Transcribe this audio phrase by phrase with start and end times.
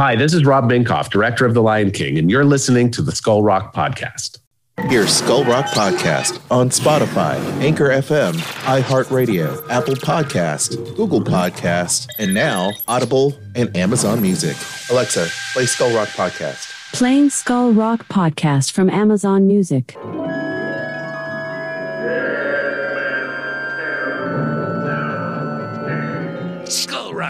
[0.00, 3.12] Hi, this is Rob Minkoff, director of The Lion King, and you're listening to the
[3.12, 4.38] Skull Rock Podcast.
[4.88, 8.32] Hear Skull Rock Podcast on Spotify, Anchor FM,
[8.64, 14.56] iHeartRadio, Apple Podcast, Google Podcast, and now Audible and Amazon Music.
[14.90, 16.94] Alexa, play Skull Rock Podcast.
[16.94, 19.98] Playing Skull Rock Podcast from Amazon Music.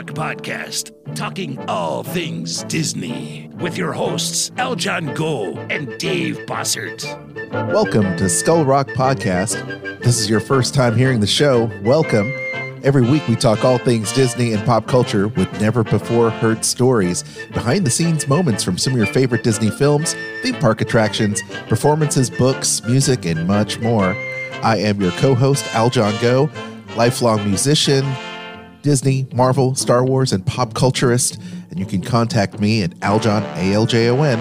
[0.09, 7.05] Podcast, talking all things Disney, with your hosts Aljon Go and Dave Bossert.
[7.73, 10.03] Welcome to Skull Rock Podcast.
[10.03, 11.71] This is your first time hearing the show.
[11.83, 12.33] Welcome.
[12.83, 17.23] Every week we talk all things Disney and pop culture with never before heard stories,
[17.53, 22.31] behind the scenes moments from some of your favorite Disney films, theme park attractions, performances,
[22.31, 24.17] books, music, and much more.
[24.63, 26.51] I am your co host, Aljon Go,
[26.97, 28.05] lifelong musician,
[28.83, 31.41] Disney, Marvel, Star Wars, and pop culturist.
[31.71, 34.39] And you can contact me at Aljon, A L J O N,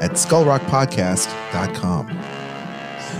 [0.00, 2.38] at skullrockpodcast.com.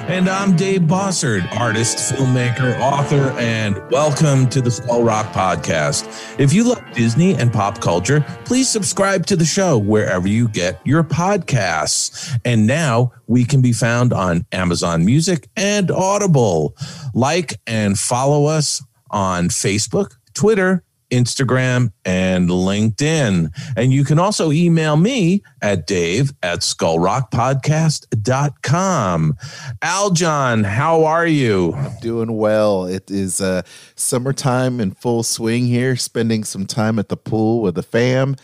[0.08, 6.41] And I'm Dave Bossert, artist, filmmaker, author, and welcome to the Skull Rock Podcast.
[6.41, 10.80] If you love Disney and pop culture, please subscribe to the show wherever you get
[10.86, 12.41] your podcasts.
[12.47, 16.75] And now we can be found on Amazon Music and Audible.
[17.12, 23.50] Like and follow us on Facebook, Twitter, Instagram, and LinkedIn.
[23.77, 29.36] And you can also email me at dave at skullrockpodcast.com.
[29.83, 31.75] Aljon, how are you?
[31.75, 32.86] I'm doing well.
[32.86, 33.62] It is uh,
[33.97, 38.36] summertime in full swing here, spending some time at the pool with the fam.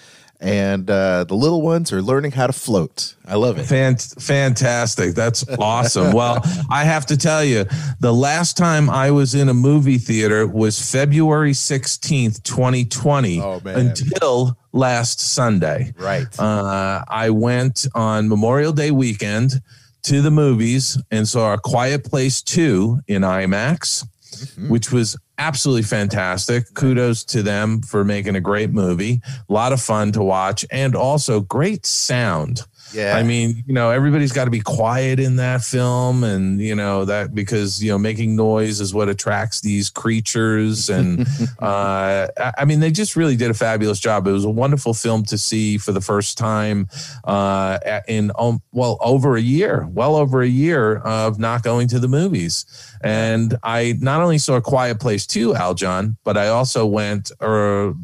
[0.45, 3.14] And uh, the little ones are learning how to float.
[3.27, 3.62] I love it.
[3.67, 5.14] Fant- fantastic.
[5.14, 6.12] That's awesome.
[6.12, 7.64] well, I have to tell you,
[8.00, 13.78] the last time I was in a movie theater was February 16th, 2020, Oh, man.
[13.78, 15.95] until last Sunday.
[15.98, 16.27] Right.
[16.39, 19.62] Uh, I went on Memorial Day weekend
[20.03, 24.06] to the movies and saw A Quiet Place 2 in IMAX,
[24.44, 24.69] Mm-hmm.
[24.69, 26.72] which was absolutely fantastic.
[26.75, 29.21] Kudos to them for making a great movie.
[29.49, 32.62] A lot of fun to watch and also great sound.
[32.94, 33.16] Yeah.
[33.16, 37.05] I mean, you know, everybody's got to be quiet in that film, and you know
[37.05, 40.88] that because you know making noise is what attracts these creatures.
[40.88, 41.27] And
[41.59, 44.27] uh, I mean, they just really did a fabulous job.
[44.27, 46.88] It was a wonderful film to see for the first time
[47.25, 51.99] uh, in um, well over a year, well over a year of not going to
[51.99, 52.66] the movies.
[53.03, 57.94] And I not only saw a Quiet Place two, Aljon, but I also went or.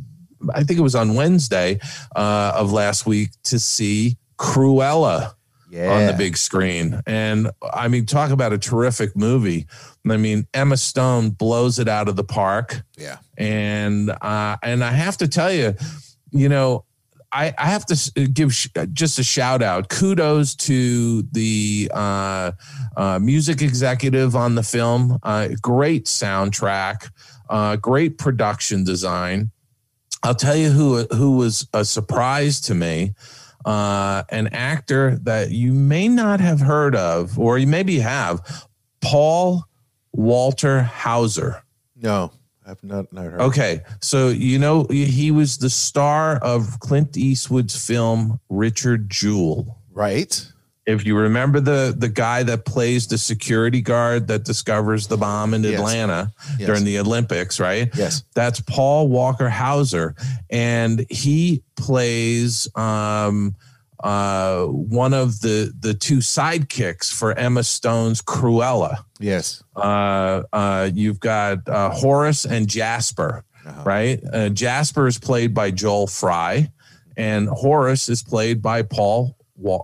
[0.54, 1.78] I think it was on Wednesday
[2.16, 5.34] uh, of last week to see Cruella
[5.68, 5.92] yeah.
[5.92, 7.02] on the big screen.
[7.06, 9.66] And I mean, talk about a terrific movie.
[10.08, 12.82] I mean, Emma Stone blows it out of the park.
[12.96, 13.18] Yeah.
[13.36, 15.74] And uh, and I have to tell you,
[16.30, 16.84] you know,
[17.32, 19.88] I, I have to give sh- just a shout out.
[19.88, 22.52] Kudos to the uh,
[22.96, 25.18] uh, music executive on the film.
[25.22, 27.10] Uh, great soundtrack,
[27.48, 29.50] uh, great production design.
[30.22, 33.14] I'll tell you who who was a surprise to me.
[33.64, 38.66] Uh, an actor that you may not have heard of, or you maybe have,
[39.00, 39.64] Paul
[40.12, 41.62] Walter Hauser.
[41.94, 42.32] No,
[42.66, 43.40] I've not, not heard.
[43.40, 49.78] Okay, so you know he was the star of Clint Eastwood's film Richard Jewell.
[49.92, 50.46] Right.
[50.90, 55.54] If you remember the the guy that plays the security guard that discovers the bomb
[55.54, 55.74] in Yes.
[55.78, 56.66] Atlanta Yes.
[56.66, 57.88] during the Olympics, right?
[57.94, 58.24] Yes.
[58.34, 60.14] That's Paul Walter Hauser,
[60.50, 63.54] and he plays um,
[64.02, 69.04] uh, one of the the two sidekicks for Emma Stone's Cruella.
[69.18, 69.62] Yes.
[69.76, 73.82] Uh, uh, you've got uh, Horace and Jasper, Uh-huh.
[73.84, 74.20] right?
[74.32, 76.70] Uh, Jasper is played by Joel Fry,
[77.16, 79.36] and Horace is played by Paul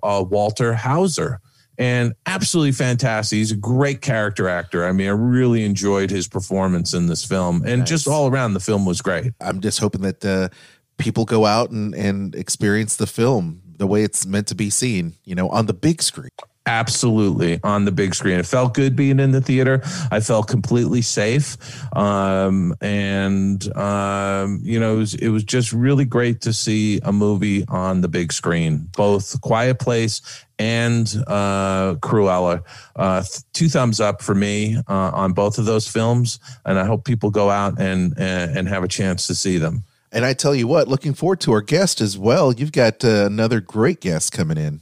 [0.02, 1.40] uh, Walter Hauser.
[1.78, 3.36] And absolutely fantastic.
[3.36, 4.86] He's a great character actor.
[4.86, 7.88] I mean, I really enjoyed his performance in this film, and Nice.
[7.88, 9.32] just all around the film was great.
[9.42, 10.48] I'm just hoping that uh,
[10.96, 15.12] people go out and, and experience the film the way it's meant to be seen,
[15.24, 16.30] you know, on the big screen.
[16.66, 18.38] Absolutely on the big screen.
[18.38, 19.80] It felt good being in the theater.
[20.10, 21.56] I felt completely safe,
[21.96, 27.12] um, and um, you know, it was, it was just really great to see a
[27.12, 28.88] movie on the big screen.
[28.96, 30.20] Both Quiet Place
[30.58, 32.62] and uh, Cruella.
[32.94, 33.22] Uh,
[33.52, 37.30] two thumbs up for me uh, on both of those films, and I hope people
[37.30, 39.84] go out and and, and have a chance to see them.
[40.12, 42.52] And I tell you what, looking forward to our guest as well.
[42.52, 44.80] You've got uh, another great guest coming in.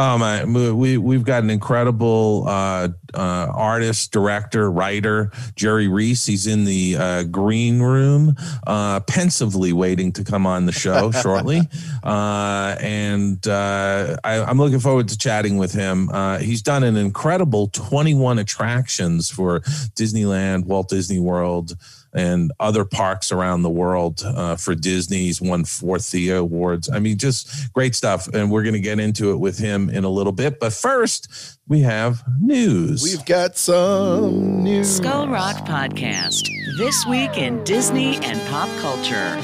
[0.00, 6.24] Oh my, we we've got an incredible uh, uh, artist, director, writer, Jerry Reese.
[6.24, 11.62] He's in the uh, green room, uh, pensively waiting to come on the show shortly,
[12.04, 16.10] uh, and uh, I, am looking forward to chatting with him.
[16.38, 19.62] he's done an incredible 21 attractions for
[19.96, 21.74] Disneyland, Walt Disney World
[22.12, 26.88] and other parks around the world uh, for Disney's won four Thea awards.
[26.90, 28.28] I mean, just great stuff.
[28.28, 30.60] And we're going to get into it with him in a little bit.
[30.60, 33.02] But first, we have news.
[33.02, 34.96] We've got some news.
[34.96, 36.48] Skull Rock Podcast.
[36.78, 39.36] This week in Disney and pop culture.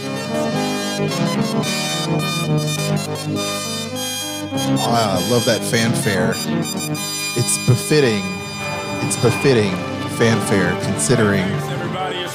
[4.56, 6.32] Oh, I love that fanfare.
[7.36, 8.22] It's befitting.
[9.06, 9.74] It's befitting
[10.16, 11.44] fanfare considering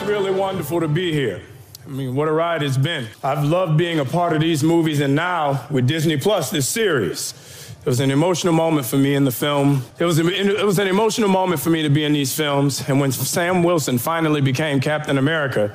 [0.02, 1.42] really wonderful to be here.
[1.86, 3.08] I mean, what a ride it's been.
[3.24, 7.34] I've loved being a part of these movies, and now with Disney Plus, this series.
[7.80, 9.84] It was an emotional moment for me in the film.
[9.98, 12.88] It was, it was an emotional moment for me to be in these films.
[12.90, 15.74] And when Sam Wilson finally became Captain America,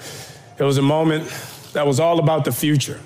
[0.59, 1.25] it was a moment
[1.73, 3.01] that was all about the future.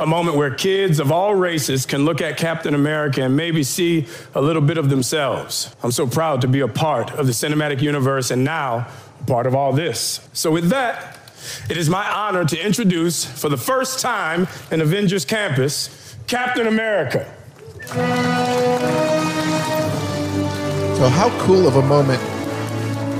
[0.00, 4.06] A moment where kids of all races can look at Captain America and maybe see
[4.36, 5.74] a little bit of themselves.
[5.82, 8.86] I'm so proud to be a part of the cinematic universe and now
[9.26, 10.26] part of all this.
[10.32, 11.18] So, with that,
[11.68, 17.32] it is my honor to introduce, for the first time in Avengers Campus, Captain America.
[20.96, 22.22] So, how cool of a moment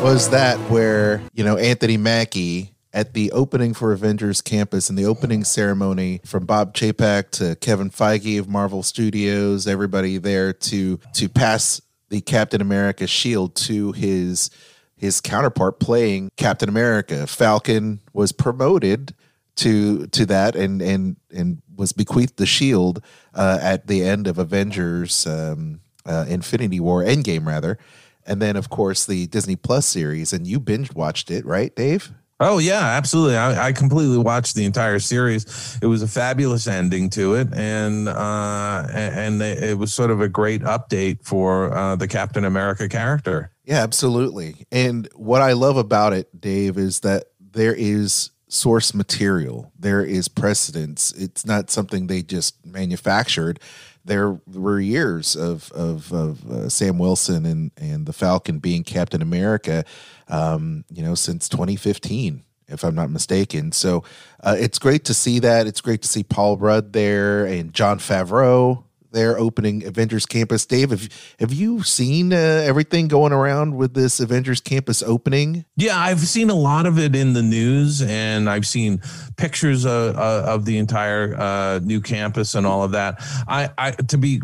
[0.02, 5.04] was that where, you know, Anthony Mackie at the opening for Avengers Campus and the
[5.04, 11.28] opening ceremony from Bob Chapek to Kevin Feige of Marvel Studios, everybody there to to
[11.28, 14.50] pass the Captain America shield to his
[14.98, 17.26] his counterpart playing Captain America.
[17.26, 19.14] Falcon was promoted
[19.56, 23.02] to to that and and and was bequeathed the shield
[23.34, 27.78] uh, at the end of Avengers um, uh, Infinity War Endgame rather.
[28.26, 32.12] And then of course the Disney Plus series and you binge watched it, right, Dave?
[32.40, 33.36] Oh yeah, absolutely.
[33.36, 35.76] I, I, completely watched the entire series.
[35.82, 40.28] It was a fabulous ending to it, and uh, and it was sort of a
[40.28, 43.50] great update for uh, the Captain America character.
[43.68, 44.64] Yeah, absolutely.
[44.72, 49.70] And what I love about it, Dave, is that there is source material.
[49.78, 51.12] There is precedence.
[51.12, 53.60] It's not something they just manufactured.
[54.06, 59.20] There were years of of, of uh, Sam Wilson and and the Falcon being Captain
[59.20, 59.84] America,
[60.28, 63.72] um, you know, since 2015 if I'm not mistaken.
[63.72, 64.02] So
[64.40, 65.66] uh, it's great to see that.
[65.66, 70.66] It's great to see Paul Rudd there and Jon Favreau they're opening Avengers Campus.
[70.66, 71.08] Dave, have,
[71.38, 75.64] have you seen uh, everything going around with this Avengers Campus opening?
[75.76, 79.00] Yeah, I've seen a lot of it in the news, and I've seen
[79.36, 83.16] pictures of, uh, of the entire uh, new campus and all of that.
[83.46, 84.42] I, I to be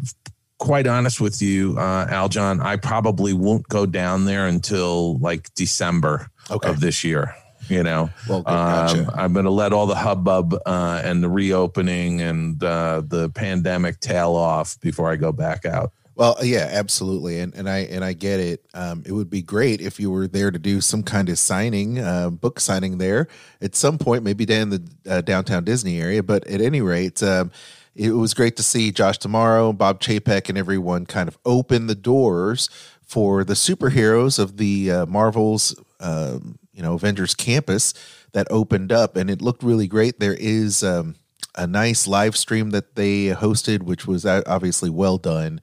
[0.58, 6.28] quite honest with you, uh, Aljon, I probably won't go down there until like December
[6.50, 6.70] okay.
[6.70, 7.34] of this year
[7.68, 8.10] you know?
[8.28, 9.00] Well, gotcha.
[9.00, 13.30] um, i'm going to let all the hubbub uh, and the reopening and uh, the
[13.30, 15.92] pandemic tail off before i go back out.
[16.16, 17.40] Well yeah absolutely.
[17.40, 18.64] And, and i and i get it.
[18.74, 21.98] Um, it would be great if you were there to do some kind of signing
[21.98, 23.28] uh, book signing there
[23.60, 26.22] at some point maybe down in the uh, downtown disney area.
[26.22, 27.50] But at any rate um,
[27.96, 31.94] it was great to see josh d'amaro bob chapek and everyone kind of open the
[31.94, 32.68] doors
[33.02, 37.94] for the superheroes of the uh, marvels um, you know Avengers Campus
[38.32, 40.20] that opened up, and it looked really great.
[40.20, 41.16] There is um,
[41.56, 45.60] a nice live stream that they hosted, which was obviously well done.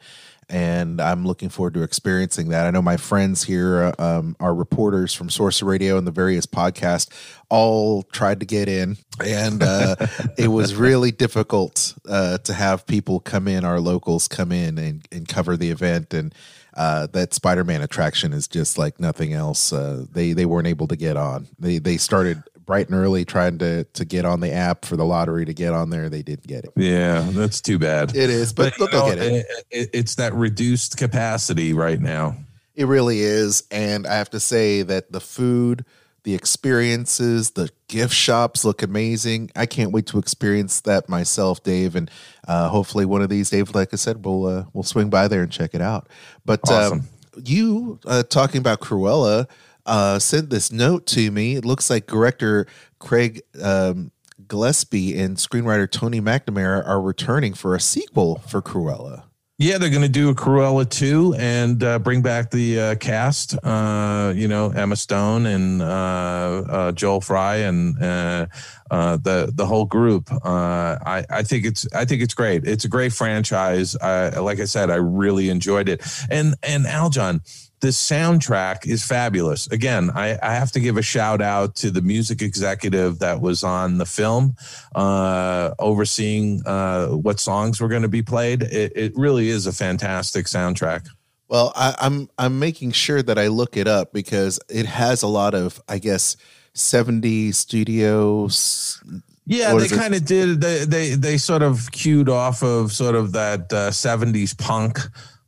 [0.50, 2.68] And I'm looking forward to experiencing that.
[2.68, 6.46] I know my friends here, uh, um, our reporters from Source Radio and the various
[6.46, 7.08] podcasts,
[7.50, 9.96] all tried to get in, and uh,
[10.38, 15.08] it was really difficult uh, to have people come in, our locals come in and,
[15.10, 16.14] and cover the event.
[16.14, 16.36] And
[16.82, 19.72] uh, that Spider-Man attraction is just like nothing else.
[19.72, 21.48] Uh, they they weren't able to get on.
[21.60, 25.06] They they started bright and early trying to to get on the app for the
[25.06, 26.10] lottery to get on there.
[26.10, 26.72] They didn't get it.
[26.76, 28.16] Yeah, that's too bad.
[28.16, 29.46] It is, but, but they'll know, get it.
[29.70, 29.90] it.
[29.94, 32.36] It's that reduced capacity right now.
[32.74, 35.86] It really is, and I have to say that the food
[36.24, 39.52] the experiences, the gift shops look amazing.
[39.56, 41.96] I can't wait to experience that myself, Dave.
[41.96, 42.12] And
[42.48, 45.42] uh, hopefully, one of these, Dave, like I said, we'll uh, we'll swing by there
[45.42, 46.10] and check it out.
[46.46, 47.00] But um, awesome.
[47.00, 47.08] um,
[47.44, 49.48] you uh, talking about Cruella
[49.86, 51.56] uh, sent this note to me.
[51.56, 52.68] It looks like director
[53.00, 54.12] Craig um,
[54.48, 59.24] Gillespie and screenwriter Tony McNamara are returning for a sequel for Cruella.
[59.62, 63.54] Yeah, they're going to do a Cruella 2 and uh, bring back the uh, cast,
[63.64, 68.48] uh, you know, Emma Stone and uh, uh, Joel Fry and uh,
[68.90, 70.32] the the whole group.
[70.44, 72.66] I, I think it's I think it's great.
[72.66, 73.96] It's a great franchise.
[74.02, 76.02] like I said, I really enjoyed it.
[76.32, 77.42] And and Aljon,
[77.82, 79.68] the soundtrack is fabulous.
[79.68, 83.64] Again, I, I, have to give a shout out to the music executive that was
[83.64, 84.56] on the film,
[84.94, 88.62] uh, overseeing uh, what songs were going to be played.
[88.62, 91.08] It, it, really is a fantastic soundtrack.
[91.48, 95.28] Well, I, I'm I'm making sure that I look it up because it has a
[95.28, 96.38] lot of, I guess,
[96.74, 99.04] 70 studios.
[99.48, 100.62] Yeah, they kind of did.
[100.62, 105.00] They, they they sort of cued off of sort of that uh, 70s punk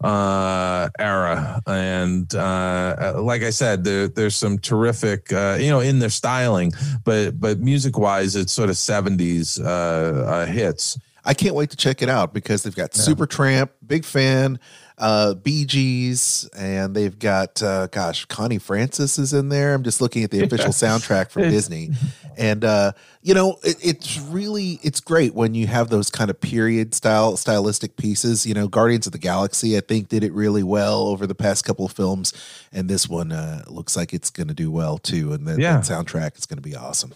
[0.04, 1.62] uh, era.
[1.66, 6.72] And uh, like I said, there, there's some terrific, uh, you know, in their styling,
[7.04, 11.00] but but music wise, it's sort of 70s uh, uh, hits.
[11.26, 13.04] I can't wait to check it out because they've got yeah.
[13.04, 14.60] Supertramp, big fan
[14.98, 19.74] uh, Bee Gees, and they've got uh, gosh, Connie Francis is in there.
[19.74, 21.92] I'm just looking at the official soundtrack from Disney,
[22.38, 26.40] and uh, you know, it, it's really it's great when you have those kind of
[26.42, 28.46] period style stylistic pieces.
[28.46, 31.64] You know, Guardians of the Galaxy, I think, did it really well over the past
[31.64, 32.34] couple of films,
[32.72, 35.32] and this one uh, looks like it's going to do well too.
[35.32, 35.78] And the, yeah.
[35.78, 37.14] that soundtrack is going to be awesome.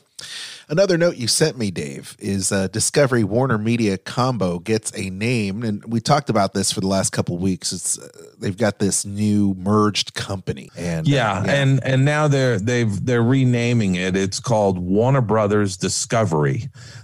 [0.70, 5.64] Another note you sent me, Dave, is uh, Discovery Warner Media combo gets a name,
[5.64, 7.72] and we talked about this for the last couple weeks.
[7.72, 12.28] It's uh, they've got this new merged company, and yeah, uh, yeah, and and now
[12.28, 14.18] they're they've they're renaming it.
[14.18, 15.97] It's called Warner Brothers Discovery.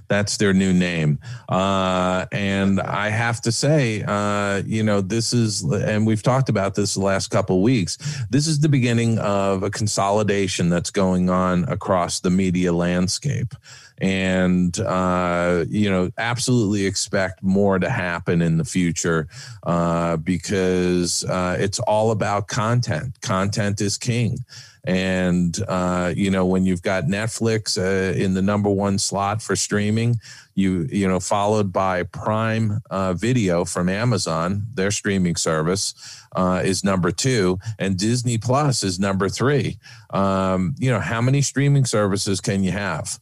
[0.07, 1.19] That's their new name.
[1.50, 6.75] Uh, and I have to say, uh, you know, this is, and we've talked about
[6.75, 7.97] this the last couple weeks.
[8.29, 13.55] This is the beginning of a consolidation that's going on across the media landscape
[14.00, 19.27] and uh, you know absolutely expect more to happen in the future
[19.63, 24.38] uh, because uh, it's all about content content is king
[24.86, 29.56] and uh, you know when you've got Netflix uh, in the number one slot for
[29.56, 30.20] streaming,
[30.56, 35.94] you you know followed by Prime uh, Video from Amazon, their streaming service
[36.36, 39.78] uh, is number two, and Disney Plus is number three.
[40.10, 43.20] Um, you know how many streaming services can you have?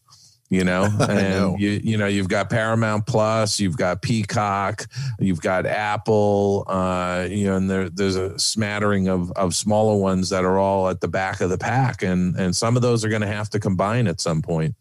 [0.51, 0.89] You know?
[0.99, 1.55] And know.
[1.57, 4.85] you you know you've got paramount plus you've got peacock
[5.19, 10.29] you've got apple uh you know and there, there's a smattering of of smaller ones
[10.29, 13.09] that are all at the back of the pack and and some of those are
[13.09, 14.75] going to have to combine at some point.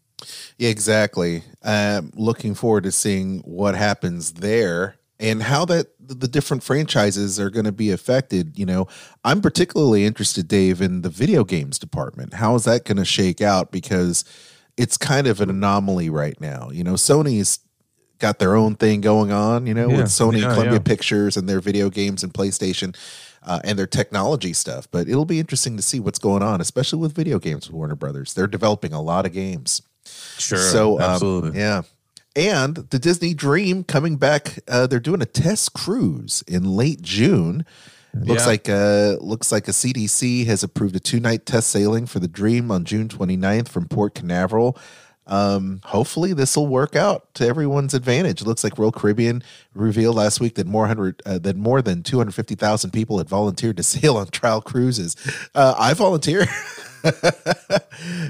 [0.57, 1.43] Yeah exactly.
[1.63, 7.49] Um looking forward to seeing what happens there and how that the different franchises are
[7.49, 8.87] going to be affected you know?
[9.23, 12.35] I'm particularly interested dave in the video games department.
[12.35, 13.71] How is that going to shake out?
[13.71, 14.23] Because
[14.81, 16.69] it's kind of an anomaly right now.
[16.71, 17.59] You know, Sony's
[18.17, 20.79] got their own thing going on, you know, yeah, with Sony yeah, Columbia yeah.
[20.79, 22.95] Pictures and their video games and PlayStation
[23.43, 24.89] uh, and their technology stuff.
[24.89, 27.95] But it'll be interesting to see what's going on, especially with video games with Warner
[27.95, 28.33] Brothers.
[28.33, 29.83] They're developing a lot of games.
[30.37, 30.57] Sure.
[30.57, 31.59] So, um, absolutely.
[31.59, 31.83] Yeah.
[32.35, 37.65] And the Disney Dream coming back, uh, they're doing a test cruise in late June.
[38.13, 38.47] Looks yeah.
[38.47, 42.27] like uh looks like a CDC has approved a two night test sailing for the
[42.27, 44.77] Dream on June 29th from Port Canaveral.
[45.27, 48.41] Um, hopefully this will work out to everyone's advantage.
[48.41, 52.03] It looks like Royal Caribbean revealed last week that more hundred uh, that more than
[52.03, 55.15] 250,000 people had volunteered to sail on trial cruises.
[55.55, 56.45] Uh, I volunteer.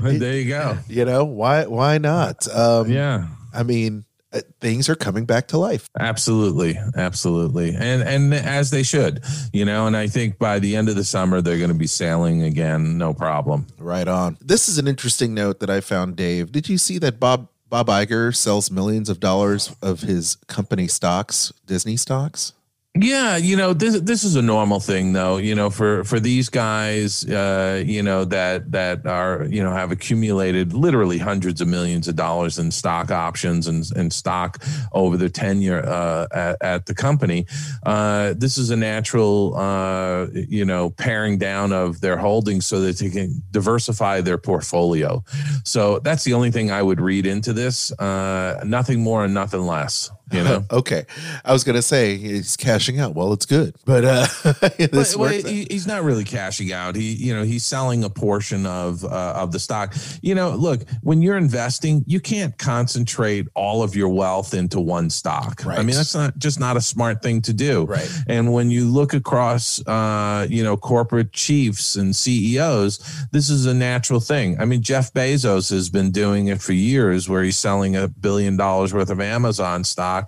[0.03, 0.77] there you go.
[0.88, 1.65] You know why?
[1.65, 2.47] Why not?
[2.53, 3.27] Um, yeah.
[3.53, 5.89] I mean, Uh, things are coming back to life.
[6.00, 9.88] Absolutely, absolutely, and and as they should, you know.
[9.88, 12.97] And I think by the end of the summer, they're going to be sailing again,
[12.97, 13.67] no problem.
[13.77, 14.38] Right on.
[14.39, 16.51] This is an interesting note that I found, Dave.
[16.51, 21.51] Did you see that Bob Bob Iger sells millions of dollars of his company stocks,
[21.65, 22.53] Disney stocks?
[22.93, 25.38] Yeah, you know this this is a normal thing though.
[25.38, 29.93] You know for for these guys, uh, you know that that are you know have
[29.93, 35.29] accumulated literally hundreds of millions of dollars in stock options and and stock over their
[35.29, 37.45] tenure uh, at, at, the company.
[37.83, 42.98] Uh, this is a natural uh, you know paring down of their holdings so that
[42.98, 45.24] they can diversify their portfolio.
[45.63, 47.93] So that's the only thing I would read into this.
[47.93, 50.12] Uh, nothing more and nothing less.
[50.41, 50.65] You know?
[50.71, 51.05] okay.
[51.43, 53.15] I was going to say he's cashing out.
[53.15, 53.75] Well, it's good.
[53.85, 54.27] But uh
[54.77, 56.95] this well, he, he's not really cashing out.
[56.95, 59.93] He you know, he's selling a portion of uh, of the stock.
[60.21, 65.09] You know, look, when you're investing, you can't concentrate all of your wealth into one
[65.09, 65.63] stock.
[65.65, 65.77] Right.
[65.77, 67.83] I mean, that's not just not a smart thing to do.
[67.83, 68.09] Right.
[68.27, 73.73] And when you look across uh, you know, corporate chiefs and CEOs, this is a
[73.73, 74.59] natural thing.
[74.59, 78.55] I mean, Jeff Bezos has been doing it for years where he's selling a billion
[78.57, 80.20] dollars worth of Amazon stock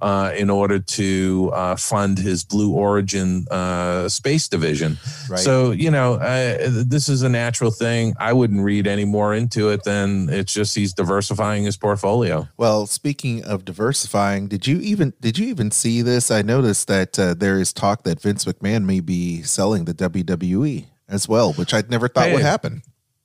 [0.00, 4.96] Uh, in order to uh, fund his Blue Origin uh, space division.
[5.28, 5.40] Right.
[5.40, 8.14] So, you know, uh, this is a natural thing.
[8.18, 12.46] I wouldn't read any more into it than it's just he's diversifying his portfolio.
[12.56, 16.30] Well, speaking of diversifying, did you even did you even see this?
[16.30, 20.86] I noticed that uh, there is talk that Vince McMahon may be selling the WWE
[21.08, 22.82] as well, which I'd never thought would happen.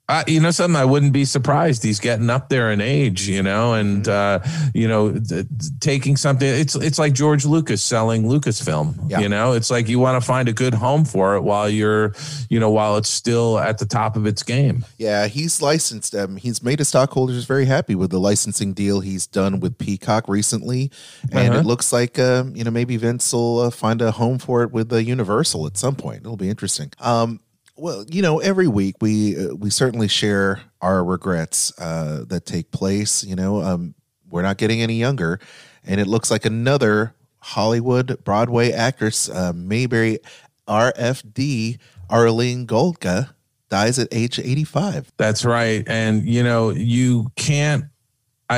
[0.10, 3.42] Uh, you know something i wouldn't be surprised he's getting up there in age you
[3.42, 4.38] know and uh
[4.74, 5.46] you know th-
[5.80, 9.22] taking something it's it's like george lucas selling lucasfilm Yeah.
[9.22, 12.14] you know it's like you want to find a good home for it while you're
[12.50, 16.14] you know while it's still at the top of its game Yeah, he's licensed.
[16.14, 20.28] Um, he's made his stockholders very happy with the licensing deal he's done with Peacock
[20.28, 20.92] recently,
[21.32, 21.60] and Uh-huh.
[21.60, 24.72] it looks like um, you know maybe Vince will uh, find a home for it
[24.74, 26.22] with uh, Universal at some point.
[26.22, 26.92] It'll be interesting.
[27.00, 27.40] Um,
[27.76, 32.72] well, you know, every week we uh, we certainly share our regrets uh, that take
[32.72, 33.24] place.
[33.24, 33.96] You know, um,
[34.30, 35.40] we're not getting any younger,
[35.84, 40.20] and it looks like another Hollywood Broadway actress, uh, Mayberry
[40.68, 41.78] RFD
[42.10, 43.34] Arlene Golonka,
[43.70, 45.12] dies at age 85.
[45.18, 45.84] That's right.
[45.88, 47.86] And you know, you can't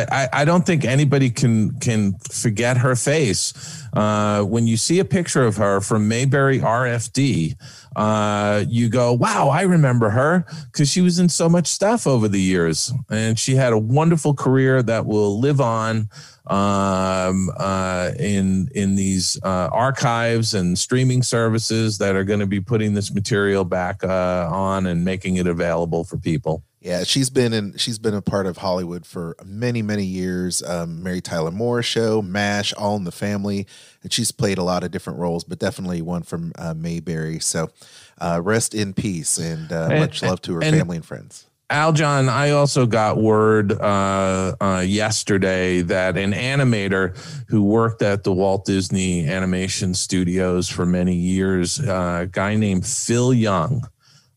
[0.03, 3.53] I, I, don't think anybody can can forget her face.
[3.93, 7.55] Uh, when you see a picture of her from Mayberry RFD,
[7.95, 12.27] uh, you go, "Wow, I remember her because she was in so much stuff over
[12.27, 16.09] the years, and she had a wonderful career that will live on
[16.47, 22.61] um, uh, in in these uh, archives and streaming services that are going to be
[22.61, 27.51] putting this material back uh, on and making it available for people." Yeah, she's been
[27.51, 27.75] in.
[27.77, 30.61] She's been a part of Hollywood for many, many years.
[30.61, 33.65] Um, Mary Tyler Moore Show, Mash, All in the Family,
[34.03, 37.39] and she's played a lot of different roles, but definitely one from uh, Mayberry.
[37.39, 37.71] So,
[38.19, 41.47] uh, rest in peace, and uh, And- much love to her and- family and friends.
[41.71, 48.31] Aljon, I also got word uh, uh, yesterday that an animator who worked at the
[48.31, 53.89] Walt Disney Animation Studios for many years, uh, a guy named Phil Young,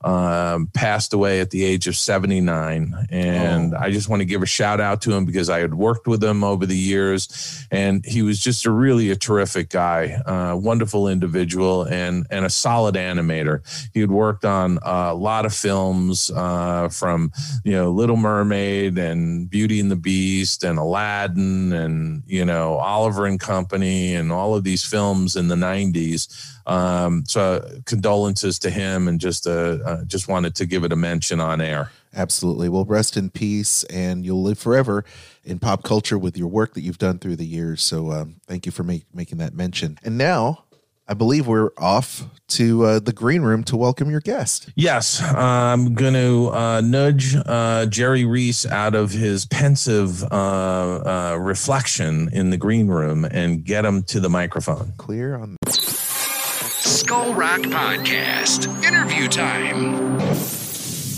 [0.03, 2.95] um, passed away at the age of 79.
[3.11, 6.07] And I just want to give a shout out to him because I had worked
[6.07, 10.57] with him over the years and he was just a really a terrific guy, uh,
[10.57, 13.61] wonderful individual and, and a solid animator.
[13.93, 17.33] He had worked on a lot of films uh, from,
[17.65, 23.27] you know, Little Mermaid and Beauty and the Beast and Aladdin and, you know, Oliver
[23.27, 26.58] and Company and all of these films in the 90s.
[26.69, 30.97] Um, so condolences to him and just uh, uh, just wanted to give it a
[30.97, 31.91] mention on air.
[32.15, 32.69] Absolutely.
[32.69, 35.05] Well, rest in peace, and you'll live forever
[35.45, 37.83] in pop culture with your work that you've done through the years.
[37.83, 39.99] So, um, thank you for make, making that mention.
[40.03, 40.65] And now,
[41.11, 44.69] I believe we're off to uh, the green room to welcome your guest.
[44.75, 51.39] Yes, I'm going to uh, nudge uh, Jerry Reese out of his pensive uh, uh,
[51.41, 54.93] reflection in the green room and get him to the microphone.
[54.99, 55.57] Clear on.
[56.89, 58.67] Skull Rock Podcast.
[58.83, 60.17] Interview time.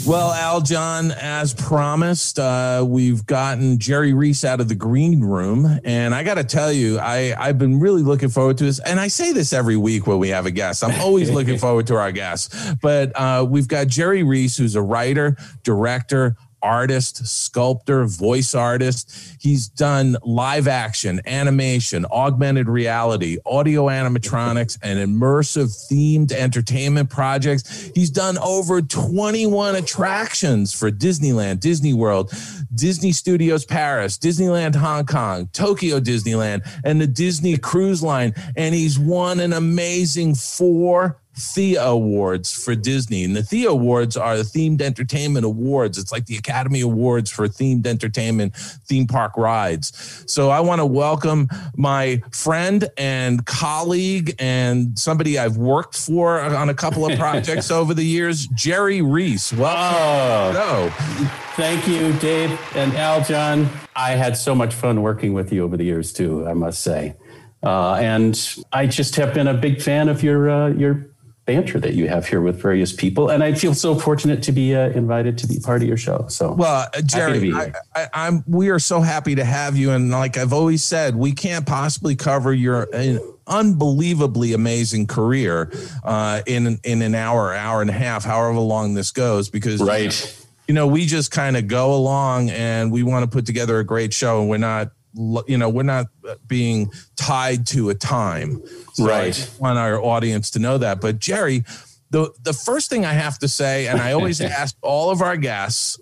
[0.05, 6.13] Well, Aljon, as promised, uh, we've gotten Jerry Reese out of the green room, and
[6.13, 8.81] I got to tell you, I I've been really looking forward to this.
[8.81, 10.83] And I say this every week when we have a guest.
[10.83, 14.83] I'm always looking forward to our guests, but uh, we've got Jerry Reese, who's a
[14.83, 16.37] writer, director.
[16.63, 19.37] Artist, sculptor, voice artist.
[19.41, 27.91] He's done live action, animation, augmented reality, audio animatronics, and immersive themed entertainment projects.
[27.95, 32.33] He's done over 21 attractions for Disneyland, Disney World,
[32.75, 38.35] Disney Studios Paris, Disneyland Hong Kong, Tokyo Disneyland, and the Disney Cruise Line.
[38.57, 43.25] And he's won an amazing four Thea Awards for Disney.
[43.25, 45.99] And the Thea Awards are the themed entertainment awards.
[45.99, 50.25] It's like the Academy Awards for themed entertainment, theme park rides.
[50.27, 56.69] So I want to welcome my friend and colleague and somebody I've worked for on
[56.69, 59.53] a couple of projects over the years, Jerry Reese.
[59.53, 60.61] Welcome.
[60.61, 63.69] Oh, thank you, Dave and Aljon.
[63.97, 67.17] I had so much fun working with you over the years too, I must say.
[67.63, 71.10] Uh, and I just have been a big fan of your uh, your
[71.51, 74.77] banter that you have here with various people, and I feel so fortunate to be
[74.77, 76.27] uh, invited to be part of your show.
[76.29, 80.13] So, Well, uh, Jerry, I, I, I'm We are so happy to have you, and
[80.13, 85.73] like I've always said, we can't possibly cover your uh, unbelievably amazing career
[86.05, 90.47] uh, in in an hour, hour and a half, however long this goes, because right.
[90.69, 93.85] you know we just kind of go along and we want to put together a
[93.85, 94.93] great show, and we're not.
[95.15, 98.63] You know, we're not uh, being tied to a time.
[98.95, 99.33] So I Right.
[99.35, 101.01] just want our audience to know that.
[101.01, 101.65] But Jerry,
[102.11, 105.37] the the first thing I have to say, and I always ask all of our
[105.37, 105.99] guests,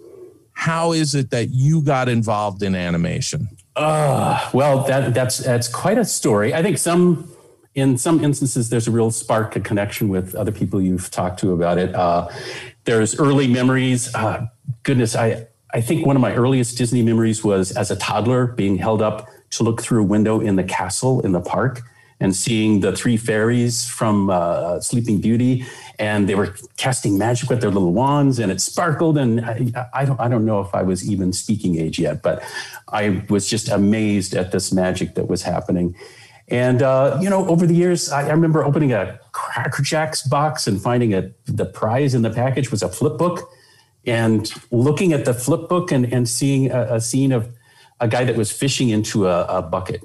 [0.53, 3.49] how is it that you got involved in animation?
[3.77, 6.53] Uh, well, that that's that's quite a story.
[6.55, 7.31] I think some
[7.75, 11.53] in some instances there's a real spark a connection with other people you've talked to
[11.53, 11.94] about it.
[11.94, 12.29] Uh,
[12.85, 14.12] there's early memories.
[14.14, 14.47] Uh,
[14.83, 18.78] goodness, I I think one of my earliest Disney memories was as a toddler being
[18.78, 21.83] held up to look through a window in the castle in the park
[22.20, 25.64] and seeing the three fairies from uh, Sleeping Beauty,
[25.98, 29.16] and they were casting magic with their little wands, and it sparkled.
[29.16, 32.42] And I, I, don't, I don't know if I was even speaking age yet, but
[32.88, 35.94] I was just amazed at this magic that was happening.
[36.48, 40.66] And uh, you know, over the years, I, I, remember opening a Cracker Jacks box
[40.66, 43.48] and finding a the prize in the package was a flip book,
[44.09, 47.53] and looking at the flip book and, and seeing a, a scene of
[48.01, 50.03] a guy that was fishing into a, a bucket,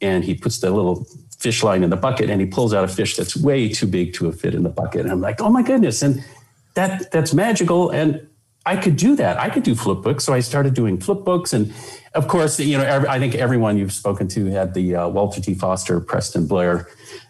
[0.00, 1.06] and he puts the little
[1.38, 4.14] fish line in the bucket and he pulls out a fish that's way too big
[4.14, 5.02] to fit in the bucket.
[5.02, 6.02] And I'm like, oh my goodness.
[6.02, 6.24] And
[6.74, 7.90] that that's magical.
[7.90, 8.26] And
[8.64, 9.38] I could do that.
[9.38, 10.24] I could do flip books.
[10.24, 11.52] So I started doing flip books.
[11.52, 11.72] And
[12.14, 15.40] of course, you know, every, I think everyone you've spoken to had the uh, Walter
[15.40, 15.54] T.
[15.54, 16.88] Foster, Preston Blair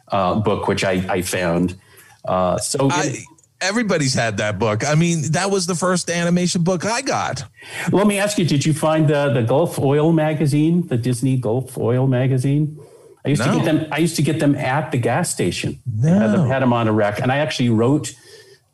[0.08, 1.76] uh, book, which I, I found.
[2.24, 3.22] Uh, so I,
[3.60, 4.86] everybody's had that book.
[4.86, 7.44] I mean, that was the first animation book I got.
[7.92, 11.76] Let me ask you: Did you find the the Gulf Oil magazine, the Disney Gulf
[11.78, 12.78] Oil magazine?
[13.24, 13.52] I used no.
[13.52, 13.86] to get them.
[13.90, 15.80] I used to get them at the gas station.
[15.84, 16.18] No.
[16.18, 18.14] Had them, had them on a rack, and I actually wrote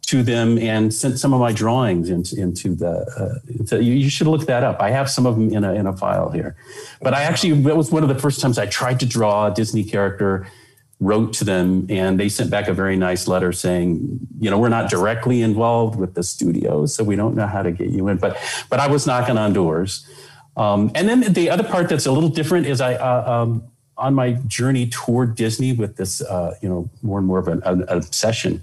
[0.07, 2.91] to them and sent some of my drawings into, into the.
[3.17, 4.83] Uh, into, you, should look that up.
[4.83, 6.55] I have some of them in a in a file here.
[7.01, 9.55] But I actually it was one of the first times I tried to draw a
[9.55, 10.47] Disney character.
[11.03, 14.69] Wrote to them, and they sent back a very nice letter saying, you know, we're
[14.79, 18.19] not directly involved with the studio, so we don't know how to get you in.
[18.19, 18.37] But
[18.71, 20.07] but I was knocking on doors.
[20.57, 23.65] Um, and then the other part that's a little different is I uh, um,
[23.97, 27.63] on my journey toward Disney with this, uh, you know, more and more of an,
[27.65, 28.63] an obsession,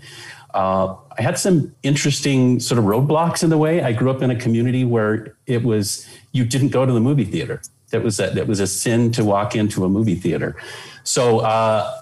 [0.53, 3.83] uh, I had some interesting sort of roadblocks in the way.
[3.83, 7.25] I grew up in a community where it was you didn't go to the movie
[7.25, 7.61] theater.
[7.91, 10.55] That was a, that was a sin to walk into a movie theater.
[11.03, 11.99] So, uh,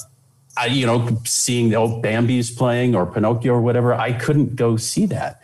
[0.58, 4.78] I, you know, seeing the old Bambi's playing or Pinocchio or whatever, I couldn't go
[4.78, 5.42] see that.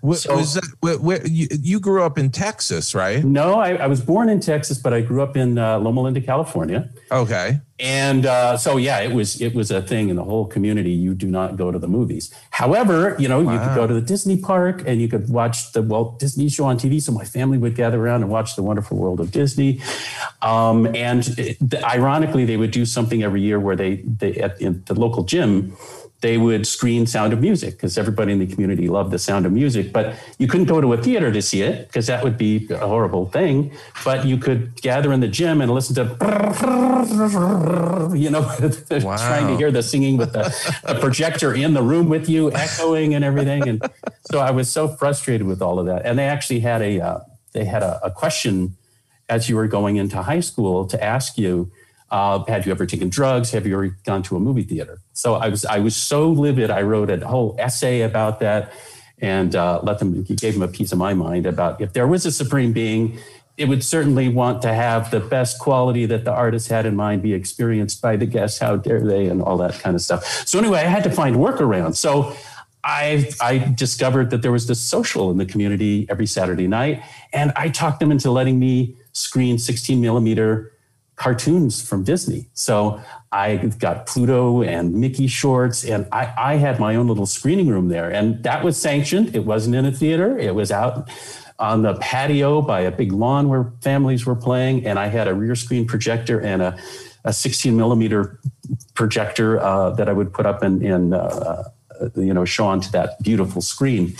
[0.00, 3.24] What, so, was that, where, where, you, you, grew up in Texas, right?
[3.24, 6.20] No, I, I, was born in Texas, but I grew up in uh, Loma Linda,
[6.20, 6.88] California.
[7.10, 7.60] Okay.
[7.78, 10.92] And uh, so, yeah, it was it was a thing in the whole community.
[10.92, 12.32] You do not go to the movies.
[12.50, 13.52] However, you know, wow.
[13.52, 16.64] you could go to the Disney park and you could watch the Walt Disney show
[16.64, 17.02] on TV.
[17.02, 19.82] So my family would gather around and watch the Wonderful World of Disney.
[20.40, 24.94] Um, and it, ironically, they would do something every year where they they at the
[24.94, 25.76] local gym
[26.26, 29.52] they would screen Sound of Music because everybody in the community loved the Sound of
[29.52, 29.92] Music.
[29.92, 32.78] But you couldn't go to a theater to see it because that would be a
[32.78, 33.70] horrible thing.
[34.04, 36.02] But you could gather in the gym and listen to,
[38.16, 39.16] you know, wow.
[39.16, 40.52] trying to hear the singing with the,
[40.84, 43.68] the, projector in the room with you, echoing and everything.
[43.68, 43.88] And
[44.28, 46.04] so I was so frustrated with all of that.
[46.04, 47.20] And they actually had a uh,
[47.52, 48.76] they had a, a question
[49.28, 51.70] as you were going into high school to ask you
[52.10, 53.50] uh, had you ever taken drugs?
[53.50, 55.00] Have you ever gone to a movie theater?
[55.12, 56.70] So I was I was so livid.
[56.70, 58.72] I wrote a whole essay about that,
[59.18, 62.24] and uh, let them gave them a piece of my mind about if there was
[62.24, 63.18] a supreme being,
[63.56, 67.22] it would certainly want to have the best quality that the artist had in mind
[67.22, 68.60] be experienced by the guests.
[68.60, 70.24] How dare they, and all that kind of stuff.
[70.46, 71.96] So anyway, I had to find workarounds.
[71.96, 72.34] So.
[72.88, 77.52] I, I discovered that there was this social in the community every Saturday night, and
[77.56, 80.70] I talked them into letting me screen 16 millimeter
[81.16, 82.48] cartoons from Disney.
[82.52, 83.00] So
[83.32, 87.88] I got Pluto and Mickey shorts, and I, I had my own little screening room
[87.88, 88.10] there.
[88.10, 89.34] And that was sanctioned.
[89.34, 91.10] It wasn't in a theater, it was out
[91.58, 94.86] on the patio by a big lawn where families were playing.
[94.86, 96.78] And I had a rear screen projector and a,
[97.24, 98.38] a 16 millimeter
[98.92, 101.64] projector uh, that I would put up and, and uh,
[101.98, 104.14] uh, you know, show onto that beautiful screen.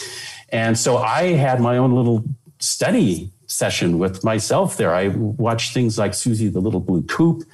[0.48, 2.24] And so I had my own little
[2.58, 4.94] study session with myself there.
[4.94, 7.44] I watched things like Susie the Little Blue Coupe,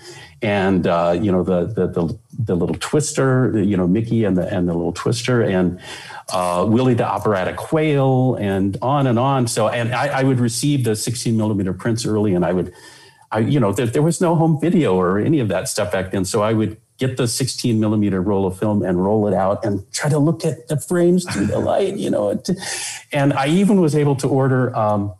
[0.40, 4.52] and uh, you know the, the, the the little Twister, you know Mickey and the
[4.52, 5.80] and the little Twister, and
[6.32, 9.46] uh, Willie the Operatic Whale, and on and on.
[9.46, 12.72] So, and I, I would receive the 16 millimeter prints early, and I would,
[13.30, 16.10] I you know there, there was no home video or any of that stuff back
[16.10, 19.64] then, so I would get the 16 millimeter roll of film and roll it out
[19.64, 22.40] and try to look at the frames through the light, you know.
[23.12, 25.12] And I even was able to order um,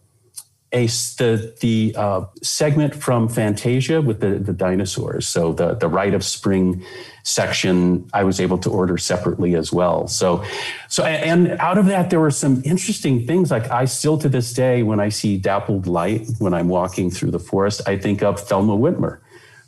[0.73, 5.27] a the the uh, segment from Fantasia with the the dinosaurs.
[5.27, 6.83] So the the Rite of Spring
[7.25, 10.09] section I was able to order separately as well.
[10.09, 10.45] So
[10.89, 13.51] so and out of that there were some interesting things.
[13.51, 17.33] Like I still to this day when I see dappled light when I'm walking through
[17.33, 19.19] the forest, I think of Thelma Witmer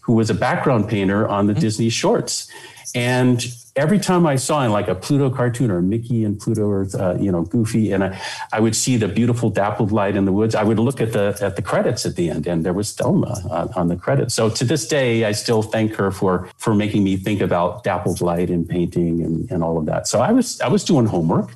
[0.05, 2.51] who was a background painter on the Disney shorts.
[2.95, 3.43] And
[3.77, 7.17] every time I saw in like a Pluto cartoon or Mickey and Pluto or uh,
[7.19, 8.21] you know Goofy, and I,
[8.53, 10.55] I would see the beautiful dappled light in the woods.
[10.55, 13.41] I would look at the at the credits at the end, and there was Thelma
[13.51, 14.35] on, on the credits.
[14.35, 18.21] So to this day, I still thank her for for making me think about dappled
[18.21, 20.07] light and painting and, and all of that.
[20.07, 21.55] So I was I was doing homework.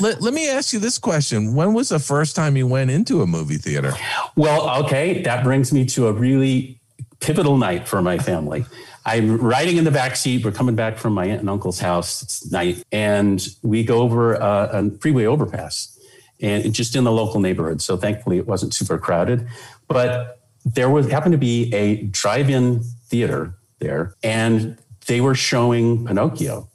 [0.00, 1.54] Let, let me ask you this question.
[1.54, 3.94] When was the first time you went into a movie theater?
[4.36, 6.78] Well, okay, that brings me to a really
[7.18, 8.64] pivotal night for my family.
[9.08, 10.44] I'm riding in the back seat.
[10.44, 12.20] We're coming back from my aunt and uncle's house.
[12.20, 15.98] It's night, and we go over a, a freeway overpass,
[16.42, 17.80] and just in the local neighborhood.
[17.80, 19.48] So thankfully, it wasn't super crowded.
[19.88, 26.68] But there was happened to be a drive-in theater there, and they were showing Pinocchio.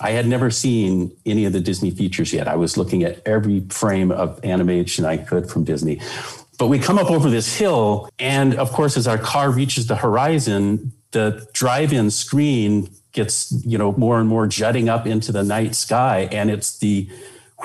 [0.00, 2.46] I had never seen any of the Disney features yet.
[2.46, 6.00] I was looking at every frame of animation I could from Disney.
[6.56, 9.96] But we come up over this hill, and of course, as our car reaches the
[9.96, 15.74] horizon, the drive-in screen gets you know more and more jutting up into the night
[15.74, 17.08] sky and it's the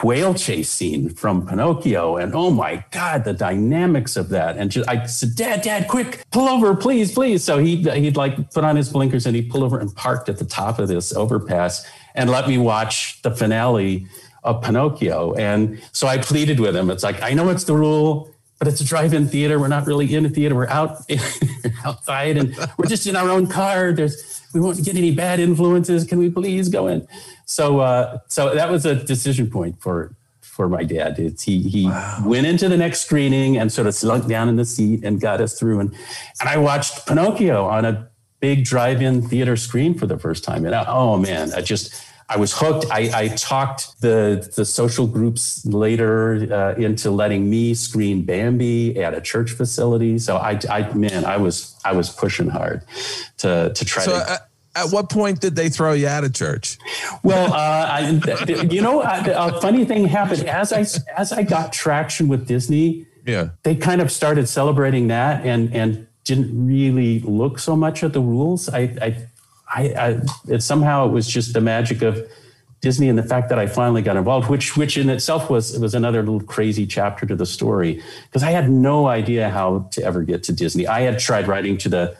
[0.03, 4.57] whale chase scene from Pinocchio and oh my god the dynamics of that.
[4.57, 7.43] And just, I said dad dad quick pull over please please.
[7.43, 10.37] So he he'd like put on his blinkers and he'd pull over and parked at
[10.37, 14.07] the top of this overpass and let me watch the finale
[14.43, 15.33] of Pinocchio.
[15.33, 16.89] And so I pleaded with him.
[16.89, 19.59] It's like I know it's the rule but it's a drive-in theater.
[19.59, 20.55] We're not really in a theater.
[20.55, 20.99] We're out
[21.85, 23.91] outside, and we're just in our own car.
[23.91, 26.05] There's we won't get any bad influences.
[26.05, 27.07] Can we please go in?
[27.45, 31.19] So, uh, so that was a decision point for for my dad.
[31.19, 32.23] It's, he he wow.
[32.25, 35.41] went into the next screening and sort of slunk down in the seat and got
[35.41, 35.81] us through.
[35.81, 35.93] And
[36.39, 40.65] and I watched Pinocchio on a big drive-in theater screen for the first time.
[40.65, 42.85] And I, oh man, I just I was hooked.
[42.91, 49.13] I, I talked the the social groups later uh, into letting me screen Bambi at
[49.13, 50.17] a church facility.
[50.17, 52.81] So I, I man, I was I was pushing hard
[53.37, 54.31] to to try so, to.
[54.31, 54.37] Uh,
[54.75, 56.77] at what point did they throw you out of church?
[57.23, 58.09] Well, uh, I,
[58.69, 60.81] you know, a funny thing happened as I
[61.15, 63.07] as I got traction with Disney.
[63.25, 68.11] Yeah, they kind of started celebrating that and and didn't really look so much at
[68.13, 68.67] the rules.
[68.67, 69.27] I, I
[69.75, 72.27] I, I it somehow it was just the magic of
[72.81, 75.93] Disney and the fact that I finally got involved, which which in itself was was
[75.93, 80.23] another little crazy chapter to the story because I had no idea how to ever
[80.23, 80.87] get to Disney.
[80.87, 82.17] I had tried writing to the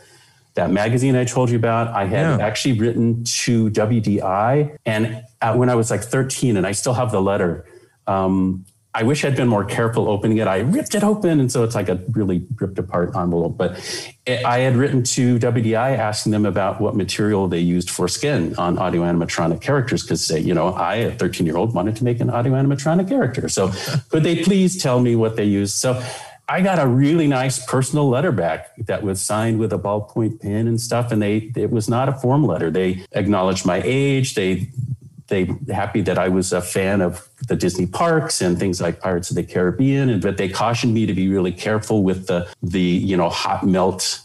[0.55, 1.89] that magazine I told you about.
[1.89, 2.45] I had yeah.
[2.45, 7.11] actually written to WDI, and uh, when I was like 13, and I still have
[7.11, 7.65] the letter.
[8.07, 10.47] Um, I wish I'd been more careful opening it.
[10.47, 13.57] I ripped it open, and so it's like a really ripped apart envelope.
[13.57, 13.77] But
[14.25, 18.55] it, I had written to WDI asking them about what material they used for skin
[18.55, 22.05] on audio animatronic characters, because say, you know I, a 13 year old, wanted to
[22.05, 23.49] make an audio animatronic character.
[23.49, 23.73] So
[24.09, 25.75] could they please tell me what they used?
[25.75, 26.01] So
[26.47, 30.69] I got a really nice personal letter back that was signed with a ballpoint pen
[30.69, 31.11] and stuff.
[31.11, 32.71] And they it was not a form letter.
[32.71, 34.35] They acknowledged my age.
[34.35, 34.69] They
[35.27, 39.29] they happy that I was a fan of the Disney parks and things like Pirates
[39.29, 42.79] of the Caribbean, and but they cautioned me to be really careful with the the
[42.79, 44.21] you know hot melt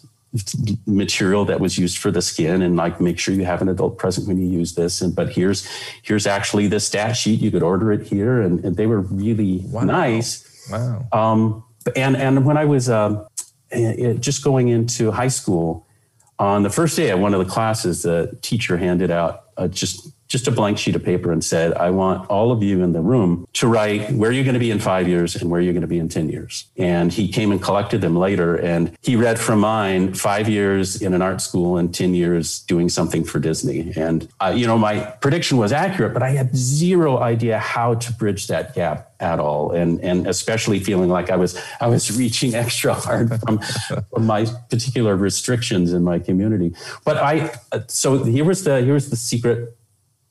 [0.86, 3.98] material that was used for the skin and like make sure you have an adult
[3.98, 5.00] present when you use this.
[5.00, 5.68] And but here's
[6.02, 7.40] here's actually the stat sheet.
[7.40, 9.82] You could order it here and, and they were really wow.
[9.82, 10.68] nice.
[10.70, 11.06] Wow.
[11.12, 11.64] Um
[11.96, 13.26] and and when i was um,
[13.70, 15.86] it, just going into high school
[16.38, 20.08] on the first day of one of the classes the teacher handed out uh, just
[20.30, 23.00] just a blank sheet of paper and said, I want all of you in the
[23.00, 25.80] room to write where you're going to be in five years and where you're going
[25.82, 26.66] to be in 10 years.
[26.76, 28.54] And he came and collected them later.
[28.54, 32.88] And he read from mine five years in an art school and 10 years doing
[32.88, 33.92] something for Disney.
[33.96, 38.12] And, uh, you know, my prediction was accurate, but I had zero idea how to
[38.12, 39.72] bridge that gap at all.
[39.72, 44.46] And, and especially feeling like I was, I was reaching extra hard from, from my
[44.70, 46.72] particular restrictions in my community.
[47.04, 49.76] But I, uh, so here was the, here was the secret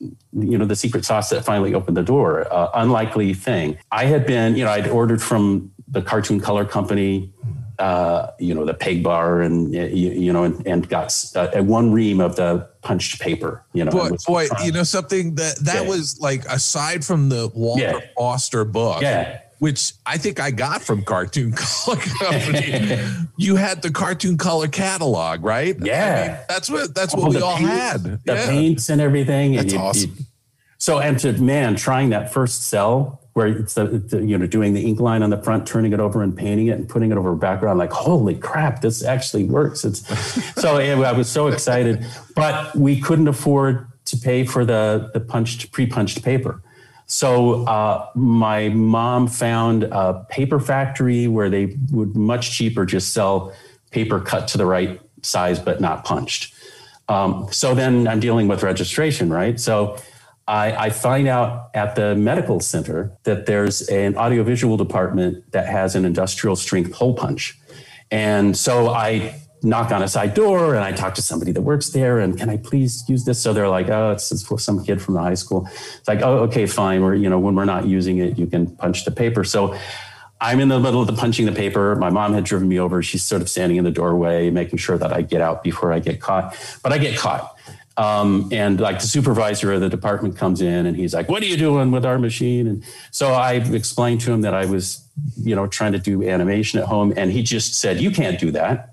[0.00, 4.26] you know the secret sauce that finally opened the door uh, unlikely thing i had
[4.26, 7.32] been you know i'd ordered from the cartoon color company
[7.78, 11.92] uh, you know the peg bar and you, you know and, and got uh, one
[11.92, 15.88] ream of the punched paper you know boy, boy you know something that that yeah.
[15.88, 18.00] was like aside from the walter yeah.
[18.16, 22.98] foster book yeah which I think I got from Cartoon Color Company.
[23.36, 25.76] you had the Cartoon Color catalog, right?
[25.80, 28.02] Yeah, I mean, that's what that's what we all had.
[28.02, 28.46] The yeah.
[28.46, 29.52] paints and everything.
[29.52, 30.14] That's and awesome.
[30.16, 30.24] You,
[30.78, 34.72] so and to man, trying that first cell where it's the, the, you know doing
[34.72, 37.18] the ink line on the front, turning it over and painting it and putting it
[37.18, 37.78] over a background.
[37.78, 39.84] Like holy crap, this actually works.
[39.84, 40.00] It's
[40.60, 45.70] so I was so excited, but we couldn't afford to pay for the the punched
[45.70, 46.62] pre-punched paper.
[47.10, 53.52] So uh, my mom found a paper factory where they would much cheaper just sell
[53.90, 56.54] paper cut to the right size but not punched.
[57.08, 59.58] Um, so then I'm dealing with registration, right?
[59.58, 59.98] So
[60.46, 65.96] I, I, find out at the medical center that there's an audiovisual department that has
[65.96, 67.58] an industrial strength hole punch.
[68.12, 71.90] And so I knock on a side door and I talk to somebody that works
[71.90, 73.40] there and can I please use this?
[73.40, 75.68] So they're like, oh, it's, it's for some kid from the high school.
[75.98, 77.02] It's like, oh, okay, fine.
[77.02, 79.44] We're, you know, when we're not using it, you can punch the paper.
[79.44, 79.78] So
[80.40, 81.94] I'm in the middle of the punching the paper.
[81.96, 83.02] My mom had driven me over.
[83.02, 85.98] She's sort of standing in the doorway, making sure that I get out before I
[85.98, 86.56] get caught.
[86.82, 87.54] But I get caught.
[87.96, 91.46] Um, and like the supervisor of the department comes in and he's like, What are
[91.46, 92.66] you doing with our machine?
[92.66, 96.80] And so I explained to him that I was, you know, trying to do animation
[96.80, 97.12] at home.
[97.14, 98.89] And he just said, You can't do that.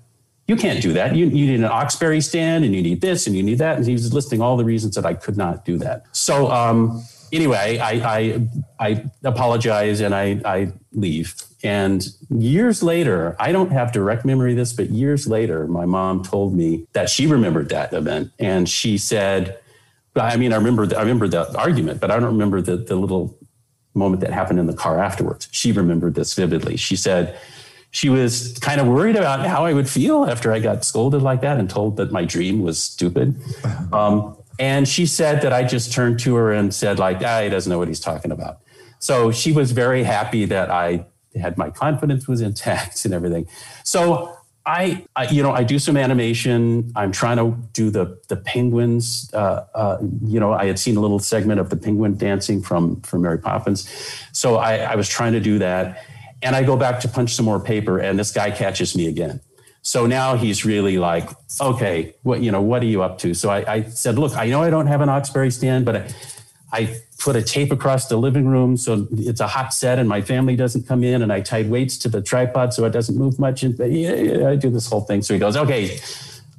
[0.48, 1.14] You can't do that.
[1.14, 3.76] You, you need an Oxberry stand and you need this and you need that.
[3.76, 6.06] And he was listing all the reasons that I could not do that.
[6.12, 8.48] So um, anyway, I, I,
[8.80, 11.34] I apologize and I, I leave.
[11.62, 16.22] And years later, I don't have direct memory of this, but years later, my mom
[16.24, 18.32] told me that she remembered that event.
[18.38, 19.58] And she said,
[20.16, 22.96] I mean, I remember, the, I remember the argument, but I don't remember the, the
[22.96, 23.36] little
[23.92, 25.48] moment that happened in the car afterwards.
[25.50, 26.76] She remembered this vividly.
[26.76, 27.38] She said,
[27.90, 31.40] she was kind of worried about how I would feel after I got scolded like
[31.40, 33.40] that and told that my dream was stupid.
[33.92, 37.48] Um, and she said that I just turned to her and said, like, ah, he
[37.48, 38.60] doesn't know what he's talking about.
[38.98, 43.46] So she was very happy that I had my confidence was intact and everything.
[43.84, 44.34] So
[44.66, 46.92] I, I, you know, I do some animation.
[46.94, 49.30] I'm trying to do the the penguins.
[49.32, 53.00] Uh, uh, you know, I had seen a little segment of the penguin dancing from
[53.00, 53.88] from Mary Poppins,
[54.32, 56.04] so I, I was trying to do that.
[56.42, 59.40] And I go back to punch some more paper, and this guy catches me again.
[59.82, 61.28] So now he's really like,
[61.60, 63.34] okay, what you know, what are you up to?
[63.34, 66.08] So I, I said, look, I know I don't have an Oxberry stand, but I,
[66.72, 70.20] I put a tape across the living room so it's a hot set and my
[70.20, 73.38] family doesn't come in, and I tied weights to the tripod so it doesn't move
[73.38, 73.62] much.
[73.62, 75.22] And yeah, I do this whole thing.
[75.22, 75.98] So he goes, okay,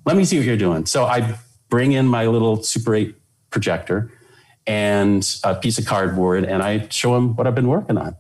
[0.06, 0.86] let me see what you're doing.
[0.86, 1.38] So I
[1.70, 3.16] bring in my little Super 8
[3.52, 4.12] projector
[4.66, 8.16] and a piece of cardboard, and I show him what I've been working on.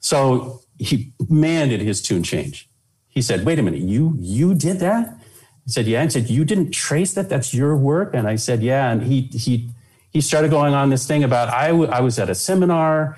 [0.00, 2.68] So he, man, did his tune change
[3.14, 5.08] he said, wait a minute, you, you did that?
[5.08, 6.02] I said, yeah.
[6.02, 7.28] And said, you didn't trace that?
[7.28, 8.12] That's your work?
[8.12, 8.90] And I said, yeah.
[8.90, 9.70] And he, he,
[10.10, 13.16] he started going on this thing about, I, w- I was at a seminar.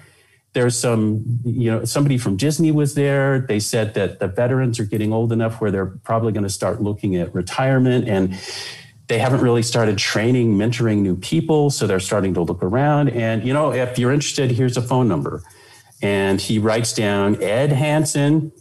[0.52, 3.40] There's some, you know, somebody from Disney was there.
[3.40, 6.82] They said that the veterans are getting old enough where they're probably going to start
[6.82, 8.38] looking at retirement and
[9.08, 11.70] they haven't really started training, mentoring new people.
[11.70, 13.10] So they're starting to look around.
[13.10, 15.42] And, you know, if you're interested, here's a phone number.
[16.02, 18.52] And he writes down Ed Hansen,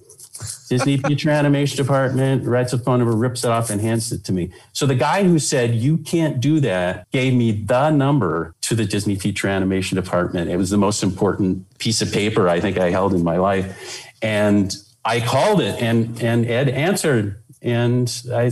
[0.70, 4.34] Disney Feature Animation Department writes a phone number, rips it off, and hands it to
[4.34, 4.52] me.
[4.74, 8.86] So the guy who said, You can't do that, gave me the number to the
[8.86, 10.50] Disney Feature Animation Department.
[10.50, 14.06] It was the most important piece of paper I think I held in my life.
[14.22, 17.42] And I called it, and, and Ed answered.
[17.62, 18.52] And I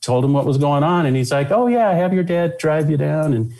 [0.00, 1.06] told him what was going on.
[1.06, 3.34] And he's like, Oh, yeah, have your dad drive you down.
[3.34, 3.52] And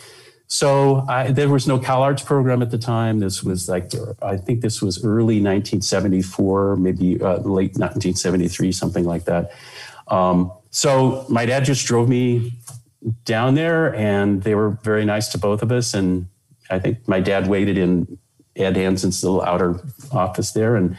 [0.52, 3.20] so I, there was no CalArts program at the time.
[3.20, 9.26] This was like, I think this was early 1974, maybe uh, late 1973, something like
[9.26, 9.52] that.
[10.08, 12.52] Um, so my dad just drove me
[13.24, 15.94] down there and they were very nice to both of us.
[15.94, 16.26] And
[16.68, 18.18] I think my dad waited in
[18.56, 20.74] Ed Hansen's little outer office there.
[20.74, 20.96] And,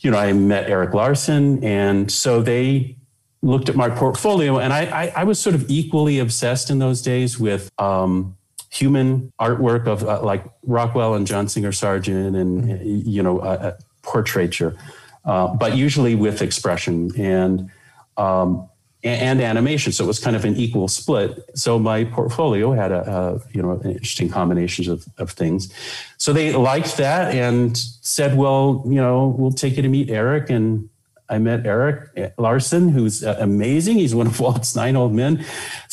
[0.00, 1.62] you know, I met Eric Larson.
[1.62, 2.96] And so they
[3.42, 7.00] looked at my portfolio and I, I, I was sort of equally obsessed in those
[7.00, 8.36] days with, um,
[8.70, 13.08] human artwork of uh, like Rockwell and John Singer Sargent and, mm-hmm.
[13.08, 14.76] you know, uh, portraiture,
[15.24, 17.70] uh, but usually with expression and,
[18.16, 18.68] um,
[19.06, 19.92] and animation.
[19.92, 21.38] So it was kind of an equal split.
[21.54, 25.72] So my portfolio had a, a you know interesting combinations of, of things.
[26.18, 30.50] So they liked that and said, well, you know, we'll take you to meet Eric
[30.50, 30.88] and
[31.28, 33.98] I met Eric Larson, who's uh, amazing.
[33.98, 35.44] He's one of Walt's nine old men.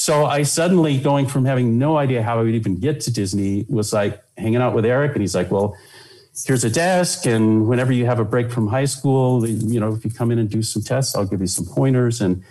[0.04, 3.66] So I suddenly, going from having no idea how I would even get to Disney,
[3.70, 5.78] was like hanging out with Eric, And he's like, well,
[6.46, 7.26] here's a desk.
[7.26, 10.40] And whenever you have a break from high school, you know, if you come in
[10.40, 12.20] and do some tests, I'll give you some pointers.
[12.20, 12.44] And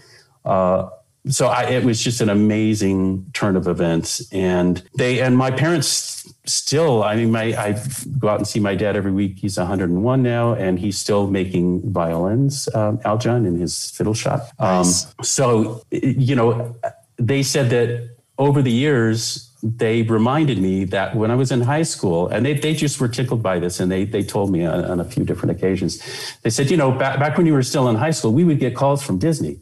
[0.47, 0.89] uh,
[1.29, 4.27] so I, it was just an amazing turn of events.
[4.33, 7.79] And they, and my parents still, I mean, my I
[8.19, 9.41] go out and see my dad every week.
[9.41, 14.49] He's 101 now, and he's still making violins, um, Aljon, in his fiddle shop.
[14.59, 14.87] Um,
[15.23, 16.75] so, you know,
[17.17, 21.83] they said that over the years, they reminded me that when I was in high
[21.83, 24.85] school, and they, they just were tickled by this, and they, they told me on,
[24.85, 26.03] on a few different occasions,
[26.43, 28.59] they said, you know, back, back when you were still in high school, we would
[28.59, 29.61] get calls from Disney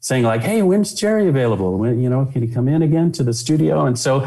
[0.00, 1.78] saying like, "Hey, when's Jerry available?
[1.78, 4.22] When you know, can he come in again to the studio?" And so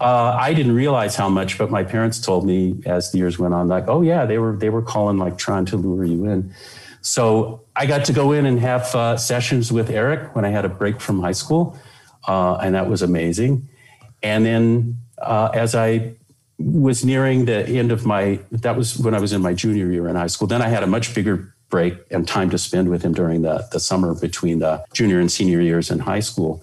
[0.00, 3.54] uh, I didn't realize how much, but my parents told me as the years went
[3.54, 6.52] on, like, "Oh yeah, they were they were calling like trying to lure you in."
[7.00, 10.64] So I got to go in and have uh, sessions with Eric when I had
[10.64, 11.78] a break from high school,
[12.28, 13.68] uh, and that was amazing.
[14.22, 16.14] And then uh, as I
[16.58, 20.08] was nearing the end of my, that was when I was in my junior year
[20.08, 20.46] in high school.
[20.48, 23.66] Then I had a much bigger break and time to spend with him during the,
[23.72, 26.62] the summer between the junior and senior years in high school.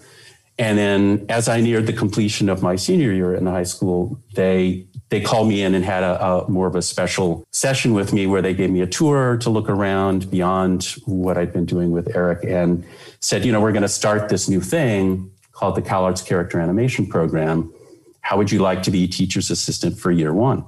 [0.58, 4.86] And then as I neared the completion of my senior year in high school, they
[5.08, 8.26] they called me in and had a, a, more of a special session with me
[8.26, 12.16] where they gave me a tour to look around beyond what I'd been doing with
[12.16, 12.84] Eric and
[13.20, 17.06] said, you know, we're going to start this new thing called the CalArts Character Animation
[17.06, 17.72] Program.
[18.20, 20.64] How would you like to be a teacher's assistant for year one?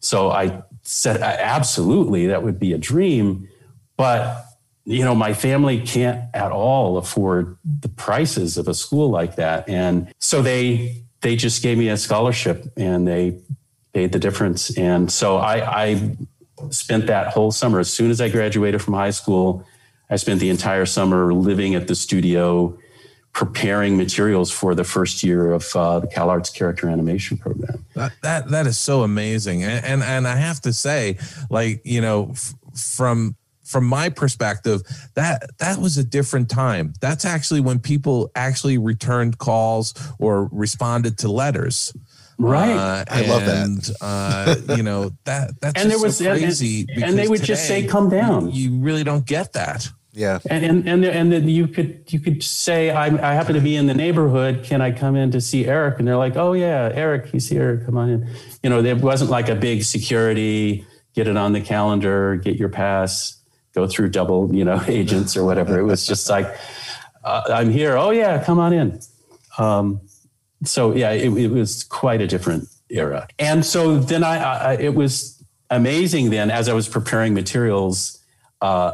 [0.00, 3.48] So I said, absolutely, that would be a dream.
[3.96, 4.44] But
[4.84, 9.68] you know, my family can't at all afford the prices of a school like that.
[9.68, 13.38] And so they they just gave me a scholarship and they
[13.92, 14.76] paid the difference.
[14.76, 16.16] And so I, I
[16.70, 19.64] spent that whole summer as soon as I graduated from high school.
[20.10, 22.76] I spent the entire summer living at the studio,
[23.32, 27.84] preparing materials for the first year of uh, the CalArts character animation program.
[27.94, 31.18] That, that that is so amazing, and and, and I have to say,
[31.50, 34.82] like you know, f- from from my perspective,
[35.14, 36.92] that that was a different time.
[37.00, 41.92] That's actually when people actually returned calls or responded to letters.
[42.38, 43.96] Right, uh, I and, love that.
[44.00, 46.86] uh, you know that that's And there was- so crazy.
[46.94, 49.88] and- and they because would just say, "Come down." You, you really don't get that.
[50.14, 50.40] Yeah.
[50.50, 53.76] And and and, and then you could you could say I, I happen to be
[53.76, 54.62] in the neighborhood.
[54.62, 55.98] Can I come in to see Eric?
[55.98, 57.82] And they're like, Oh yeah, Eric, he's here.
[57.86, 58.30] Come on in.
[58.62, 60.86] You know, there wasn't like a big security.
[61.14, 62.36] Get it on the calendar.
[62.36, 63.38] Get your pass.
[63.74, 65.78] Go through double you know agents or whatever.
[65.78, 66.46] It was just like
[67.24, 67.96] uh, I'm here.
[67.96, 69.00] Oh yeah, come on in.
[69.56, 70.02] Um,
[70.64, 73.28] so yeah, it, it was quite a different era.
[73.38, 76.28] And so then I, I it was amazing.
[76.28, 78.18] Then as I was preparing materials.
[78.60, 78.92] Uh,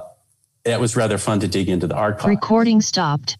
[0.75, 2.29] it was rather fun to dig into the archive.
[2.29, 3.39] Recording stopped.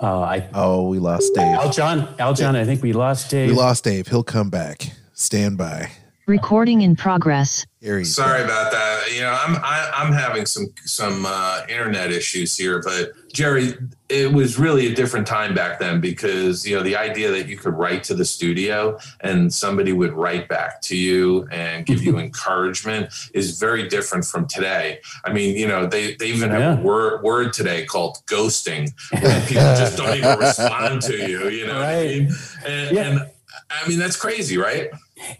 [0.00, 1.56] Uh, I, Oh, we lost Dave.
[1.58, 3.48] Aljon, Al John, I think we lost Dave.
[3.50, 4.08] We lost Dave.
[4.08, 4.92] He'll come back.
[5.14, 5.90] Stand by.
[6.26, 7.66] Recording in progress.
[7.80, 8.46] Here Sorry back.
[8.46, 9.12] about that.
[9.14, 13.74] You know, I'm I, I'm having some some uh, internet issues here, but Jerry,
[14.08, 17.58] it was really a different time back then because you know the idea that you
[17.58, 22.18] could write to the studio and somebody would write back to you and give you
[22.28, 25.00] encouragement is very different from today.
[25.26, 26.78] I mean, you know, they they even have Yeah.
[26.78, 28.90] a word word today called ghosting,
[29.22, 31.50] where people just don't even respond to you.
[31.50, 32.32] You know, what I mean?
[32.66, 33.02] and, Yeah.
[33.10, 33.30] and
[33.70, 34.90] I mean that's crazy, right?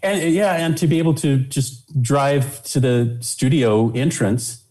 [0.03, 4.63] and yeah, and to be able to just drive to the studio entrance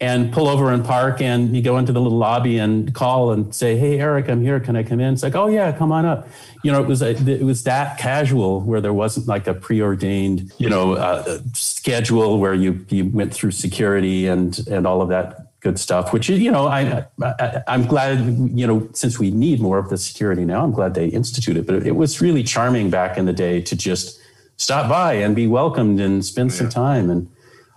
[0.00, 3.54] and pull over and park, and you go into the little lobby and call and
[3.54, 4.58] say, "Hey, Eric, I'm here.
[4.58, 6.28] Can I come in?" It's like, "Oh yeah, come on up."
[6.64, 10.52] You know, it was a, it was that casual where there wasn't like a preordained,
[10.58, 15.51] you know, uh, schedule where you you went through security and and all of that
[15.62, 16.12] good stuff.
[16.12, 18.18] Which you know, I, I I'm glad
[18.52, 21.66] you know since we need more of the security now, I'm glad they instituted.
[21.66, 24.20] But it was really charming back in the day to just
[24.56, 27.28] stop by and be welcomed and spend some time and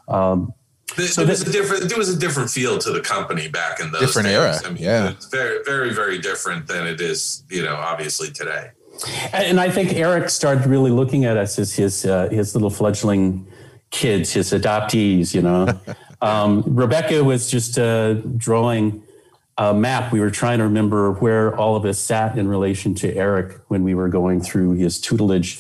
[0.08, 0.54] um,
[0.98, 3.80] There, So there was a different there was a different feel to the company back
[3.80, 4.36] in those Different days.
[4.38, 5.10] era, I mean, yeah.
[5.12, 8.72] it's very very very different than it is you know obviously today.
[9.34, 13.48] and I think Eric started really looking at us as his uh, his little fledgling
[13.92, 15.34] kids, his adoptees.
[15.34, 15.68] You know,
[16.26, 19.04] um, Rebecca was just uh, drawing
[19.58, 20.12] a map.
[20.12, 23.84] We were trying to remember where all of us sat in relation to Eric when
[23.84, 25.60] we were going through his tutelage,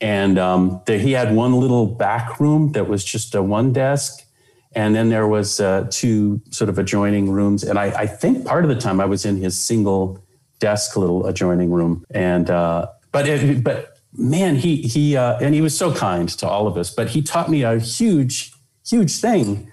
[0.00, 4.26] and um, there, he had one little back room that was just a one desk.
[4.74, 8.64] And then there was uh, two sort of adjoining rooms, and I, I think part
[8.64, 10.22] of the time I was in his single
[10.62, 15.60] desk little adjoining room and uh but it, but man he he uh and he
[15.60, 18.52] was so kind to all of us but he taught me a huge
[18.86, 19.68] huge thing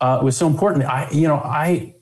[0.00, 0.84] uh it was so important.
[0.84, 1.94] I you know i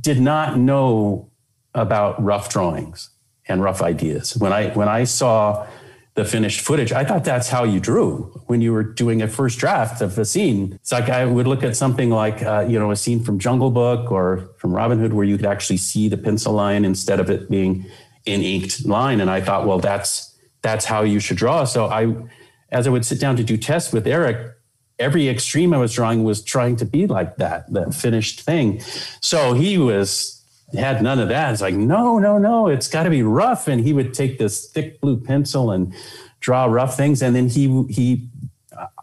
[0.00, 1.30] did not know
[1.74, 3.10] about rough drawings
[3.48, 4.36] and rough ideas.
[4.36, 5.66] When i when i saw
[6.14, 8.30] the finished footage i thought that's how you drew.
[8.46, 11.62] When you were doing a first draft of a scene it's like i would look
[11.64, 15.12] at something like uh, you know a scene from jungle book or from robin hood
[15.12, 17.84] where you could actually see the pencil line instead of it being
[18.26, 19.20] an inked line.
[19.20, 21.64] And i thought well that's that's how you should draw.
[21.64, 22.14] So i
[22.70, 24.53] as i would sit down to do tests with eric
[24.98, 28.80] every extreme i was drawing was trying to be like that that finished thing
[29.20, 30.34] so he was
[30.76, 31.52] had none of that.
[31.52, 33.68] It's like, no, no, no, it's got to be rough.
[33.68, 35.94] And he would take this thick blue pencil and
[36.40, 37.22] draw rough things.
[37.22, 38.28] And then he, he,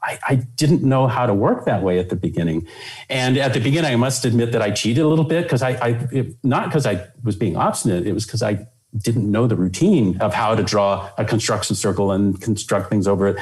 [0.03, 2.67] I, I didn't know how to work that way at the beginning.
[3.09, 5.71] And at the beginning, I must admit that I cheated a little bit because I,
[5.71, 8.05] I it, not because I was being obstinate.
[8.05, 8.67] It was because I
[8.97, 13.27] didn't know the routine of how to draw a construction circle and construct things over
[13.27, 13.37] it.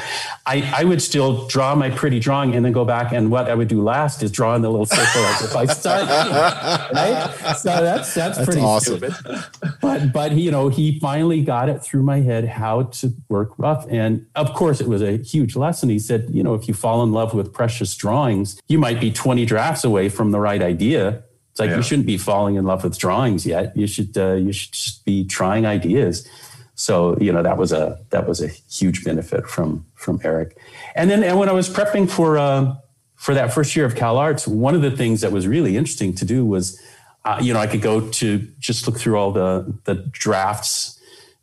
[0.45, 3.55] I, I would still draw my pretty drawing and then go back and what I
[3.55, 6.09] would do last is draw in the little circle as if I started.
[6.93, 7.55] right?
[7.57, 8.97] So that's that's, That's pretty awesome.
[8.97, 9.43] stupid.
[9.81, 13.85] But but you know, he finally got it through my head how to work rough.
[13.89, 15.89] And of course it was a huge lesson.
[15.89, 19.11] He said, you know, if you fall in love with precious drawings, you might be
[19.11, 21.23] 20 drafts away from the right idea.
[21.51, 21.77] It's like Yeah.
[21.77, 23.75] you shouldn't be falling in love with drawings yet.
[23.75, 26.27] You should uh, you should just be trying ideas.
[26.75, 30.57] So you know that was a that was a huge benefit from from Eric.
[30.95, 32.75] And then and when I was prepping for uh,
[33.15, 36.15] for that first year of Cal Arts, one of the things that was really interesting
[36.15, 36.79] to do was,
[37.25, 40.98] uh, you know, I could go to just look through all the the drafts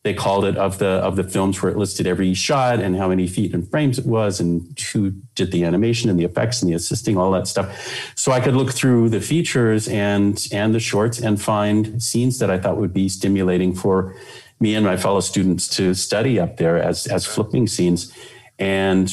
[0.07, 3.09] they called it of the of the films where it listed every shot and how
[3.09, 6.71] many feet and frames it was and who did the animation and the effects and
[6.71, 7.69] the assisting all that stuff.
[8.15, 12.51] So i could look through the features and and the shorts and find scenes that
[12.51, 14.15] i thought would be stimulating for
[14.61, 18.13] me and my fellow students to study up there as as flipping scenes.
[18.59, 19.13] And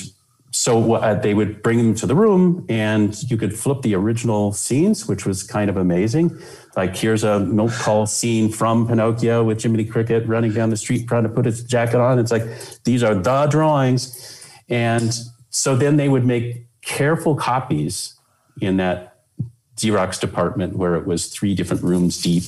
[0.53, 4.53] so uh, they would bring them to the room and you could flip the original
[4.53, 6.39] scenes which was kind of amazing.
[6.77, 11.07] Like here's a Milt Kahl scene from pinocchio with jiminy cricket running down the street
[11.07, 12.19] trying to put his jacket on.
[12.19, 12.43] It's like
[12.83, 14.47] these are the drawings.
[14.69, 15.11] And
[15.49, 18.13] so then they would make careful copies
[18.61, 19.12] in that
[19.83, 22.43] xerox department where it was three different rooms deep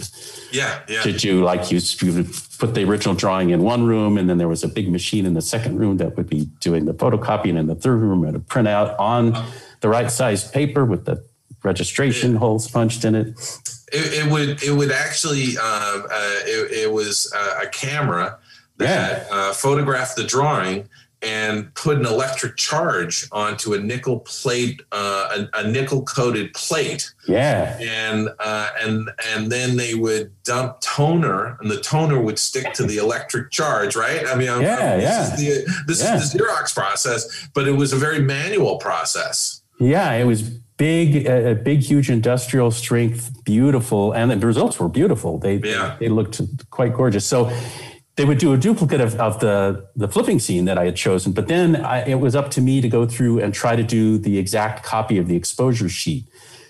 [0.51, 1.01] Yeah, yeah.
[1.01, 4.37] to do like you, you would put the original drawing in one room and then
[4.37, 7.57] there was a big machine in the second room that would be doing the photocopying
[7.57, 9.33] in the third room and a printout on
[9.81, 11.23] the right size paper with the
[11.63, 13.27] registration holes punched in it.
[13.91, 18.37] It, it would it would actually um, uh, it, it was uh, a camera
[18.77, 20.87] that uh, photographed the drawing
[21.25, 27.11] and put an electric charge onto a nickel plate uh, a, a nickel coated plate
[27.27, 32.71] yeah and uh, and and then they would dump toner, and the toner would stick
[32.73, 34.27] to the electric charge, right?
[34.27, 35.23] I mean, I'm- Yeah, this yeah.
[35.23, 36.15] is the this Yeah.
[36.17, 39.61] is the Xerox process, but it was a very manual process.
[39.79, 40.41] Yeah, it was
[40.77, 45.39] big, a a big, huge industrial strength, beautiful, and the results were beautiful.
[45.39, 45.95] They Yeah.
[45.99, 47.25] they looked quite gorgeous.
[47.25, 47.49] So
[48.15, 51.33] they would do a duplicate of, of the the flipping scene that I had chosen,
[51.33, 54.17] but then I, it was up to me to go through and try to do
[54.17, 56.25] the exact copy of the exposure sheet.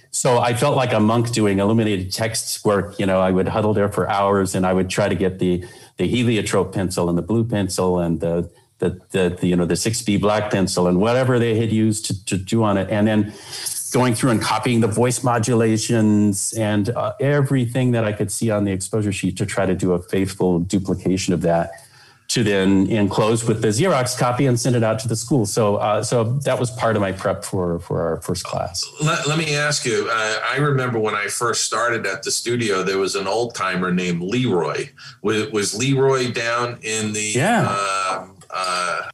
[0.10, 2.98] So I felt like a monk doing illuminated text work.
[2.98, 5.64] You know, I would huddle there for hours, and I would try to get the
[5.98, 9.76] the heliotrope pencil and the blue pencil and the the, the, the you know the
[9.76, 13.34] 6B black pencil and whatever they had used to, to do on it, and then
[13.96, 18.66] going through and copying the voice modulations and uh, everything that I could see on
[18.66, 21.72] the exposure sheet to try to do a faithful duplication of that
[22.28, 25.46] to then enclose with the Xerox copy and send it out to the school.
[25.46, 28.84] So, uh, so that was part of my prep for for our first class.
[29.02, 30.10] Let, let me ask you.
[30.12, 33.91] Uh, I remember when I first started at the studio, there was an old timer
[33.93, 34.89] named Leroy.
[35.22, 37.62] Was, was Leroy down in the Yeah.
[37.70, 39.10] um, uh,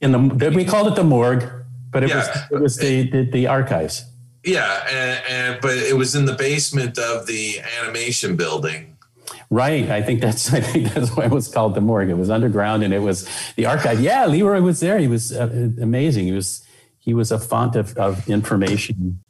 [0.00, 1.44] In the we called it the morgue,
[1.90, 2.16] but it Yeah.
[2.18, 4.04] was it was the, the the archives.
[4.44, 8.96] Yeah, and, and but it was in the basement of the animation building.
[9.50, 9.88] Right.
[9.90, 12.08] I think that's I think that's why it was called the morgue.
[12.08, 14.00] It was underground and it was the archive.
[14.00, 14.98] Yeah, Leroy was there.
[14.98, 16.24] He was uh, amazing.
[16.26, 16.66] He was
[16.98, 19.20] he was a font of, of information.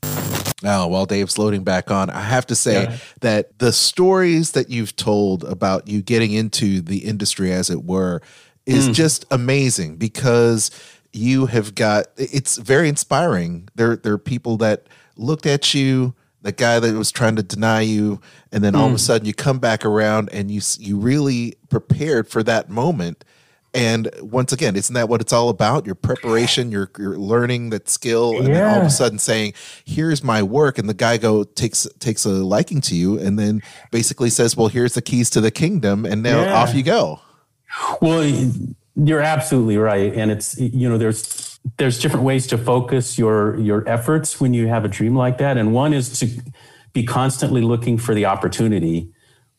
[0.62, 2.96] Now, while Dave's loading back on, I have to say Yeah.
[3.20, 8.20] that the stories that you've told about you getting into the industry, as it were,
[8.64, 8.94] is Mm.
[8.94, 10.70] just amazing because
[11.12, 13.68] you have got it's very inspiring.
[13.74, 14.86] There, there are people that
[15.16, 18.92] looked at you, the guy that was trying to deny you, and then all of
[18.92, 19.00] a Mm.
[19.00, 23.24] sudden you come back around and you you really prepared for that moment.
[23.74, 25.86] And once again, isn't that what it's all about?
[25.86, 29.54] Your preparation, your your learning that skill, and then all of a sudden saying,
[29.84, 33.62] "Here's my work," and the guy go takes takes a liking to you, and then
[33.90, 36.52] basically says, "Well, here's the keys to the kingdom," and now Yeah.
[36.54, 37.20] off you go.
[38.02, 38.24] Well,
[38.94, 43.88] you're absolutely right, and it's you know there's there's different ways to focus your your
[43.88, 46.28] efforts when you have a dream like that, and one is to
[46.92, 49.08] be constantly looking for the opportunity,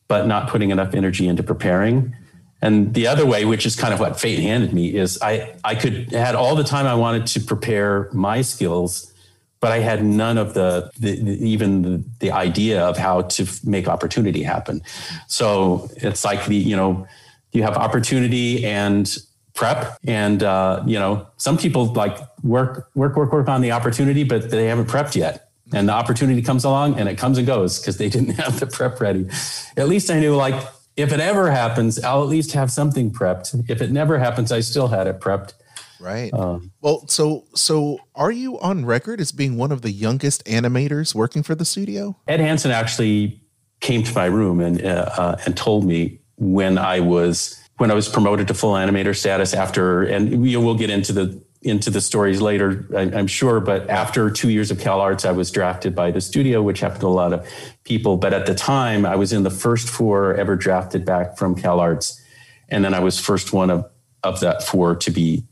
[0.08, 2.14] but not putting enough energy into preparing.
[2.62, 5.74] And the other way, which is kind of what fate handed me, is I I
[5.74, 9.12] could had all the time I wanted to prepare my skills,
[9.60, 13.46] but I had none of the, the, the even the, the idea of how to
[13.64, 14.82] make opportunity happen.
[15.26, 17.06] So it's like the you know
[17.52, 19.14] you have opportunity and
[19.54, 24.24] prep, and uh, you know some people like work work work work on the opportunity,
[24.24, 25.50] but they haven't prepped yet.
[25.72, 28.66] And the opportunity comes along and it comes and goes because they didn't have the
[28.66, 29.28] prep ready.
[29.76, 30.54] At least I knew like
[30.96, 33.68] if it ever happens, I'll at least have something prepped.
[33.68, 35.54] If it never happens, I still had it prepped.
[36.00, 36.32] Right.
[36.34, 41.14] Um, Well, so so are you on record as being one of the youngest animators
[41.14, 42.16] working for the studio?
[42.28, 43.40] Ed Hansen actually
[43.80, 47.94] came to my room and uh, uh, and told me when I was when I
[47.94, 52.00] was promoted to full animator status after, and we, we'll get into the into the
[52.00, 53.58] stories later, I, I'm sure.
[53.58, 57.00] But after two years of Cal Arts, I was drafted by the studio, which happened
[57.00, 57.48] to a lot of
[57.84, 58.18] people.
[58.18, 61.80] But at the time, I was in the first four ever drafted back from Cal
[61.80, 62.20] Arts,
[62.68, 63.90] and then I was first one of
[64.22, 65.44] of that four to be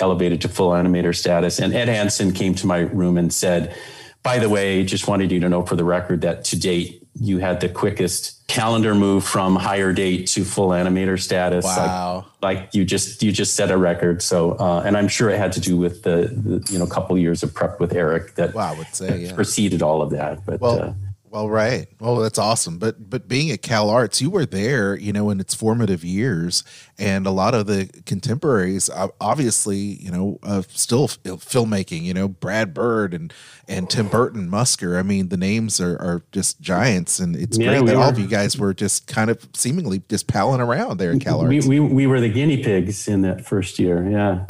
[0.00, 1.58] elevated to full animator status.
[1.58, 3.74] And Ed Hansen came to my room and said,
[4.22, 7.38] "By the way, just wanted you to know for the record that to date." You
[7.38, 11.64] had the quickest calendar move from higher date to full animator status.
[11.64, 12.26] Like- Wow.
[12.42, 15.50] like you just you just set a record so uh, and i'm sure it had
[15.52, 18.74] to do with the, the you know couple years of prep with eric that Well,
[18.74, 19.34] I would say, yeah.
[19.34, 20.92] preceded all of that but Well, uh,
[21.34, 21.88] well, right.
[21.98, 22.78] Well, that's awesome.
[22.78, 26.62] But but being at Cal Arts, you were there, you know, in its formative years,
[26.96, 28.88] and a lot of the contemporaries,
[29.20, 32.02] obviously, you know, uh, still f- filmmaking.
[32.02, 33.32] You know, Brad Bird and
[33.66, 34.96] and Tim Burton, Musker.
[34.96, 38.10] I mean, the names are, are just giants, and it's Yeah, great we that all
[38.10, 41.56] of you guys were just kind of seemingly just palling around there at Cal we,
[41.56, 41.66] Arts.
[41.66, 44.44] we, we were the guinea pigs in that first year yeah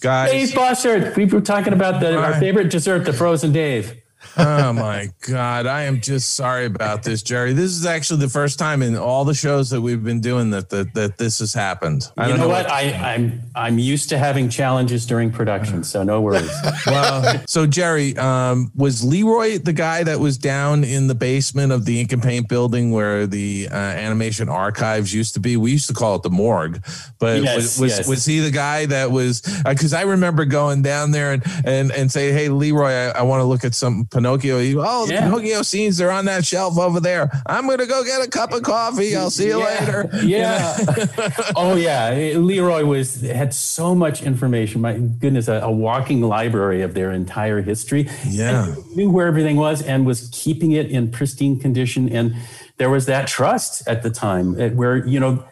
[0.00, 2.40] Guys, dave bossert we were talking about the, our Right.
[2.40, 4.00] favorite dessert the frozen dave
[4.36, 5.66] oh my God.
[5.66, 7.52] I am just sorry about this, Jerry.
[7.52, 10.70] This is actually the first time in all the shows that we've been doing that
[10.70, 12.08] that, that this has happened.
[12.16, 16.02] I you don't know, what I, i'm i'm used to having challenges during production so
[16.02, 16.50] no worries
[16.86, 21.84] well, so Jerry, um, was Leroy the guy that was down in the basement of
[21.84, 25.56] the ink and paint building where the uh, animation archives used to be?
[25.56, 26.84] We used to call it the morgue,
[27.18, 28.08] but Yes, was was, yes.
[28.08, 29.40] was he the guy that was?
[29.64, 33.40] Because I remember going down there and and and say, "Hey, Leroy, I, I want
[33.40, 35.20] to look at some Pinocchio." He, oh, the Yeah.
[35.28, 37.30] Pinocchio scenes are on that shelf over there.
[37.46, 39.14] I'm gonna go get a cup of coffee.
[39.16, 40.08] I'll see you later.
[40.24, 40.76] Yeah.
[41.56, 42.10] oh yeah.
[42.36, 44.80] Leroy was had so much information.
[44.80, 48.08] My goodness, a, a walking library of their entire history.
[48.26, 48.74] Yeah.
[48.94, 52.08] Knew where everything was and was keeping it in pristine condition.
[52.08, 52.34] And
[52.78, 55.44] there was that trust at the time where, you know,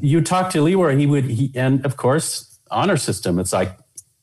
[0.00, 3.38] you talk to Leroy, he would he and of course, honor system.
[3.38, 3.76] It's like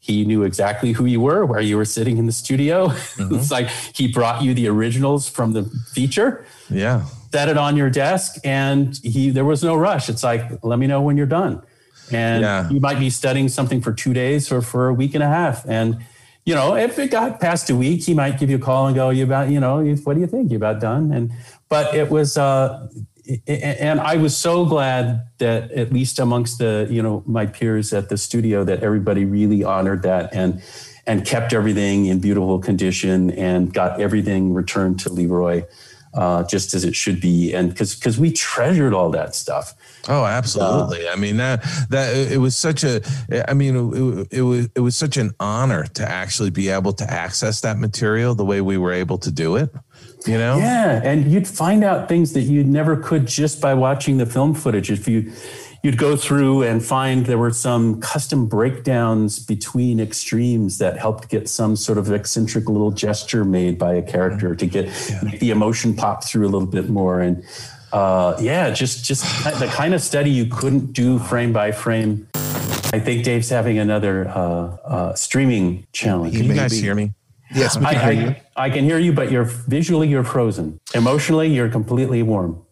[0.03, 2.91] he knew exactly who you were, where you were sitting in the studio.
[3.19, 7.05] it's like he brought you the originals from the feature Yeah.
[7.31, 10.87] set it on your desk and he there was no rush it's like let me
[10.87, 11.61] know when you're done
[12.11, 12.69] and Yeah.
[12.69, 15.63] you might be studying something for two days or for a week and a half
[15.69, 15.97] and
[16.45, 18.95] you know if it got past a week he might give you a call and
[18.95, 21.31] go you about you know what do you think you about done and
[21.69, 22.87] but it was uh
[23.47, 28.09] and I was so glad that at least amongst the you know my peers at
[28.09, 30.61] the studio that everybody really honored that and
[31.07, 35.63] and kept everything in beautiful condition and got everything returned to Leroy
[36.13, 39.75] uh, just as it should be and because because we treasured all that stuff
[40.09, 41.07] Oh, absolutely.
[41.07, 43.01] I mean that that it was such a.
[43.47, 47.09] I mean, it, it was it was such an honor to actually be able to
[47.09, 49.73] access that material the way we were able to do it.
[50.27, 50.57] You know.
[50.57, 54.53] Yeah, and you'd find out things that you never could just by watching the film
[54.53, 54.91] footage.
[54.91, 55.31] If you
[55.83, 61.49] you'd go through and find there were some custom breakdowns between extremes that helped get
[61.49, 64.85] some sort of eccentric little gesture made by a character to get
[65.23, 67.43] make the emotion pop through a little bit more and
[67.91, 69.23] uh, yeah, just just
[69.59, 72.27] the kind of study you couldn't do frame by frame.
[72.93, 76.35] I think Dave's having another uh, uh, streaming challenge.
[76.35, 77.13] Can you guys hear me?
[77.53, 78.35] Yes, we I, can hear you.
[78.55, 80.79] I, I can hear you, but you're visually you're frozen.
[80.93, 82.63] Emotionally, you're completely warm.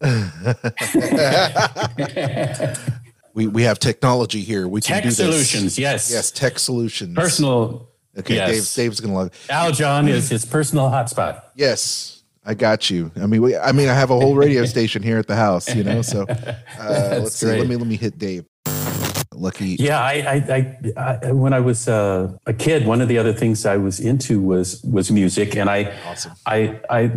[3.34, 4.66] We we have technology here.
[4.66, 5.16] We can Tech do this.
[5.16, 6.10] solutions, yes.
[6.10, 7.14] Yes, tech solutions.
[7.14, 7.88] Personal.
[8.18, 8.74] Okay, yes.
[8.74, 8.84] Dave.
[8.84, 9.26] Dave's gonna love.
[9.28, 9.52] It.
[9.52, 11.42] Aljon is his personal hotspot.
[11.54, 13.12] Yes, I got you.
[13.16, 15.72] I mean, we, I mean, I have a whole radio station here at the house,
[15.74, 16.02] you know.
[16.02, 17.46] So uh, let's see.
[17.46, 18.44] Let me let me hit Dave.
[19.34, 19.76] Lucky.
[19.78, 23.32] Yeah, I, I, I, I when I was uh, a kid, one of the other
[23.32, 26.32] things I was into was was music, and I, Awesome.
[26.46, 27.12] I, I,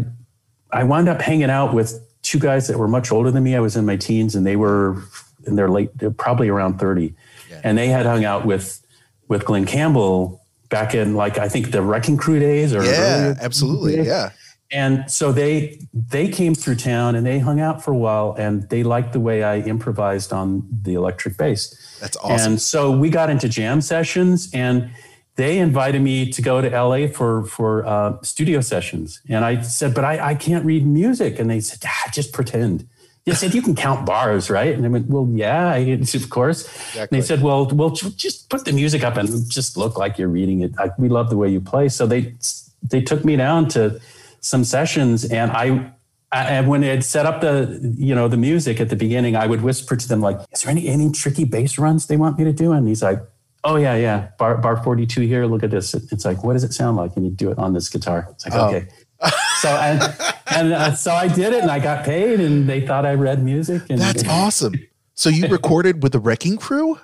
[0.72, 3.56] I wound up hanging out with two guys that were much older than me.
[3.56, 5.02] I was in my teens, and they were
[5.48, 7.16] in their late, probably around thirty,
[7.64, 8.86] and they had hung out with
[9.28, 10.40] with Glen Campbell
[10.70, 14.06] back in like I think the Wrecking Crew days or Yeah, absolutely.
[14.06, 14.32] Yeah.
[14.72, 18.68] And so they they came through town and they hung out for a while and
[18.70, 21.93] they liked the way I improvised on the electric bass.
[22.04, 22.52] That's awesome.
[22.52, 24.92] And so we got into jam sessions and
[25.38, 29.22] they invited me to go to LA for for uh, studio sessions.
[29.30, 31.40] And I said, but I, I can't read music.
[31.40, 32.86] And they said, ah, just pretend.
[33.24, 34.76] They said, you can count bars, right?
[34.76, 36.68] And I went, well, yeah, of course.
[36.94, 40.28] And they said, well, well, just put the music up and just look like you're
[40.28, 40.74] reading it.
[40.98, 41.88] We love the way you play.
[41.88, 42.34] So they
[42.84, 44.02] they took me down to
[44.42, 45.94] some sessions and I
[46.34, 49.46] and when they had set up the you know the music at the beginning, I
[49.48, 52.44] would whisper to them like, "Is there any any tricky bass runs they want me
[52.46, 53.20] to do?" And he's like,
[53.64, 55.46] "Oh yeah, yeah, bar bar forty two here.
[55.46, 55.94] Look at this.
[55.94, 57.16] It's like, what does it sound like?
[57.16, 58.28] And you do it on this guitar.
[58.32, 58.68] It's like, Oh.
[58.68, 58.88] okay.
[59.62, 60.02] so and
[60.48, 63.44] and uh, so I did it, and I got paid, and they thought I read
[63.44, 63.84] music.
[63.90, 64.74] And That's awesome.
[65.16, 67.00] So you recorded with the Wrecking Crew?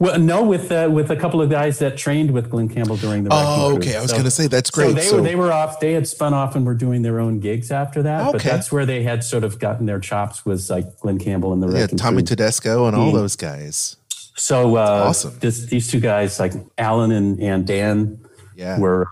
[0.00, 3.24] Well, no, with uh, with a couple of guys that trained with Glen Campbell during
[3.24, 3.30] the.
[3.32, 3.96] Oh, okay.
[3.96, 4.94] I was So- going to say that's So great.
[4.94, 5.80] they, So, were, they were off.
[5.80, 8.30] They had spun off and were doing their own gigs after that.
[8.30, 11.60] But that's where they had sort of gotten their chops was like Glen Campbell and
[11.60, 12.26] the yeah, Tommy Crew.
[12.26, 13.14] Tedesco and all Mhm.
[13.14, 13.96] those guys.
[14.36, 15.36] So uh, Awesome.
[15.40, 18.20] This, these two guys, like Alan and, and Dan,
[18.54, 18.78] Yeah.
[18.78, 19.08] were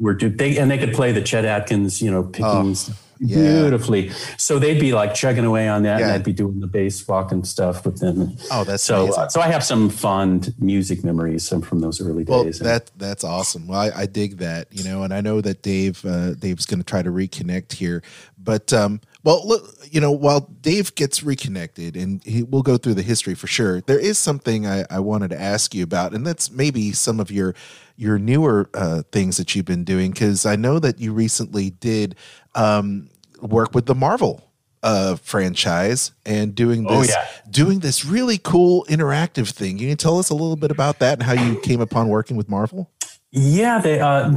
[0.00, 3.36] were they and they could play the Chet Atkins, you know, pickings Oh, yeah.
[3.36, 4.10] beautifully.
[4.38, 6.06] So they'd be like chugging away on that, Yeah.
[6.06, 8.36] and I'd be doing the bass walking stuff with them.
[8.50, 9.12] Oh, that's so.
[9.14, 12.58] Uh, so I have some fond music memories from, from those early Well, days.
[12.60, 13.66] that that's awesome.
[13.66, 16.80] Well, I, I dig that, you know, and I know that Dave uh, Dave's going
[16.80, 18.02] to try to reconnect here,
[18.38, 22.94] but um, well, look, you know, while Dave gets reconnected, and he, we'll go through
[22.94, 23.80] the history for sure.
[23.80, 27.30] There is something I, I wanted to ask you about, and that's maybe some of
[27.30, 27.54] your
[27.96, 32.16] your newer uh, things that you've been doing, because I know that you recently did
[32.54, 33.08] um,
[33.40, 34.40] work with the Marvel
[34.82, 37.26] uh franchise and doing Oh, this yeah.
[37.50, 39.78] doing this really cool interactive thing.
[39.78, 42.36] Can you tell us a little bit about that and how you came upon working
[42.36, 42.90] with Marvel?
[43.36, 44.30] Yeah, they, uh,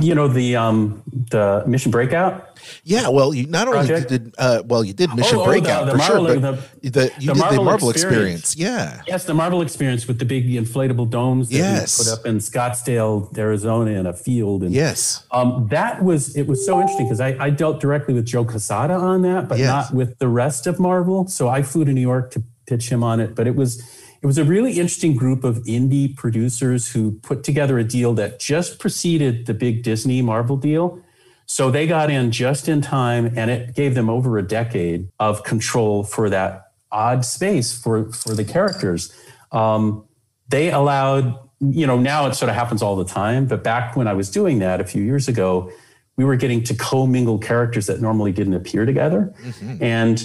[0.00, 1.02] you know, the um,
[1.32, 2.46] the Mission Breakout.
[2.84, 4.08] Yeah, well, you not only Project?
[4.08, 6.80] did uh, well, you did Mission Oh, oh, the- Breakout the for sure, Marvel- but
[6.82, 8.52] the- the, you the did Marvel the Marvel experience.
[8.54, 8.56] experience.
[8.56, 11.98] Yeah, Yes, the Marvel experience with the big inflatable domes that Yes.
[11.98, 14.62] we put up in Scottsdale, Arizona, in a field.
[14.62, 18.26] And yes, um, that was it was so interesting because I, I dealt directly with
[18.26, 19.66] Joe Quesada on that, but Yes.
[19.90, 21.26] not with the rest of Marvel.
[21.26, 23.34] So I flew to New York to pitch him on it.
[23.34, 23.82] But it was
[24.22, 28.38] it was a really interesting group of indie producers who put together a deal that
[28.38, 31.02] just preceded the big Disney Marvel deal.
[31.46, 35.42] So they got in just in time, and it gave them over a decade of
[35.42, 39.12] control for that odd space for for the characters.
[39.52, 40.04] Um,
[40.48, 44.06] they allowed, you know, now it sort of happens all the time, but back when
[44.06, 45.72] I was doing that a few years ago,
[46.16, 49.34] we were getting to commingle characters that normally didn't appear together,
[49.80, 50.22] and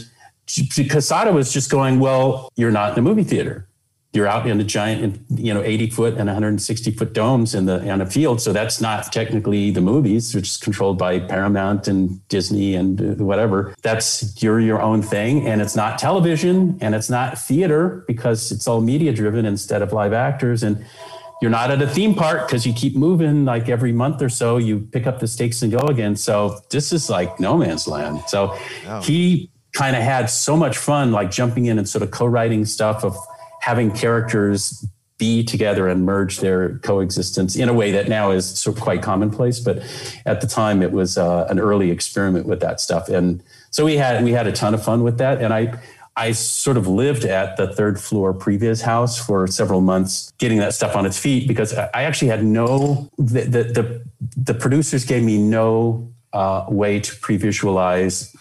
[0.92, 3.68] Quesada was just going, well, you're not in a movie theater.
[4.16, 7.88] You're out in a giant, you know, 80 foot and 160 foot domes in the
[7.92, 8.40] on a field.
[8.40, 13.24] So that's not technically the movies, which is controlled by Paramount and Disney and uh,
[13.24, 13.76] whatever.
[13.82, 18.68] That's you're your own thing, and it's not television and it's not theater because it's
[18.68, 20.64] all media driven instead of live actors.
[20.64, 20.86] And
[21.42, 24.58] you're not at a theme park because you keep moving like every month or so.
[24.58, 26.16] You pick up the stakes and go again.
[26.16, 28.22] So this is like no man's land.
[28.28, 28.58] So
[29.04, 33.04] he kind of had so much fun, like jumping in and sort of co-writing stuff
[33.04, 33.18] of
[33.66, 34.86] having characters
[35.18, 39.02] be together and merge their coexistence in a way that now is sort of quite
[39.02, 39.60] commonplace.
[39.60, 39.82] But
[40.28, 43.42] at the time, it was uh, an early experiment with that stuff, and
[43.72, 45.42] so we had we had a ton of fun with that.
[45.42, 45.80] And I
[46.16, 50.76] I sort of lived at the third floor previs house for several months, getting that
[50.76, 54.06] stuff on its feet because I actually had no the the the,
[54.38, 58.36] the producers gave me no uh, way to pre-visualize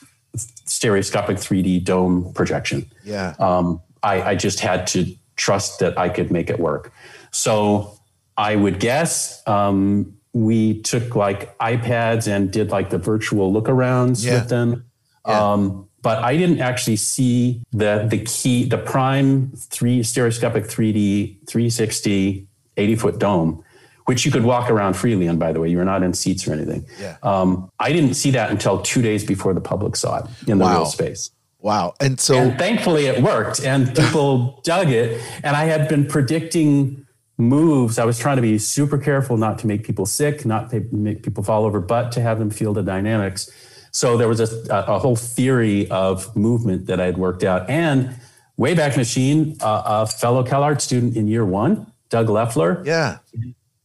[0.67, 6.31] stereoscopic 3D dome projection yeah, um, I, I just had to trust that I could
[6.31, 6.93] make it work.
[7.33, 7.99] So
[8.37, 14.25] I would guess um, we took like iPads and did like the virtual look arounds
[14.25, 14.35] Yeah.
[14.41, 14.85] with them.
[15.27, 15.53] Yeah.
[15.53, 22.47] Um, but I didn't actually see the the key, the prime three stereoscopic 3D 360
[22.77, 23.65] 80 foot dome,
[24.05, 25.27] which you could walk around freely.
[25.27, 26.85] And by the way, you were not in seats or anything.
[27.01, 27.17] Yeah.
[27.23, 30.65] Um, I didn't see that until two days before the public saw it in the
[30.65, 30.73] Wow.
[30.79, 31.31] real space.
[31.65, 31.95] Wow.
[31.99, 35.21] And so And thankfully it worked and people dug it.
[35.43, 37.07] And I had been predicting
[37.39, 37.99] moves.
[37.99, 41.23] I was trying to be super careful not to make people sick, not to make
[41.23, 43.51] people fall over, but to have them feel the dynamics.
[43.93, 47.69] So there was a, a whole theory of movement that I had worked out.
[47.71, 48.15] And
[48.61, 53.19] Wayback Machine, uh, a fellow CalArts student in year one, Doug Lefler, yeah,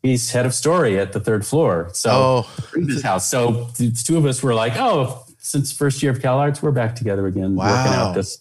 [0.03, 1.89] he's head of story at the third floor.
[1.93, 2.49] So Oh.
[2.71, 3.29] previs house.
[3.31, 6.71] So the two of us were like, oh, since first year of Cal Arts, we're
[6.71, 8.39] back together again, working out this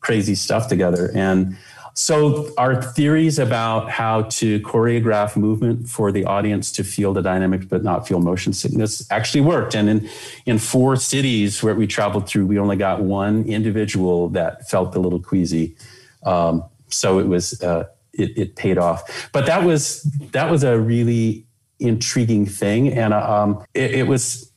[0.00, 1.10] crazy stuff together.
[1.14, 1.56] And
[1.94, 7.66] so our theories about how to choreograph movement for the audience to feel the dynamics
[7.66, 9.74] but not feel motion sickness actually worked.
[9.74, 10.10] And in
[10.44, 14.98] in four cities where we traveled through, we only got one individual that felt a
[14.98, 15.76] little queasy.
[16.24, 19.30] Um, so it was uh, it, it paid off.
[19.32, 21.46] But that was that was a really
[21.78, 24.50] intriguing thing, and uh, um, it, it was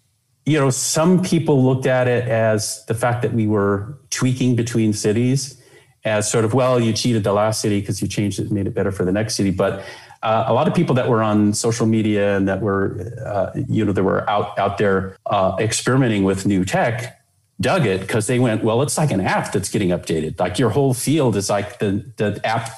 [0.47, 4.93] you know some people looked at it as the fact that we were tweaking between
[4.93, 5.61] cities
[6.05, 8.65] as sort of well you cheated the last city because you changed it and made
[8.65, 9.51] it better for the next city.
[9.51, 9.83] But
[10.23, 13.83] uh, a lot of people that were on social media and that were uh, you
[13.83, 17.13] know that were out out there uh, experimenting with new tech
[17.59, 20.39] dug it because they went well it's like an app that's getting updated.
[20.39, 22.69] Like your whole field is like the the app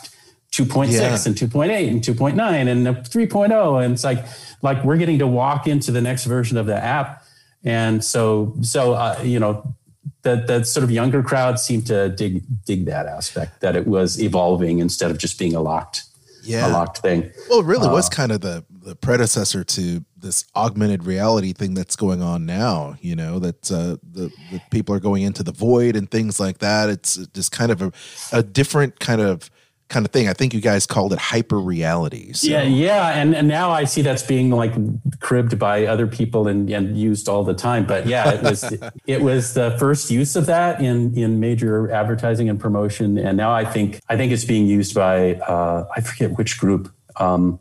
[0.52, 1.12] 2.6 Yeah.
[1.12, 4.26] and 2.8 and 2.9 and the 3.0 and it's like
[4.64, 7.19] like we're getting to walk into the next version of the app
[7.64, 9.76] and so so uh, you know
[10.24, 14.22] that that sort of younger crowd seemed to dig dig that aspect that it was
[14.22, 16.04] evolving instead of just being a locked
[16.44, 16.68] Yeah.
[16.68, 17.32] a locked thing.
[17.50, 21.74] Well, it really was Uh, kind of the the predecessor to this augmented reality thing
[21.74, 22.96] that's going on now.
[23.02, 26.58] You know that uh, the the people are going into the void and things like
[26.60, 26.90] that.
[26.90, 27.92] It's just kind of a,
[28.32, 29.50] a different kind of
[29.90, 30.28] kind of thing.
[30.28, 32.34] I think you guys called it hyper reality.
[32.34, 32.48] So.
[32.48, 34.74] Yeah, yeah, and, and now I see that's being like
[35.20, 37.86] cribbed by other people and, and used all the time.
[37.86, 38.74] But yeah, it was
[39.08, 43.52] it was the first use of that in in major advertising and promotion, and now
[43.52, 46.94] I think I think it's being used by uh, I forget which group.
[47.18, 47.60] Um,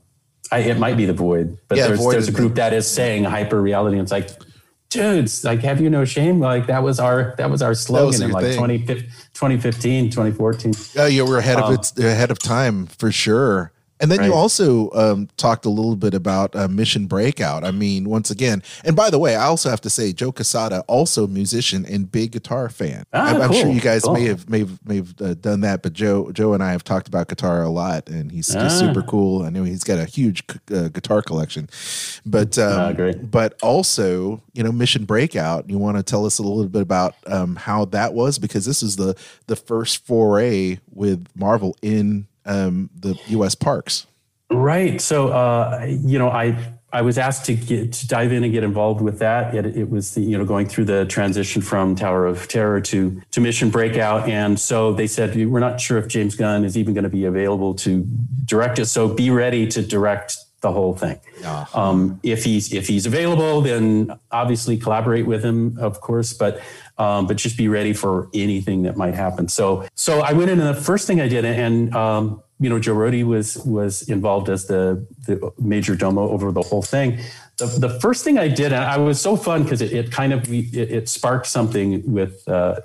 [0.50, 2.88] I, it might be the Void, but Yeah, there's Void there's a group that is
[2.88, 4.30] saying hyper reality, and it's like.
[4.90, 6.40] Dudes, like, have you no shame?
[6.40, 8.56] Like that was our that was our slogan in like thing.
[8.56, 10.72] 20, 2015, 2014.
[10.94, 13.70] Yeah, you were ahead of Um, it ahead of time for sure.
[14.00, 17.64] And then you also um, talked a little bit about uh, Mission Breakout.
[17.64, 20.84] I mean, once again, and by the way, I also have to say, Joe Quesada,
[20.86, 23.04] also musician and big guitar fan.
[23.12, 24.14] Ah, I'm, I'm sure you guys cool.
[24.14, 26.84] may have may have, may have uh, done that, but Joe Joe and I have
[26.84, 28.64] talked about guitar a lot, and he's, Ah.
[28.64, 29.42] he's super cool.
[29.42, 31.68] I know he's got a huge uh, guitar collection,
[32.24, 35.68] but um, Ah, but also you know Mission Breakout.
[35.68, 38.82] You want to tell us a little bit about um, how that was because this
[38.82, 39.16] is the
[39.48, 43.54] the first foray with Marvel in um, the U.S.
[43.54, 44.06] parks.
[44.50, 45.00] Right.
[45.00, 48.64] So, uh, you know, I I was asked to get to dive in and get
[48.64, 49.54] involved with that.
[49.54, 53.20] It, it was the, you know going through the transition from Tower of Terror to
[53.30, 56.94] to Mission Breakout, and so they said we're not sure if James Gunn is even
[56.94, 58.04] going to be available to
[58.46, 58.86] direct it.
[58.86, 61.20] So be ready to direct the whole thing.
[61.74, 66.32] Um, if he's if he's available, then obviously collaborate with him, of course.
[66.32, 66.60] But
[66.98, 69.48] um, but just be ready for anything that might happen.
[69.48, 72.78] So so I went in, and the first thing I did, and um, you know,
[72.78, 77.18] Joe Rohde was was involved as the the major domo over the whole thing.
[77.58, 80.32] The, the first thing I did, and I was so fun because it, it kind
[80.32, 82.80] of it, it sparked something with uh,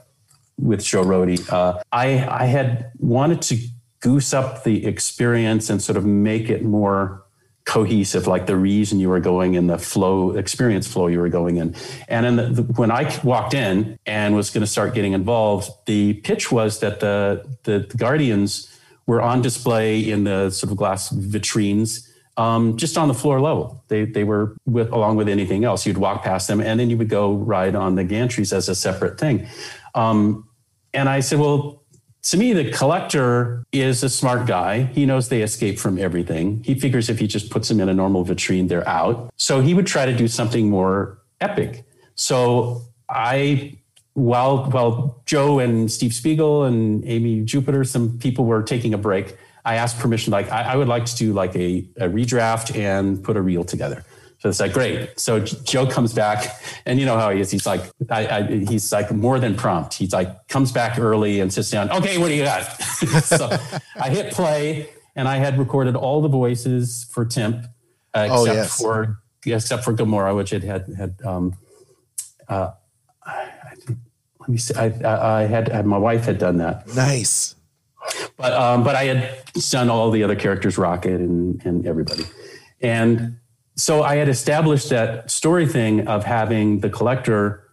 [0.60, 1.52] with Joe Rohde.
[1.52, 3.58] Uh, I I had wanted to
[4.00, 7.23] goose up the experience and sort of make it more
[7.66, 11.58] cohesive, like the reason you were going in the flow, experience flow you were going
[11.58, 11.76] in.
[12.08, 15.72] And then the, the, when I walked in and was going to start getting involved,
[15.86, 18.70] the pitch was that the, the, the Guardians
[19.06, 22.10] were on display in the sort of glass vitrines.
[22.36, 25.86] Um, just on the floor level, they they were with along with anything else.
[25.86, 28.74] You'd walk past them, and then you would go ride on the gantries as a
[28.74, 29.48] separate thing.
[29.94, 30.50] Um,
[30.96, 31.83] and I said, well,
[32.24, 34.84] to me, the collector is a smart guy.
[34.84, 36.64] He knows they escape from everything.
[36.64, 39.34] He figures if he just puts them in a normal vitrine, they're out.
[39.36, 41.84] So he would try to do something more epic.
[42.16, 43.78] So I,
[44.14, 49.36] while while Joe and Steve Spiegel and Amy Jupiter, some people were taking a break,
[49.66, 50.32] I asked permission.
[50.32, 53.66] Like I, I would like to do like a, a redraft and put a reel
[53.66, 54.06] together.
[54.44, 55.18] So it's like great.
[55.18, 57.50] So Joe comes back, and you know how he is.
[57.50, 59.94] He's like, I, I, he's like more than prompt.
[59.94, 61.90] He's like comes back early and sits down.
[61.90, 62.64] Okay, what do you got?
[63.24, 63.48] so
[63.96, 67.68] I hit play, and I had recorded all the voices for Timp,
[68.14, 68.82] uh, Oh, except yes.
[68.82, 71.16] for except for Gamora, which it had had.
[71.24, 71.56] Um,
[72.50, 72.72] uh,
[73.26, 73.74] I, I,
[74.42, 74.76] let me see.
[74.76, 77.56] I, I, I had my wife had done that, Nice.
[78.36, 79.38] but um, but I had
[79.70, 82.26] done all the other characters, Rocket and and everybody,
[82.82, 83.38] and
[83.76, 87.64] so I had established that story thing of having the collector,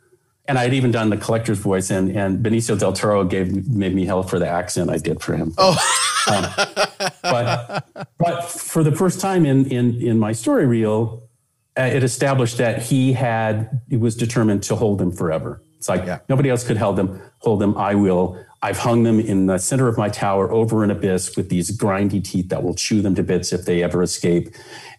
[0.46, 3.94] and I had even done the collector's voice, and and Benicio del Toro gave made
[3.94, 5.54] me hell for the accent I did for him.
[5.58, 5.76] Oh,
[7.22, 7.86] but
[8.18, 11.22] but for the first time in in in my story reel,
[11.78, 15.62] uh, it established that he had it was determined to hold them forever.
[15.78, 16.18] It's like Yeah.
[16.28, 17.20] nobody else could hold them.
[17.38, 17.76] Hold them.
[17.78, 18.36] I will.
[18.62, 22.22] I've hung them in the center of my tower over an abyss with these grindy
[22.22, 24.50] teeth that will chew them to bits if they ever escape.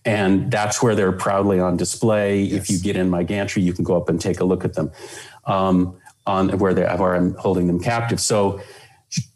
[0.04, 2.45] And that's where they're proudly on display.
[2.45, 4.74] If you get in my gantry, you can go up and take a look at
[4.74, 4.91] them
[5.45, 8.20] um, on where they where I'm holding them captive.
[8.20, 8.62] So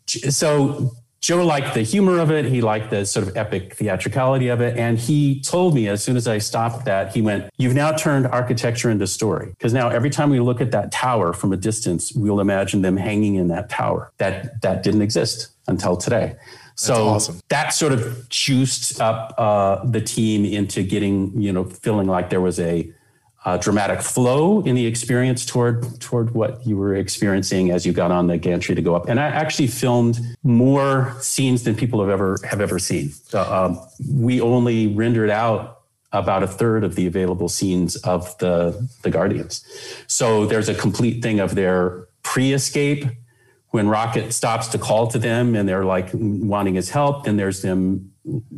[0.08, 0.92] so
[1.26, 2.46] Joe liked the humor of it.
[2.46, 4.78] He liked the sort of epic theatricality of it.
[4.78, 8.28] And he told me as soon as I stopped that, he went, You've now turned
[8.28, 9.48] architecture into story.
[9.50, 12.96] Because now every time we look at that tower from a distance, we'll imagine them
[12.96, 14.12] hanging in that tower.
[14.20, 16.36] That that didn't exist until today.
[16.76, 17.40] So awesome.
[17.50, 22.42] that sort of juiced up uh, the team into getting, you know, feeling like there
[22.42, 22.92] was a
[23.46, 28.12] uh, dramatic flow in the experience toward toward what you were experiencing as you got
[28.12, 29.08] on the gantry to go up.
[29.08, 33.12] And I actually filmed more scenes than people have ever have ever seen.
[33.12, 33.80] So, um,
[34.12, 39.64] we only rendered out about a third of the available scenes of the the Guardians.
[40.08, 43.06] So there's a complete thing of their pre-escape
[43.76, 47.26] when Rocket stops to call to them and they're like wanting his help.
[47.26, 48.10] Then there's them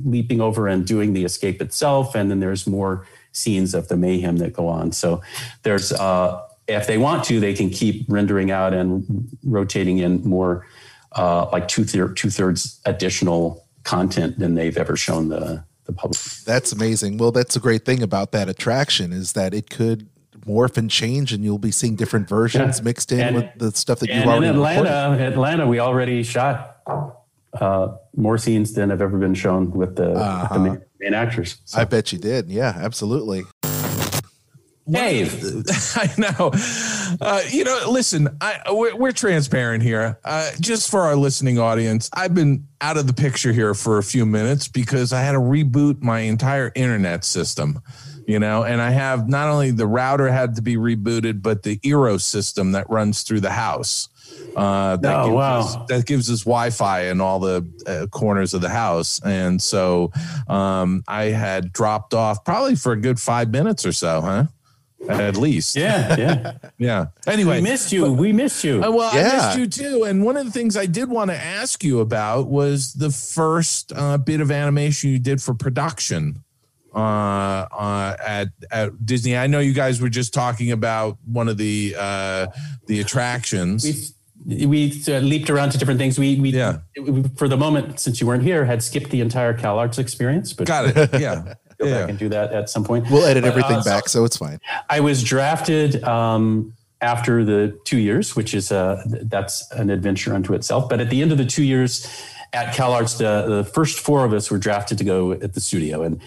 [0.05, 4.38] leaping over and doing the escape itself, and then there's more scenes of the mayhem
[4.38, 4.91] that go on.
[4.91, 5.24] So
[5.63, 10.68] there's uh, if they want to, they can keep rendering out and rotating in more
[11.13, 16.20] uh, like two thir- two thirds additional content than they've ever shown the the public.
[16.45, 17.18] That's amazing.
[17.18, 20.07] Well, that's a great thing about that attraction is that it could
[20.48, 22.84] morph and change, and you'll be seeing different versions Yeah.
[22.84, 24.91] mixed in And- with the stuff that you've And in already recorded.
[24.91, 26.78] Atlanta, Atlanta, we already shot
[27.60, 31.58] uh, more scenes than have ever been shown with the, with the main, main actors.
[31.66, 32.50] So, I bet you did.
[32.50, 33.43] Yeah, absolutely.
[34.89, 35.43] Dave,
[35.95, 36.52] I know.
[37.20, 40.18] Uh, you know, listen, I, we're, we're transparent here.
[40.24, 44.04] Uh, just for our listening audience, I've been out of the picture here for a
[44.04, 47.82] few minutes because I had to reboot my entire internet system.
[48.28, 51.80] You know, and I have not only the router had to be rebooted, but the
[51.80, 54.10] Eero system that runs through the house.
[54.54, 55.60] Uh, that, Oh, gives wow.
[55.60, 60.12] us, that gives us Wi-Fi in all the uh, corners of the house, and so
[60.50, 64.44] um, I had dropped off probably for a good five minutes or so, huh?
[65.08, 66.52] At least, yeah, yeah.
[66.78, 67.06] yeah.
[67.28, 68.12] Anyway, we missed you.
[68.12, 68.84] we missed you.
[68.84, 69.56] uh, well, I Yeah.
[69.56, 70.04] missed you too.
[70.04, 73.94] And one of the things I did want to ask you about was the first
[73.96, 76.44] uh, bit of animation you did for production
[76.98, 79.38] uh, uh, at at Disney.
[79.38, 82.48] I know you guys were just talking about one of the uh,
[82.88, 84.14] the attractions.
[84.45, 86.18] we we uh, leaped around to different things.
[86.18, 86.80] We we Yeah.
[87.00, 90.68] we, for the moment since you weren't here had skipped the entire CalArts experience, but
[90.68, 91.22] Got it.
[91.22, 91.54] Yeah.
[91.80, 92.00] go yeah.
[92.02, 93.06] back and do that at some point.
[93.12, 94.60] We'll edit But, everything uh, back, so it's fine.
[94.89, 100.54] I was drafted um, after the two years, which is uh, that's an adventure unto
[100.56, 100.89] itself.
[100.89, 102.08] But at the end of the two years
[102.54, 106.04] at CalArts, the, the first four of us were drafted to go at the studio,
[106.04, 106.22] and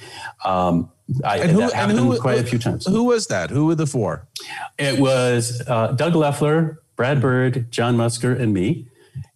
[0.45, 0.91] um,
[1.25, 2.87] I, And who, that happened who, quite a few times.
[2.87, 3.51] Who was that?
[3.51, 4.29] Who were the four?
[4.79, 8.87] It was uh, Doug Lefler, Brad Bird, John Musker, and me.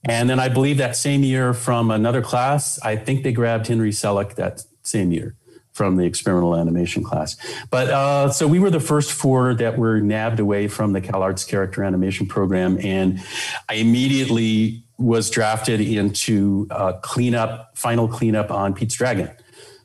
[0.05, 3.91] And then I believe that same year from another class, I think they grabbed Henry
[3.91, 5.35] Selick that same year
[5.73, 7.37] from the experimental animation class.
[7.71, 11.47] But uh, so we were the first four that were nabbed away from the CalArts
[11.49, 12.79] character animation program.
[12.81, 13.21] And
[13.69, 19.31] I immediately was drafted into uh, cleanup, final cleanup on Pete's Dragon.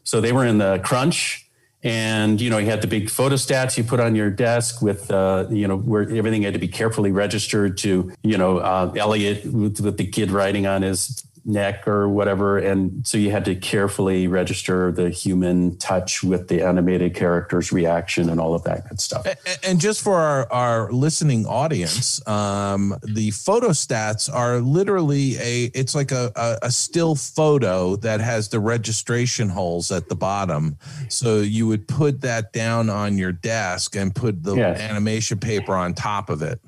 [0.03, 1.49] So they were in the crunch
[1.82, 5.45] and you know you had the big photostats you put on your desk with uh,
[5.49, 9.80] you know where everything had to be carefully registered to you know uh, Elliot with,
[9.80, 14.28] with the kid riding on his neck or whatever and so you had to carefully
[14.28, 19.26] register the human touch with the animated character's reaction and all of that good stuff
[19.64, 25.94] And just for our, our listening audience, um, the photo stats are literally a it's
[25.96, 30.78] like a, a, a still photo that has the registration holes at the bottom.
[31.10, 34.80] So you would put that down on your desk and put the Yes.
[34.80, 36.60] animation paper on top of it.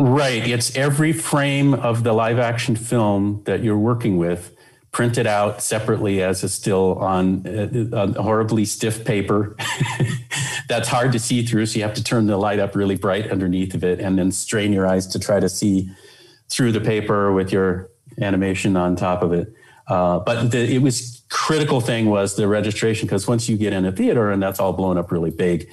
[0.00, 0.48] Right.
[0.48, 4.56] It's every frame of the live action film that you're working with
[4.92, 9.54] printed out separately as a still on, uh, on horribly stiff paper.
[10.68, 11.66] That's hard to see through.
[11.66, 14.32] So you have to turn the light up really bright underneath of it and then
[14.32, 15.90] strain your eyes to try to see
[16.48, 17.90] through the paper with your
[18.22, 19.52] animation on top of it.
[19.86, 23.84] Uh, but the, it was critical thing was the registration because once you get in
[23.84, 25.68] a theater and that's all blown up really big,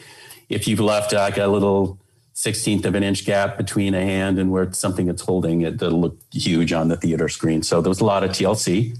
[0.49, 1.97] if you've left like a little
[2.37, 5.99] sixteenth of an inch gap between a hand and where something it's holding, it, it'll
[5.99, 7.63] look huge on the theater screen.
[7.63, 8.95] So there was a lot of TLC.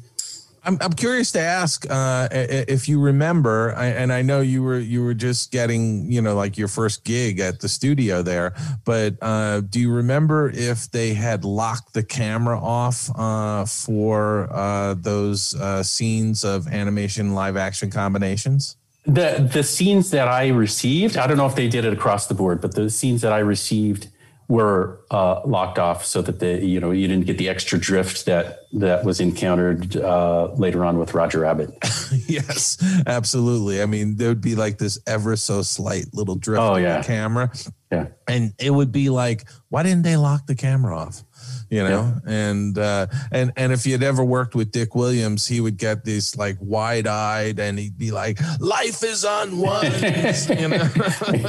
[0.64, 5.04] I'm, I'm curious to ask uh, if you remember, and I know you were you
[5.04, 9.62] were just getting you know like your first gig at the studio there, but uh,
[9.62, 15.84] do you remember if they had locked the camera off uh, for uh, those uh,
[15.84, 18.77] scenes of animation live action combinations?
[19.08, 22.34] The the scenes that I received, I don't know if they did it across the
[22.34, 24.10] board, but the scenes that I received
[24.50, 28.26] were uh, locked off so that the you know you didn't get the extra drift
[28.26, 31.72] that that was encountered uh, later on with Roger Rabbit.
[32.28, 32.78] yes,
[33.08, 33.82] absolutely.
[33.82, 36.98] I mean, there would be like this ever so slight little drift Oh, yeah.
[37.00, 37.52] the camera.
[37.92, 38.08] Yeah.
[38.28, 41.24] And it would be like, why didn't they lock the camera off?
[41.70, 45.78] You know, and uh, and and if you'd ever worked with Dick Williams, he would
[45.78, 49.84] get this like wide eyed, and he'd be like, "Life is on one."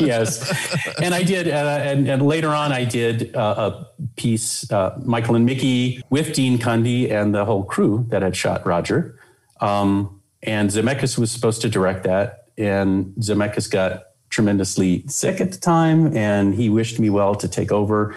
[0.00, 4.98] yes, and I did, uh, and, and later on, I did uh, a piece, uh,
[5.04, 9.20] Michael and Mickey with Dean Cundey and the whole crew that had shot Roger,
[9.60, 15.58] um, and Zemeckis was supposed to direct that, and Zemeckis got tremendously sick at the
[15.58, 18.14] time, and he wished me well to take over,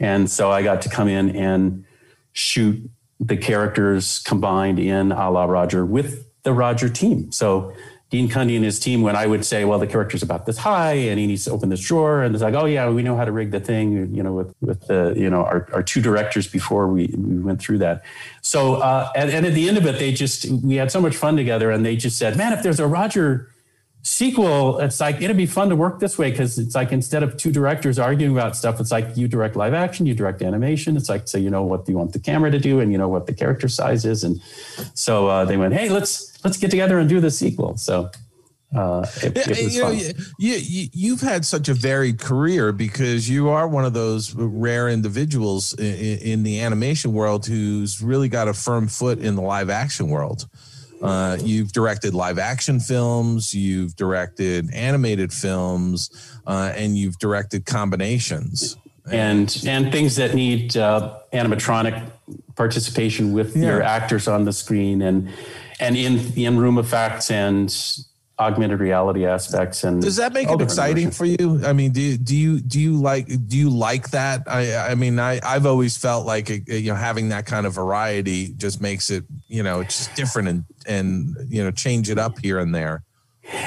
[0.00, 1.84] and so I got to come in and
[2.32, 2.90] shoot
[3.20, 7.32] the characters combined in a la Roger with the Roger team.
[7.32, 7.72] So
[8.10, 10.92] Dean Cundey and his team, when I would say, well, the character's about this high
[10.92, 13.24] and he needs to open this drawer, and it's like, oh yeah, we know how
[13.24, 16.46] to rig the thing, you know, with with the you know our, our two directors
[16.46, 18.04] before we, we went through that.
[18.42, 21.16] So uh, and, and at the end of it, they just we had so much
[21.16, 23.50] fun together, and they just said, man, if there's a Roger
[24.04, 27.36] sequel, it's like it'd be fun to work this way because it's like instead of
[27.36, 30.96] two directors arguing about stuff, it's like you direct live action, you direct animation.
[30.96, 33.08] It's like so you know what you want the camera to do, and you know
[33.08, 34.40] what the character size is, and
[34.94, 37.76] so uh, they went, hey, let's let's get together and do the sequel.
[37.76, 38.10] So.
[38.74, 40.26] Uh, it, it was you know, fun.
[40.36, 44.88] you, you, you've had such a varied career because you are one of those rare
[44.88, 49.70] individuals in, in the animation world who's really got a firm foot in the live
[49.70, 50.48] action world.
[51.04, 56.10] Uh, you've directed live action films, you've directed animated films,
[56.46, 58.76] uh, and you've directed combinations.
[59.10, 62.10] and and things that need uh, animatronic
[62.56, 65.28] participation with your actors on the screen and
[65.78, 67.68] and in in room effects and
[68.38, 71.60] augmented reality aspects and Does that make it exciting for you?
[71.64, 74.42] I mean, do you, do you do you like do you like that?
[74.46, 77.74] I I mean, I I've always felt like uh, you know having that kind of
[77.74, 82.38] variety just makes it you know it's different and and you know change it up
[82.40, 83.04] here and there.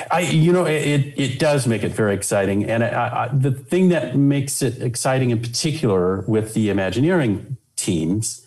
[0.09, 2.65] I, you know, it, it, it does make it very exciting.
[2.65, 8.43] And I, I, the thing that makes it exciting in particular with the Imagineering teams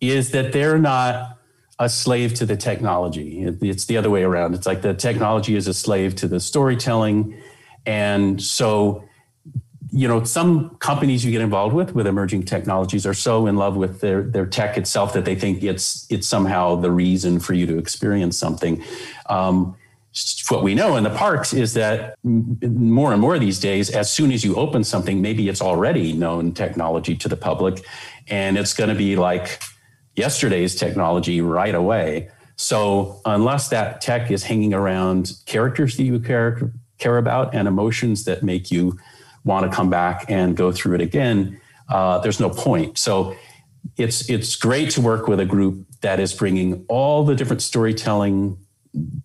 [0.00, 1.36] is that they're not
[1.80, 3.42] a slave to the technology.
[3.42, 4.54] It's the other way around.
[4.54, 7.36] It's like the technology is a slave to the storytelling.
[7.86, 9.02] And so,
[9.90, 13.76] you know, some companies you get involved with with emerging technologies are so in love
[13.76, 17.66] with their their tech itself that they think it's it's somehow the reason for you
[17.66, 18.84] to experience something.
[19.30, 19.74] Um,
[20.48, 24.32] what we know in the parks is that more and more these days, as soon
[24.32, 27.82] as you open something, maybe it's already known technology to the public,
[28.28, 29.62] and it's going to be like
[30.20, 32.28] yesterday's technology right away.
[32.56, 38.24] So unless that tech is hanging around characters that you care care about and emotions
[38.24, 38.98] that make you
[39.44, 41.58] want to come back and go through it again,
[41.88, 42.98] uh, there's no point.
[42.98, 43.34] So
[43.96, 48.58] it's it's great to work with a group that is bringing all the different storytelling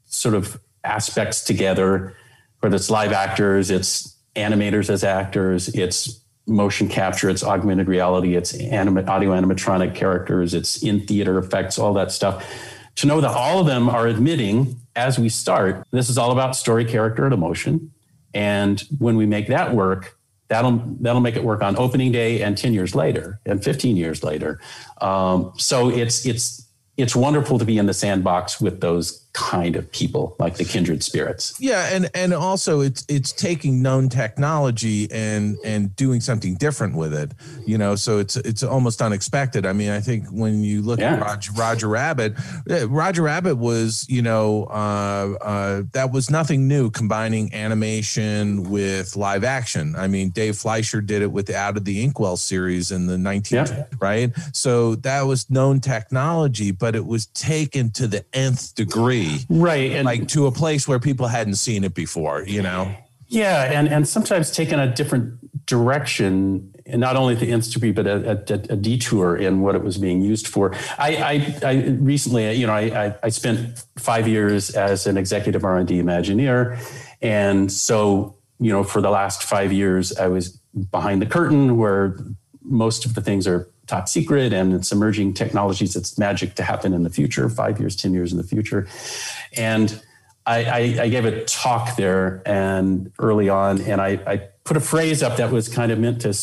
[0.06, 2.16] sort of aspects together,
[2.60, 8.54] whether it's live actors, it's animators as actors, it's motion capture, it's augmented reality, it's
[8.54, 12.46] audio animatronic characters, it's in theater effects, all that stuff.
[12.98, 16.56] To know that all of them are admitting as we start, this is all about
[16.56, 17.92] story, character, and emotion.
[18.34, 20.18] And when we make that work,
[20.48, 24.24] that'll that'll make it work on opening day and 10 years later and 15 years
[24.24, 24.60] later.
[25.02, 26.68] Um, so it's it's
[26.98, 31.04] it's wonderful to be in the sandbox with those kind of people like the kindred
[31.04, 31.54] spirits.
[31.60, 37.14] Yeah, and and also it's it's taking known technology and and doing something different with
[37.14, 37.32] it.
[37.68, 39.66] You know, so it's it's almost unexpected.
[39.66, 41.16] I mean, I think when you look Yeah.
[41.16, 42.34] at Roger, Roger Rabbit,
[42.70, 49.18] uh, Roger Rabbit was you know uh, uh, that was nothing new, combining animation with
[49.18, 49.96] live action.
[49.98, 53.18] I mean, Dave Fleischer did it with the Out of the Inkwell series in the
[53.18, 53.84] 19th, Yeah.
[54.00, 54.32] right?
[54.54, 59.92] So that was known technology, but it was taken to the nth degree Right.
[59.92, 62.94] And like to a place where people hadn't seen it before, you know?
[63.28, 68.06] Yeah, and and sometimes taking a different direction, and not only at the degree, but
[68.06, 70.76] a, a, a detour in what it was being used for.
[71.00, 71.16] I,
[71.64, 75.78] I, I recently, you know, I, I, I spent five years as an executive R
[75.78, 76.80] and D Imagineer,
[77.22, 80.60] and so you know, for the last five years, I was
[80.92, 82.18] behind the curtain where
[82.62, 85.96] most of the things are top secret and it's emerging technologies.
[85.96, 88.88] It's magic to happen in the future, five years, 10 years in the future.
[89.56, 90.02] And
[90.46, 94.82] I, I, I gave a talk there and early on, and I, I put a
[94.82, 96.34] phrase up that was kind of meant to,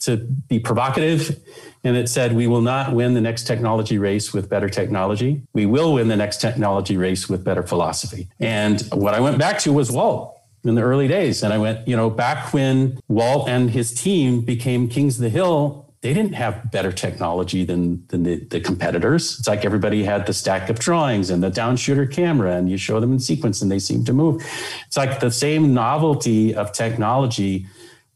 [0.00, 1.40] to be provocative.
[1.84, 5.42] And it said, We will not win the next technology race with better technology.
[5.52, 8.28] We will win the next technology race with better philosophy.
[8.38, 11.42] And what I went back to was Walt in the early days.
[11.42, 15.28] And I went, you know, back when Walt and his team became Kings of the
[15.28, 19.38] Hill, they didn't have better technology than, than the, the competitors.
[19.38, 22.98] It's like everybody had the stack of drawings and the downshooter camera, and you show
[22.98, 24.42] them in sequence and they seem to move.
[24.86, 27.66] It's like the same novelty of technology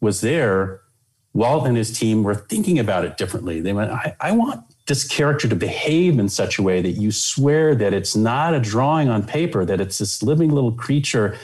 [0.00, 0.80] was there.
[1.32, 3.60] Walt and his team were thinking about it differently.
[3.60, 7.12] They went, I, I want this character to behave in such a way that you
[7.12, 11.38] swear that it's not a drawing on paper, that it's this living little creature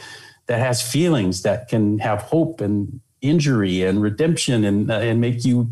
[0.46, 5.44] that has feelings that can have hope and injury and redemption and, uh, and make
[5.44, 5.70] you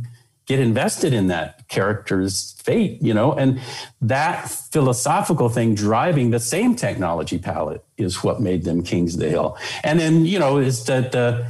[0.51, 3.61] get invested in that character's fate, you know, and
[4.01, 9.29] that philosophical thing driving the same technology palette is what made them kings of the
[9.29, 9.57] hill.
[9.85, 11.47] And then, you know, is that the,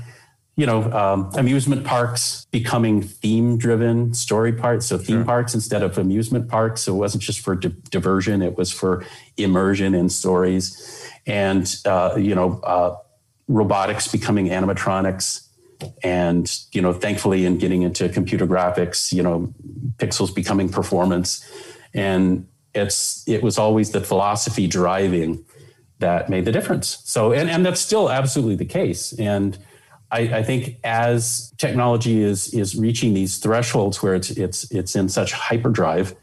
[0.57, 4.85] you know, um, amusement parks becoming theme driven story parts.
[4.85, 6.83] So theme parks instead of amusement parks.
[6.83, 9.03] So it wasn't just for di- diversion, it was for
[9.39, 11.09] immersion in stories.
[11.27, 12.97] And, uh, you know, uh,
[13.49, 15.47] robotics becoming animatronics
[16.03, 19.53] and you know thankfully in getting into computer graphics you know
[19.97, 21.49] pixels becoming performance
[21.95, 25.45] and it's it was always the philosophy driving
[26.01, 26.99] that made the difference.
[27.05, 29.13] So, and, and that's still absolutely the case.
[29.19, 29.57] And
[30.11, 35.09] I, I think as technology is is reaching these thresholds where it's it's it's in
[35.09, 36.17] such hyperdrive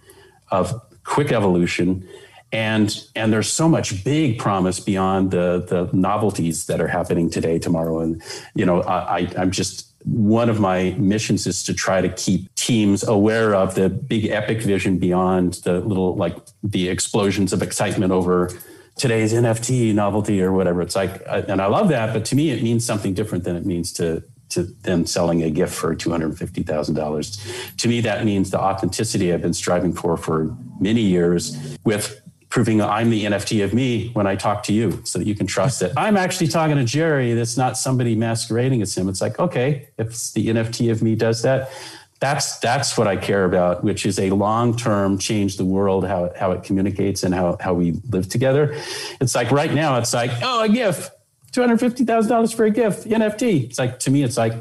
[0.52, 2.08] of quick evolution,
[2.52, 7.60] and and there's so much big promise beyond the the novelties that are happening today,
[7.60, 8.22] tomorrow, and
[8.56, 13.04] you know I, I'm just one of my missions is to try to keep teams
[13.04, 18.50] aware of the big epic vision beyond the little like the explosions of excitement over
[18.96, 20.82] today's NFT novelty or whatever.
[20.82, 23.66] It's like, and I love that, but to me, it means something different than it
[23.66, 27.38] means to to them selling a gift for two hundred fifty thousand dollars.
[27.78, 32.82] To me, that means the authenticity I've been striving for for many years with proving
[32.82, 35.80] I'm the NFT of me when I talk to you so that you can trust
[35.82, 37.34] that I'm actually talking to Jerry.
[37.34, 39.10] That's not somebody masquerading as him.
[39.10, 41.72] It's like, okay, if the NFT of me does that,
[42.20, 46.26] that's that's what I care about, which is a long term change the world, how
[46.26, 48.76] it, how it communicates and how how we live together.
[49.22, 51.12] It's like right now, it's like oh a gift,
[51.52, 53.66] two hundred fifty thousand dollars for a gift NFT.
[53.66, 54.54] It's like to me, it's like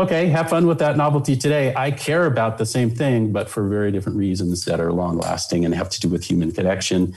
[0.00, 1.74] okay, have fun with that novelty today.
[1.74, 5.64] I care about the same thing, but for very different reasons that are long lasting
[5.64, 7.14] and have to do with human connection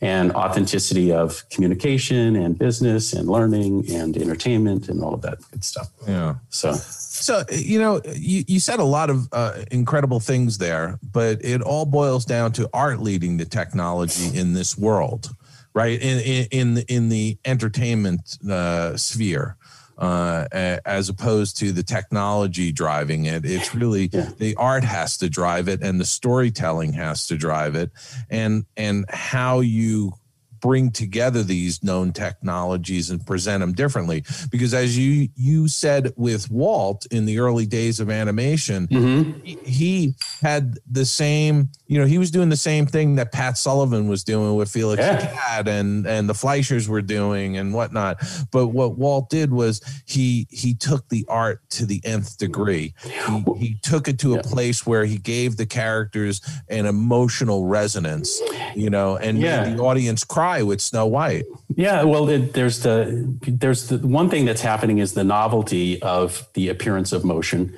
[0.00, 5.62] and authenticity of communication and business and learning and entertainment and all of that good
[5.62, 5.88] stuff.
[6.08, 6.36] Yeah.
[6.50, 11.44] So so, you know, you, you said a lot of uh, incredible things there, but
[11.44, 15.30] it all boils down to art leading the technology in this world,
[15.72, 16.00] right?
[16.00, 19.56] In in in, in the entertainment uh, sphere.
[20.02, 23.44] Uh, as opposed to the technology driving it.
[23.44, 24.30] It's really yeah.
[24.36, 27.92] the art has to drive it, and the storytelling has to drive it,
[28.28, 30.14] and and how you
[30.62, 36.48] bring together these known technologies and present them differently because as you you said with
[36.50, 39.40] Walt in the early days of animation mm-hmm.
[39.42, 43.58] he, he, had the same you know he was doing the same thing that Pat
[43.58, 45.62] Sullivan was doing with Felix yeah.
[45.66, 48.22] and and the Fleischers were doing and whatnot
[48.52, 53.44] but what Walt did was he he took the art to the nth degree he,
[53.56, 54.38] he took it to yeah.
[54.38, 58.40] a place where he gave the characters an emotional resonance
[58.76, 59.68] you know and yeah.
[59.68, 60.22] the audience
[60.52, 61.44] cry with Snow White.
[61.74, 66.46] Yeah, well, it, there's the there's the one thing that's happening is the novelty of
[66.54, 67.76] the appearance of motion.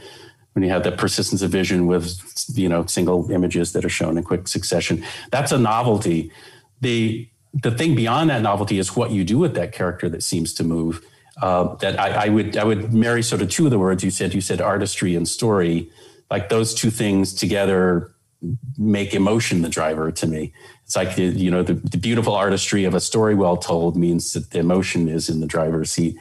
[0.52, 2.20] When you have the persistence of vision with
[2.54, 6.30] you know single images that are shown in quick succession, that's a novelty.
[6.80, 10.54] The the thing beyond that novelty is what you do with that character that seems
[10.54, 11.04] to move.
[11.42, 14.10] Uh, that I, I would I would marry sort of two of the words you
[14.10, 14.34] said.
[14.34, 15.90] You said artistry and story,
[16.30, 18.13] like those two things together
[18.76, 20.52] make emotion the driver to me.
[20.84, 24.50] It's like you know the, the, beautiful artistry of a story well told means that
[24.50, 26.16] the emotion is in the driver's seat,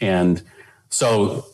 [0.00, 0.42] and
[0.90, 1.46] so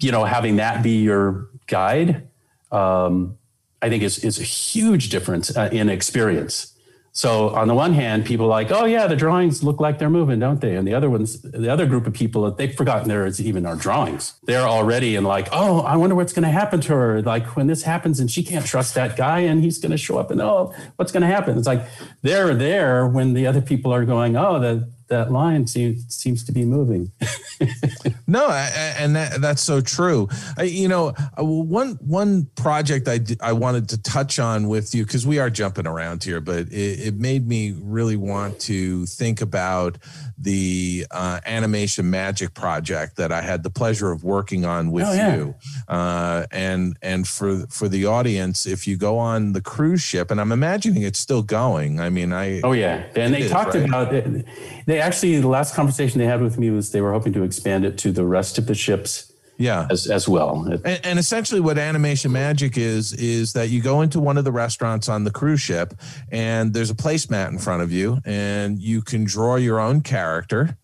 [0.00, 2.26] you know having that be your guide,
[2.72, 3.36] um,
[3.82, 6.75] I think is is a huge difference uh, in experience.
[7.16, 10.10] So on the one hand, people are like, oh yeah, the drawings look like they're
[10.10, 10.76] moving, don't they?
[10.76, 13.74] And the other ones, the other group of people, they've forgotten there is even our
[13.74, 14.34] drawings.
[14.44, 17.22] They're already in like, oh, I wonder what's going to happen to her.
[17.22, 20.18] Like when this happens and she can't trust that guy and he's going to show
[20.18, 21.56] up and oh, what's going to happen?
[21.56, 21.86] It's like
[22.20, 26.52] they're there when the other people are going, oh, the that line seems seems to
[26.52, 27.12] be moving.
[28.26, 30.28] no, and that, that's so true.
[30.58, 35.04] I, you know, uh, one one project I I wanted to touch on with you
[35.04, 39.40] because we are jumping around here, but it, it, made me really want to think
[39.40, 39.98] about
[40.38, 45.12] the uh, animation magic project that I had the pleasure of working on with oh,
[45.12, 45.36] yeah.
[45.36, 45.54] you.
[45.88, 50.40] Uh, and and for for the audience, if you go on the cruise ship, and
[50.40, 52.00] I'm imagining it's still going.
[52.00, 53.84] I mean, I oh yeah, and they is, talked right?
[53.84, 54.44] about it.
[54.86, 57.84] They actually the last conversation they had with me was they were hoping to expand
[57.84, 59.86] it to the rest of the ships yeah.
[59.90, 60.64] As, as well.
[60.84, 64.52] And, and, essentially what animation magic is is that you go into one of the
[64.52, 65.94] restaurants on the cruise ship
[66.30, 70.76] and there's a placemat in front of you and you can draw your own character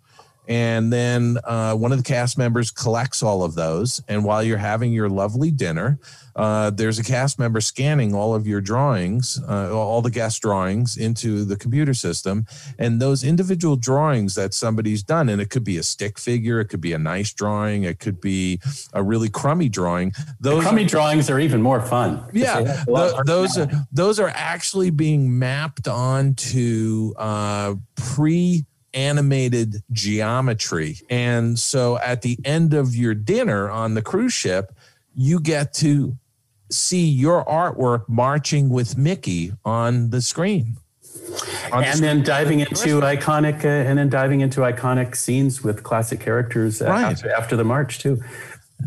[0.49, 4.59] and then uh, one of the cast members collects all of those and while you're
[4.59, 5.99] having your lovely dinner
[6.35, 10.97] uh, there's a cast member scanning all of your drawings, uh, all the guest drawings
[10.97, 12.47] into the computer system.
[12.79, 16.67] And those individual drawings that somebody's done, and it could be a stick figure, it
[16.67, 18.61] could be a nice drawing, it could be
[18.93, 20.13] a really crummy drawing.
[20.41, 22.25] Those the crummy are, drawings are even more fun.
[22.33, 28.65] Yeah, the, those are those are actually being mapped onto uh, pre
[28.95, 30.99] animated geometry.
[31.09, 34.73] And so at the end of your dinner on the cruise ship,
[35.15, 36.17] you get to
[36.71, 40.77] see your artwork marching with Mickey on the screen.
[41.73, 45.83] On and the then diving into iconic, uh, and then diving into iconic scenes with
[45.83, 47.13] classic characters uh, right.
[47.13, 48.23] after, after, the march too.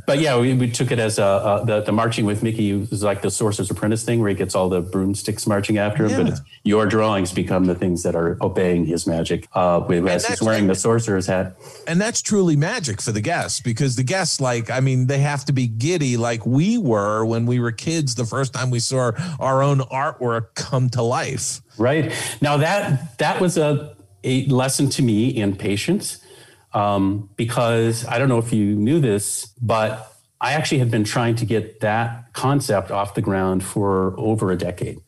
[0.05, 3.03] But yeah, we, we took it as a, a the, the marching with Mickey was
[3.03, 6.11] like the Sorcerer's Apprentice thing where he gets all the broomsticks marching after him.
[6.11, 6.17] Yeah.
[6.17, 10.25] But it's, your drawings become the things that are obeying his magic uh, with, as
[10.25, 11.55] he's wearing the sorcerer's hat.
[11.87, 15.45] and that's truly magic for the guests because the guests like i mean they have
[15.45, 19.11] to be giddy like we were when we were kids the first time we saw
[19.39, 25.01] our own artwork come to life Right now that that was a, a lesson to
[25.01, 26.24] me in patience
[26.75, 30.11] um, because I don't know if you knew this, but
[30.41, 34.57] I actually had been trying to get that concept off the ground for over a
[34.57, 34.99] decade.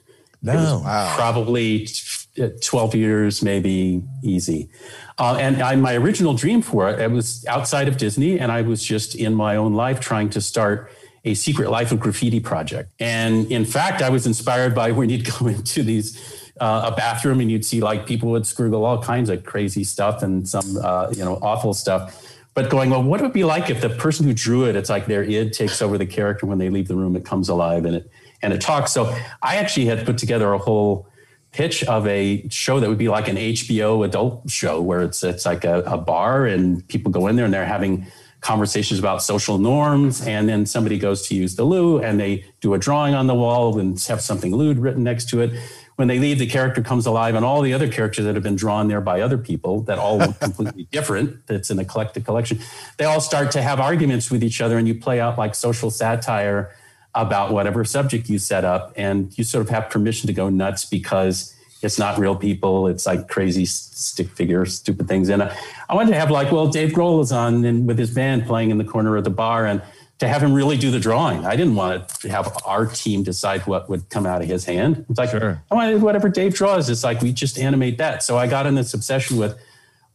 [0.41, 1.13] no wow.
[1.15, 4.69] probably t- 12 years, maybe easy.
[5.17, 8.61] Uh, and I, my original dream for it, it was outside of Disney, and I
[8.61, 10.91] was just in my own life trying to start
[11.25, 12.89] a secret life of graffiti project.
[12.99, 16.17] And in fact, I was inspired by when you'd go into these.
[16.59, 20.23] Uh, a bathroom and you'd see like people would scribble all kinds of crazy stuff
[20.23, 22.35] and some uh, you know awful stuff.
[22.53, 24.89] But going well what would it be like if the person who drew it it's
[24.89, 27.85] like their id takes over the character when they leave the room it comes alive
[27.85, 28.11] and it
[28.41, 28.91] and it talks.
[28.91, 31.07] So i actually had put together a whole
[31.51, 35.45] pitch of a show that would be like an hbo adult show where it's it's
[35.45, 38.07] like a, a bar and people go in there and they're having
[38.41, 40.21] conversations about social norms.
[40.25, 43.35] And then somebody goes to use the loo and they do a drawing on the
[43.35, 45.59] wall and have something lewd written next to it
[45.97, 48.55] when they leave the character comes alive and all the other characters that have been
[48.55, 52.59] drawn there by other people that all look completely different it's an eclectic collection
[52.97, 55.91] they all start to have arguments with each other and you play out like social
[55.91, 56.73] satire
[57.13, 60.85] about whatever subject you set up and you sort of have permission to go nuts
[60.85, 61.53] because
[61.83, 63.65] it's not real people it's like crazy
[63.97, 65.29] stick figures stupid things.
[65.29, 65.57] And I,
[65.89, 68.69] I wanted to have like well dave grohl is on and with his band playing
[68.69, 69.81] in the corner of the bar and
[70.19, 73.61] to have him really do the drawing i didn't want to have our team decide
[73.67, 75.61] what would come out of his hand it's like Sure.
[75.71, 76.89] I wanted whatever Dave draws.
[76.89, 78.23] It's like we just animate that.
[78.23, 79.57] So I got in this obsession with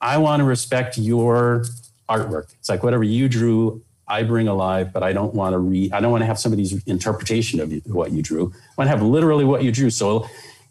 [0.01, 1.65] I want to respect your
[2.09, 2.53] artwork.
[2.59, 5.93] It's like whatever you drew, I bring alive, but I don't want to read.
[5.93, 8.53] I don't want to have somebody's interpretation of what you drew.
[8.55, 9.91] I want to have literally what you drew.
[9.91, 10.27] So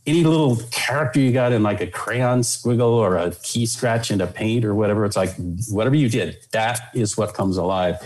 [0.06, 4.28] any little character you got in like a crayon squiggle or a key scratch into
[4.28, 5.34] paint or whatever, it's like
[5.70, 8.02] whatever you did, that is what comes alive.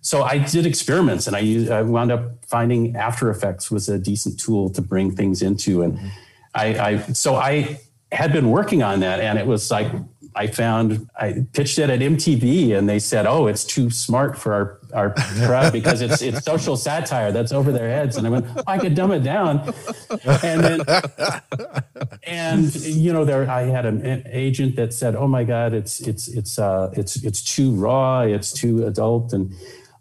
[0.00, 3.98] So I did experiments and I, used, I wound up finding After Effects was a
[3.98, 5.82] decent tool to bring things into.
[5.82, 5.98] And
[6.54, 7.80] I, I, so I
[8.12, 9.92] had been working on that and it was like,
[10.34, 14.52] I found, I pitched it at MTV and they said, oh, it's too smart for
[14.54, 15.14] our, our
[15.44, 18.16] crowd because it's, it's social satire that's over their heads.
[18.16, 19.74] And I went, oh, I could dumb it down.
[20.42, 20.80] And then,
[22.28, 26.28] and you know there i had an agent that said oh my god it's it's
[26.28, 29.54] it's uh it's it's too raw it's too adult and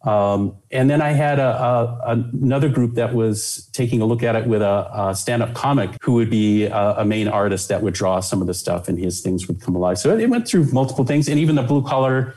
[0.08, 4.36] um and then i had a, a another group that was taking a look at
[4.36, 7.94] it with a, a stand-up comic who would be a, a main artist that would
[7.94, 10.64] draw some of the stuff and his things would come alive so it went through
[10.72, 12.36] multiple things and even the blue collar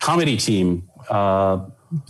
[0.00, 1.64] comedy team uh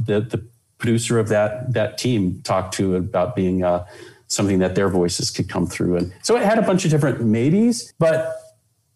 [0.07, 0.45] the the
[0.79, 3.85] producer of that that team talked to about being uh
[4.33, 5.97] something that their voices could come through.
[5.97, 8.42] And so it had a bunch of different maybes, but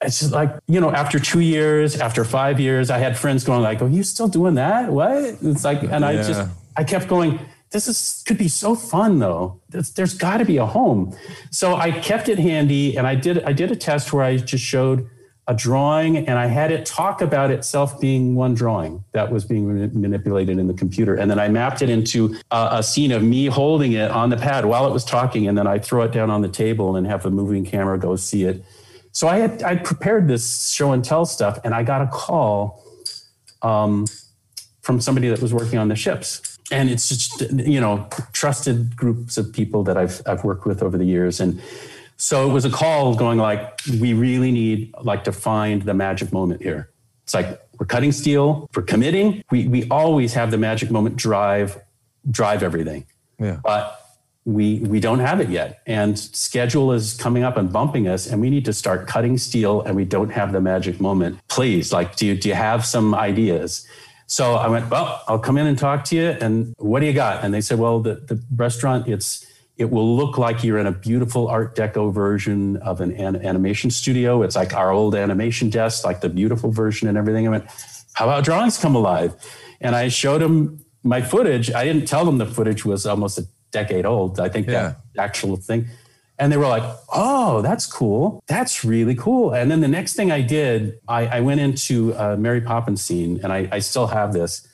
[0.06, 3.62] it's just like, you know, after two years, after five years, I had friends going
[3.62, 4.90] like, are you still doing that?
[4.90, 5.36] What?
[5.42, 6.22] It's like, and I Yeah.
[6.22, 7.38] just, I kept going,
[7.72, 9.60] this is, could be so fun though.
[9.70, 11.14] There's, there's gotta be a home.
[11.50, 14.64] So I kept it handy and I did, I did a test where I just
[14.64, 15.08] showed
[15.48, 19.64] a drawing and I had it talk about itself being one drawing that was being
[20.00, 21.14] manipulated in the computer.
[21.14, 24.36] And then I mapped it into a, a scene of me holding it on the
[24.36, 25.46] pad while it was talking.
[25.46, 28.16] And then I throw it down on the table and have the moving camera go
[28.16, 28.64] see it.
[29.16, 32.84] So I had I prepared this show and tell stuff and I got a call
[33.62, 34.04] um,
[34.82, 36.58] from somebody that was working on the ships.
[36.70, 40.98] And it's just, you know, trusted groups of people that I've, I've worked with over
[40.98, 41.40] the years.
[41.40, 41.62] And
[42.18, 46.30] so it was a call going like, we really need like to find the magic
[46.30, 46.90] moment here.
[47.22, 49.42] It's like we're cutting steel, we're committing.
[49.50, 51.82] We we always have the magic moment drive
[52.30, 53.06] drive everything.
[53.38, 53.60] Yeah.
[53.64, 54.05] But
[54.46, 55.82] we we don't have it yet.
[55.86, 59.82] And schedule is coming up and bumping us, and we need to start cutting steel,
[59.82, 61.38] and we don't have the magic moment.
[61.48, 63.86] Please, like, do you do you have some ideas?
[64.28, 66.36] So I went, well, I'll come in and talk to you.
[66.40, 67.44] And what do you got?
[67.44, 69.46] And they said, well, the, the restaurant, it's
[69.76, 73.90] it will look like you're in a beautiful Art Deco version of an, an animation
[73.90, 74.42] studio.
[74.42, 77.46] It's like our old animation desk, like the beautiful version and everything.
[77.46, 77.66] I went,
[78.14, 79.34] how about drawings come alive?
[79.80, 81.70] And I showed them my footage.
[81.70, 84.40] I didn't tell them the footage was almost a decade old.
[84.40, 84.94] I think Yeah.
[85.14, 85.86] that actual thing.
[86.38, 86.82] And they were like,
[87.14, 88.42] oh, that's cool.
[88.46, 89.52] That's really cool.
[89.54, 93.40] And then the next thing I did, I, I went into a Mary Poppins scene,
[93.42, 94.66] and I, I still have this.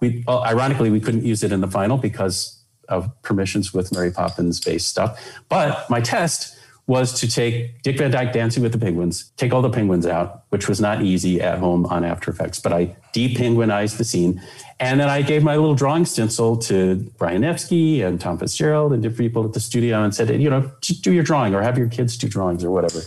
[0.00, 4.12] We, well, ironically, we couldn't use it in the final because of permissions with Mary
[4.12, 5.20] Poppins based stuff.
[5.48, 6.56] But my test
[6.88, 10.44] was to take Dick Van Dyke Dancing with the Penguins, take all the penguins out,
[10.48, 14.42] which was not easy at home on After Effects, but I depenguinized the scene.
[14.80, 19.02] And then I gave my little drawing stencil to Brian Nevsky and Tom Fitzgerald and
[19.02, 21.76] different people at the studio and said, you know, just do your drawing or have
[21.76, 23.02] your kids do drawings or whatever.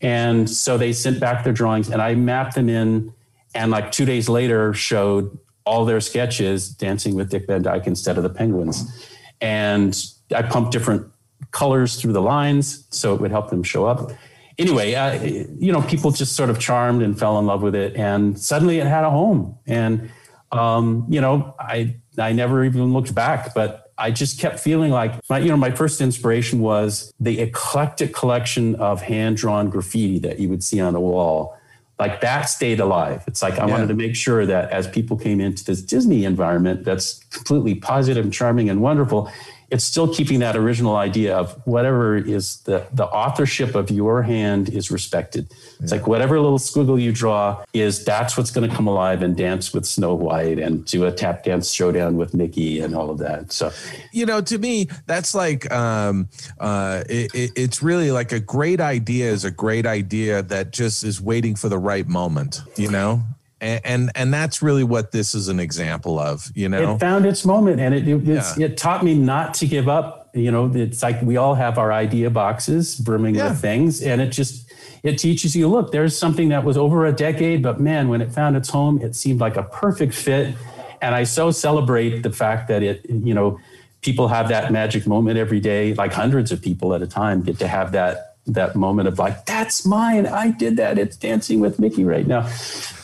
[0.00, 3.12] And so they sent back their drawings and I mapped them in
[3.56, 8.18] and like two days later showed all their sketches dancing with Dick Van Dyke instead
[8.18, 9.04] of the penguins.
[9.40, 10.00] And
[10.32, 11.10] I pumped different
[11.50, 14.10] colors through the lines so it would help them show up.
[14.58, 17.94] Anyway, uh, you know, people just sort of charmed and fell in love with it,
[17.94, 19.58] and suddenly it had a home.
[19.66, 20.10] And
[20.50, 25.14] um, you know, I I never even looked back, but I just kept feeling like
[25.28, 30.38] my, you know, my first inspiration was the eclectic collection of hand drawn graffiti that
[30.38, 31.56] you would see on a wall.
[31.98, 33.24] Like that stayed alive.
[33.26, 33.72] It's like I yeah.
[33.72, 38.22] wanted to make sure that as people came into this Disney environment that's completely positive
[38.22, 39.32] and charming and wonderful,
[39.70, 44.68] it's still keeping that original idea of whatever is the, the authorship of your hand
[44.68, 45.52] is respected.
[45.80, 49.36] It's like whatever little squiggle you draw is that's what's going to come alive and
[49.36, 53.18] dance with Snow White and do a tap dance showdown with Mickey and all of
[53.18, 53.52] that.
[53.52, 53.72] So,
[54.12, 56.28] you know, to me, that's like, um,
[56.58, 61.02] uh, it, it, it's really like a great idea is a great idea that just
[61.02, 63.22] is waiting for the right moment, you know?
[63.60, 67.24] And, and and that's really what this is an example of you know it found
[67.24, 68.52] its moment and it it, yeah.
[68.58, 71.92] it taught me not to give up you know it's like we all have our
[71.92, 73.50] idea boxes brimming yeah.
[73.50, 74.70] with things and it just
[75.02, 78.30] it teaches you look there's something that was over a decade but man when it
[78.30, 80.54] found its home it seemed like a perfect fit
[81.00, 83.58] and i so celebrate the fact that it you know
[84.02, 87.58] people have that magic moment every day like hundreds of people at a time get
[87.58, 90.26] to have that that moment of like, that's mine.
[90.26, 90.98] I did that.
[90.98, 92.48] It's dancing with Mickey right now.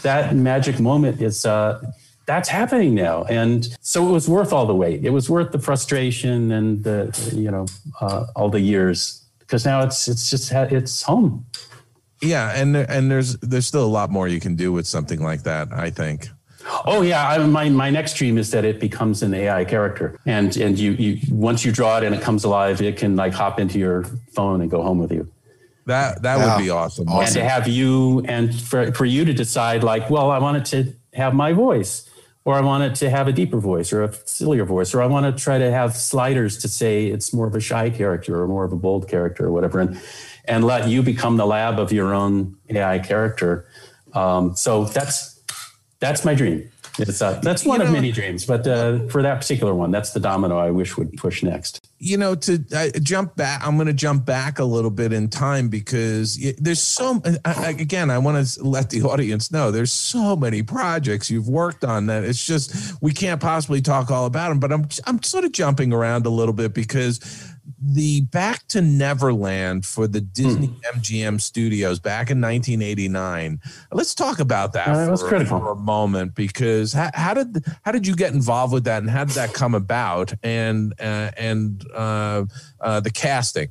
[0.03, 1.83] That magic moment is uh,
[2.27, 5.05] that's happening now, and so it was worth all the wait.
[5.05, 7.67] It was worth the frustration and the you know
[8.01, 11.45] uh, all the years because now it's it's just it's home.
[12.21, 15.43] Yeah, and and there's there's still a lot more you can do with something like
[15.43, 15.73] that.
[15.73, 16.29] I think.
[16.85, 20.57] Oh yeah, I, my my next dream is that it becomes an AI character, and
[20.57, 23.59] and you you once you draw it and it comes alive, it can like hop
[23.59, 25.31] into your phone and go home with you.
[25.87, 26.57] That that yeah.
[26.57, 27.09] would be awesome.
[27.09, 27.25] awesome.
[27.25, 30.65] And to have you and for for you to decide like, well, I want it
[30.67, 32.09] to have my voice,
[32.45, 35.07] or I want it to have a deeper voice or a sillier voice, or I
[35.07, 38.47] want to try to have sliders to say it's more of a shy character or
[38.47, 40.01] more of a bold character or whatever, and
[40.45, 43.67] and let you become the lab of your own AI character.
[44.15, 45.32] Um, so that's
[46.03, 46.69] that's my dream.
[46.99, 49.93] It's uh, that's one you know, of many dreams, but uh, for that particular one,
[49.93, 51.81] that's the domino I wish would push next.
[51.99, 55.29] You know, to uh, jump back, I'm going to jump back a little bit in
[55.29, 57.23] time because there's so.
[57.45, 62.07] again, I want to let the audience know there's so many projects you've worked on
[62.07, 64.59] that it's just we can't possibly talk all about them.
[64.61, 67.21] But I'm I'm sort of jumping around a little bit because
[67.83, 70.81] the Back to Neverland for the Disney mm.
[70.95, 73.61] MGM Studios back in 1989.
[73.91, 75.59] Let's talk about that, uh, for, critical.
[75.59, 79.11] for a moment because how, how, did how did you get involved with that and
[79.11, 82.45] how did that come about and uh, and uh,
[82.81, 83.69] uh the casting?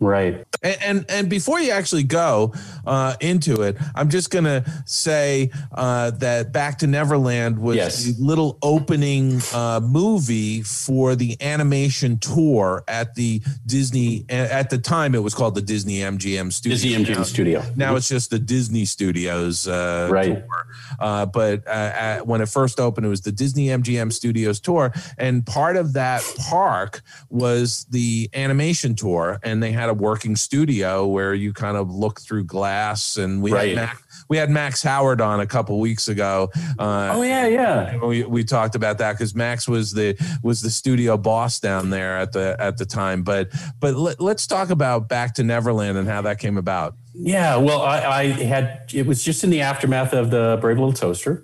[0.00, 0.46] Right.
[0.62, 2.52] And, and, and before you actually go
[2.86, 8.18] uh, into it, I'm just gonna say uh, that Back to Neverland was yes.
[8.18, 14.24] a little opening uh, movie for the animation tour at the Disney.
[14.28, 16.76] At the time, it was called the Disney MGM Studio.
[16.76, 17.62] Disney MGM now, Studio.
[17.76, 20.26] Now it's just the Disney Studios uh, right.
[20.26, 20.66] tour.
[21.00, 25.44] Uh, but uh, when it first opened, it was the Disney MGM Studios tour, and
[25.44, 31.06] part of that park was the animation tour, and they had had a working studio
[31.06, 33.68] where you kind of look through glass and we right.
[33.68, 36.50] had Max, we had Max Howard on a couple weeks ago.
[36.78, 38.04] Uh, oh yeah, yeah.
[38.04, 42.18] We, we talked about that because Max was the was the studio boss down there
[42.18, 43.22] at the at the time.
[43.22, 43.50] But
[43.80, 46.94] but let, us talk about Back to Neverland and how that came about.
[47.14, 50.92] Yeah, well, I, I had it was just in the aftermath of the Brave Little
[50.92, 51.42] Toaster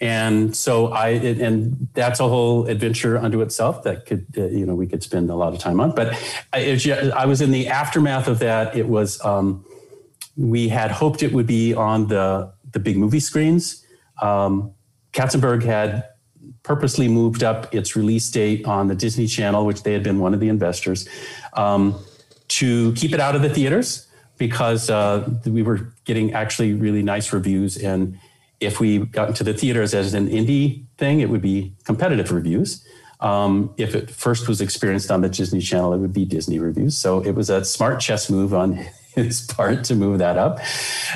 [0.00, 4.74] and so I and that's a whole adventure unto itself that could uh, you know
[4.74, 5.92] we could spend a lot of time on.
[5.92, 6.12] But
[6.52, 6.78] I,
[7.16, 8.76] I was in the aftermath of that.
[8.76, 9.64] It was um,
[10.36, 13.84] we had hoped it would be on the the big movie screens.
[14.20, 14.72] Um,
[15.12, 16.04] Katzenberg had
[16.62, 20.34] purposely moved up its release date on the Disney Channel, which they had been one
[20.34, 21.08] of the investors,
[21.54, 21.98] um,
[22.48, 24.06] to keep it out of the theaters
[24.36, 28.18] because uh, we were getting actually really nice reviews and
[28.60, 32.84] if we got into the theaters as an indie thing, it would be competitive reviews.
[33.20, 36.96] Um, if it first was experienced on the Disney Channel, it would be Disney reviews.
[36.96, 38.84] So it was a smart chess move on
[39.14, 40.60] his part to move that up.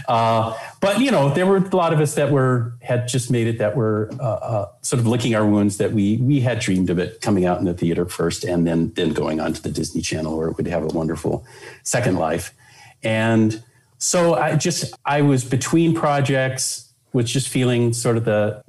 [0.08, 3.46] Uh, but you know, there were a lot of us that were had just made
[3.46, 6.88] it that were uh, uh, sort of licking our wounds that we we had dreamed
[6.88, 9.70] of it coming out in the theater first and then then going on to the
[9.70, 11.44] Disney Channel where it would have a wonderful
[11.82, 12.54] second life.
[13.02, 13.62] And
[13.98, 18.62] so I just I was between projects was just feeling sort of the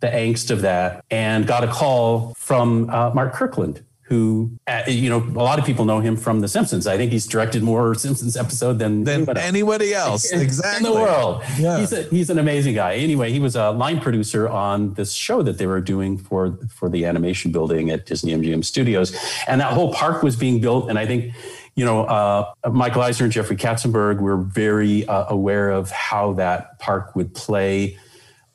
[0.00, 5.08] the angst of that and got a call from uh, Mark Kirkland who uh, you
[5.08, 6.86] know a lot of people know him from the simpsons.
[6.86, 10.30] I think he's directed more simpsons episode than than anybody, anybody else.
[10.30, 11.42] Exactly in the world.
[11.58, 11.78] Yeah.
[11.78, 12.96] he's, a, he's an amazing guy.
[12.96, 16.90] Anyway he was a line producer on this show that they were doing for for
[16.90, 19.16] the animation building at disney mgm studios.
[19.48, 21.32] And that whole park was being built and i think
[21.74, 26.78] you know, uh, Michael Eisner and Jeffrey Katzenberg were very uh, aware of how that
[26.78, 27.98] park would play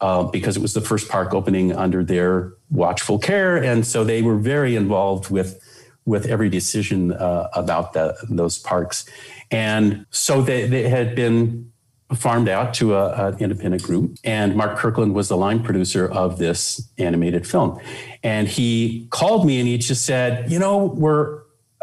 [0.01, 4.21] uh, because it was the first park opening under their watchful care, and so they
[4.21, 5.61] were very involved with
[6.05, 9.05] with every decision uh, about the, those parks,
[9.51, 11.69] and so they, they had been
[12.15, 16.81] farmed out to an independent group, and Mark Kirkland was the line producer of this
[16.97, 17.79] animated film,
[18.23, 21.41] and he called me and he just said, you know, we're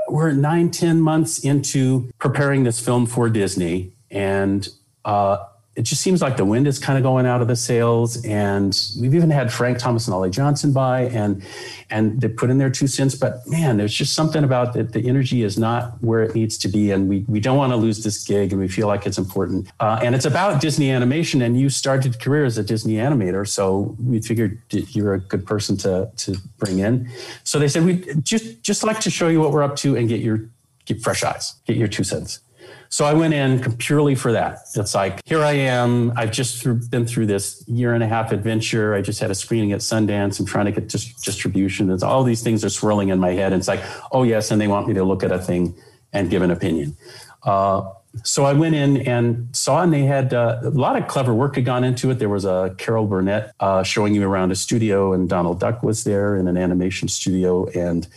[0.08, 4.68] we're nine, ten months into preparing this film for Disney, and
[5.04, 5.38] uh,
[5.76, 8.24] it just seems like the wind is kind of going out of the sails.
[8.24, 11.44] And we've even had Frank Thomas and Ollie Johnston by, and
[11.90, 13.14] and they put in their two cents.
[13.14, 14.94] But man, there's just something about that.
[14.94, 17.76] The energy is not where it needs to be, and we we don't want to
[17.76, 19.68] lose this gig, and we feel like it's important.
[19.78, 23.46] Uh, and it's about Disney animation, and you started a career as a Disney animator,
[23.46, 27.10] so we figured you're a good person to to bring in.
[27.44, 30.08] So they said we just just like to show you what we're up to and
[30.08, 30.48] get your
[30.86, 32.40] get fresh eyes, get your two cents.
[32.88, 34.58] So I went in purely for that.
[34.74, 36.12] It's like, here I am.
[36.16, 38.94] I've just been through this year and a half adventure.
[38.94, 40.38] I just had a screening at Sundance.
[40.38, 41.90] I'm trying to get dis- distribution.
[41.90, 43.52] It's all these things are swirling in my head.
[43.52, 43.82] And it's like,
[44.12, 44.50] oh, yes.
[44.50, 45.74] And they want me to look at a thing
[46.12, 46.96] and give an opinion.
[47.42, 47.90] Uh,
[48.24, 51.56] so I went in and saw, and they had uh, a lot of clever work
[51.56, 52.18] had gone into it.
[52.18, 56.04] There was a Carol Burnett uh, showing you around a studio, and Donald Duck was
[56.04, 57.66] there in an animation studio.
[57.66, 58.08] And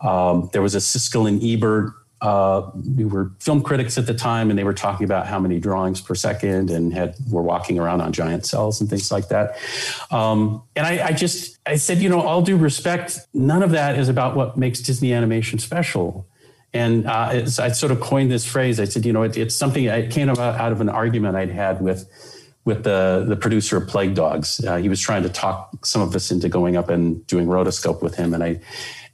[0.00, 4.50] um, there was a Siskel and Ebert uh, we were film critics at the time,
[4.50, 8.00] and they were talking about how many drawings per second, and had were walking around
[8.00, 9.58] on giant cels and things like that.
[10.10, 13.98] Um, and I, I, just I said, you know, all due respect, none of that
[13.98, 16.26] is about what makes Disney animation special.
[16.72, 18.80] And uh, I sort of coined this phrase.
[18.80, 19.84] I said, you know, it, it's something.
[19.84, 22.08] It came about out of an argument I'd had with
[22.64, 24.64] with the the producer of Plague Dogs.
[24.64, 28.02] Uh, he was trying to talk some of us into going up and doing rotoscope
[28.02, 28.60] with him, and I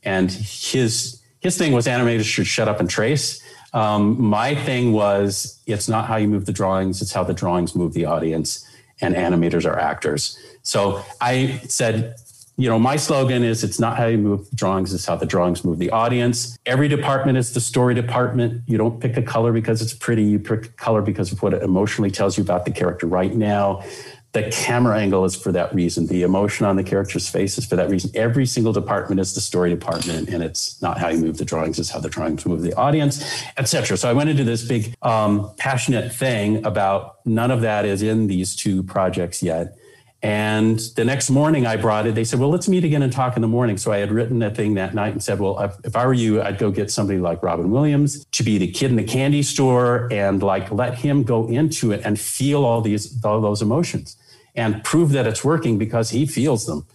[0.05, 3.43] and his his thing was animators should shut up and trace.
[3.73, 7.75] Um, my thing was it's not how you move the drawings, it's how the drawings
[7.75, 8.67] move the audience,
[9.01, 10.39] and animators are actors.
[10.63, 12.17] So I said,
[12.57, 15.25] you know, my slogan is it's not how you move the drawings, it's how the
[15.25, 16.59] drawings move the audience.
[16.67, 18.63] Every department is the story department.
[18.67, 21.55] You don't pick a color because it's pretty, you pick a color because of what
[21.55, 23.83] it emotionally tells you about the character right now
[24.33, 27.77] the camera angle is for that reason the emotion on the character's face is for
[27.77, 31.39] that reason every single department is the story department and it's not how you move
[31.39, 34.67] the drawings it's how the drawings move the audience etc so i went into this
[34.67, 39.77] big um, passionate thing about none of that is in these two projects yet
[40.23, 42.15] and the next morning I brought it.
[42.15, 43.79] They said, well, let's meet again and talk in the morning.
[43.79, 46.13] So I had written a thing that night and said, well, if, if I were
[46.13, 49.43] you, I'd go get somebody like Robin Williams to be the kid in the candy
[49.43, 54.17] store and like let him go into it and feel all these, all those emotions
[54.55, 56.87] and prove that it's working because he feels them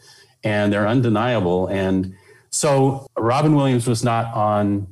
[0.44, 1.68] and they're undeniable.
[1.68, 2.16] And
[2.50, 4.88] so Robin Williams was not on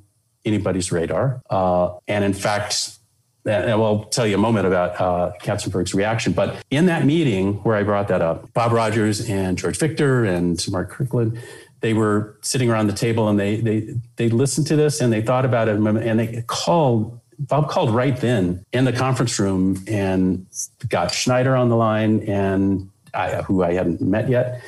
[0.46, 1.42] anybody's radar.
[1.50, 2.98] Uh, and in fact,
[3.46, 6.34] and I'll tell you a moment about uh, Katzenberg's reaction.
[6.34, 10.66] But in that meeting where I brought that up, Bob Rogers and George Victor and
[10.72, 11.40] Mark Kirkland,
[11.82, 15.22] they were sitting around the table and they they they listened to this and they
[15.22, 17.20] thought about it and they called.
[17.48, 20.46] Bob called right then in the conference room and
[20.90, 24.62] got Schneider on the line and I, who I hadn't met yet.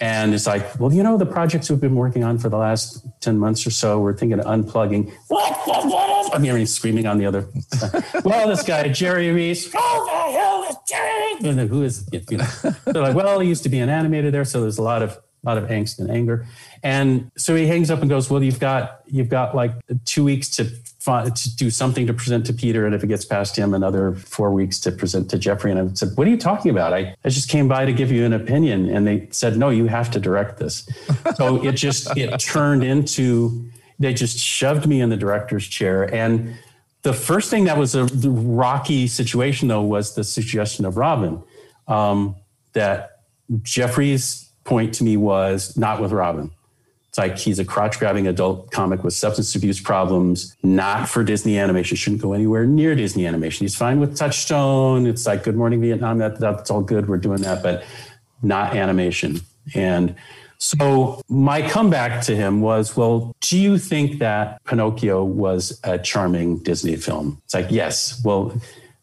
[0.00, 3.06] And it's like, well, you know, the projects we've been working on for the last
[3.20, 5.12] 10 months or so, we're thinking of unplugging.
[6.34, 7.46] I'm hearing screaming on the other.
[8.24, 11.48] well, this guy, Jerry Rees, who the hell is Jerry?
[11.48, 12.46] And then who is, you know,
[12.84, 14.44] they're like, well, he used to be an animator there.
[14.44, 16.46] So there's a lot of, lot of angst and anger.
[16.82, 19.72] And so he hangs up and goes, well, you've got, you've got like
[20.04, 20.68] two weeks to
[21.04, 22.86] to do something to present to Peter.
[22.86, 25.70] And if it gets past him, another four weeks to present to Jeffrey.
[25.70, 26.92] And I said, What are you talking about?
[26.92, 28.88] I, I just came by to give you an opinion.
[28.88, 30.88] And they said, No, you have to direct this.
[31.36, 33.68] so it just, it turned into,
[33.98, 36.12] they just shoved me in the director's chair.
[36.14, 36.54] And
[37.02, 41.42] the first thing that was a rocky situation, though, was the suggestion of Robin
[41.88, 42.36] um,
[42.74, 43.22] that
[43.62, 46.52] Jeffrey's point to me was not with Robin.
[47.12, 51.58] It's like he's a crotch grabbing adult comic with substance abuse problems, not for Disney
[51.58, 51.94] animation.
[51.94, 53.64] Shouldn't go anywhere near Disney animation.
[53.64, 55.06] He's fine with Touchstone.
[55.06, 56.16] It's like Good Morning Vietnam.
[56.16, 57.10] That, that's all good.
[57.10, 57.84] We're doing that, but
[58.40, 59.42] not animation.
[59.74, 60.16] And
[60.62, 66.58] So my comeback to him was, well, do you think that Pinocchio was a charming
[66.58, 67.42] Disney film?
[67.44, 68.22] It's like, yes.
[68.24, 68.56] Well,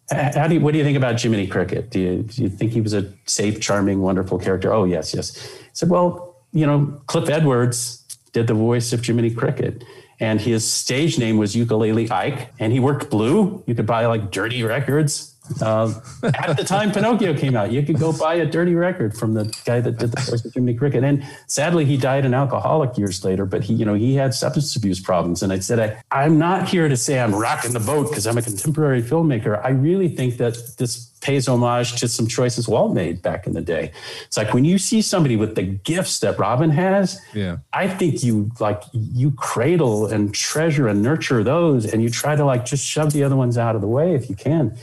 [0.10, 1.90] how do you, what do you think about Jiminy Cricket?
[1.90, 4.74] Do you, do you think he was a safe, charming, wonderful character?
[4.74, 5.38] Oh, yes, yes.
[5.62, 7.99] I said, well, you know, Cliff Edwards
[8.32, 9.84] did the voice of Jiminy Cricket.
[10.20, 13.64] And his stage name was Ukulele Ike, and he worked blue.
[13.68, 15.29] You could buy like dirty records
[15.62, 15.94] uh,
[16.24, 19.46] at the time Pinocchio came out, you could go buy a dirty record from the
[19.66, 21.04] guy that did the voice of Jiminy Cricket.
[21.04, 23.46] And sadly, he died an alcoholic years later.
[23.46, 25.44] But he, you know, he had substance abuse problems.
[25.44, 28.38] And I said, I, I'm not here to say I'm rocking the boat because I'm
[28.38, 29.64] a contemporary filmmaker.
[29.64, 33.62] I really think that this pays homage to some choices Walt made back in the
[33.62, 33.92] day.
[34.26, 37.58] It's like when you see somebody with the gifts that Robin has, yeah.
[37.74, 42.46] I think you like you cradle and treasure and nurture those and you try to
[42.46, 44.78] like just shove the other ones out of the way if you can.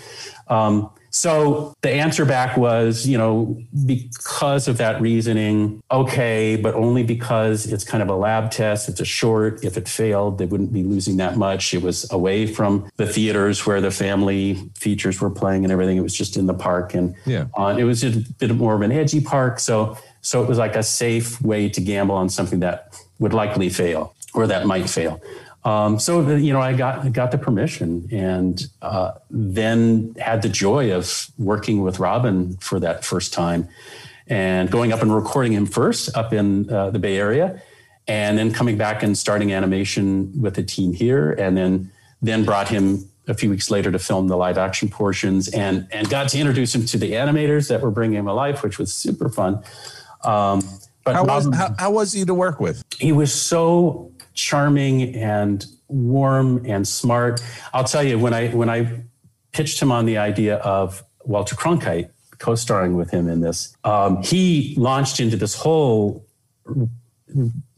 [0.48, 7.04] Um, so the answer back was, you know, because of that reasoning, okay, but only
[7.04, 8.88] because it's kind of a lab test.
[8.90, 9.64] It's a short.
[9.64, 11.72] If it failed, they wouldn't be losing that much.
[11.72, 15.96] It was away from the theaters where the family features were playing and everything.
[15.96, 18.82] It was just in the park, and yeah, uh, it was a bit more of
[18.82, 19.58] an edgy park.
[19.58, 23.70] So, so it was like a safe way to gamble on something that would likely
[23.70, 25.20] fail or that might fail.
[25.66, 30.92] Um, so you know, I got got the permission, and uh, then had the joy
[30.92, 33.68] of working with Robin for that first time,
[34.28, 37.60] and going up and recording him first up in uh, the Bay Area,
[38.06, 41.90] and then coming back and starting animation with the team here, and then
[42.22, 46.08] then brought him a few weeks later to film the live action portions, and and
[46.08, 49.28] got to introduce him to the animators that were bringing him alive, which was super
[49.28, 49.64] fun.
[50.22, 50.62] Um,
[51.02, 52.84] but how was how, how was he to work with?
[53.00, 57.42] He was so charming and warm and smart.
[57.74, 59.02] I'll tell you when I when I
[59.52, 64.74] pitched him on the idea of Walter Cronkite co-starring with him in this, um, he
[64.76, 66.24] launched into this whole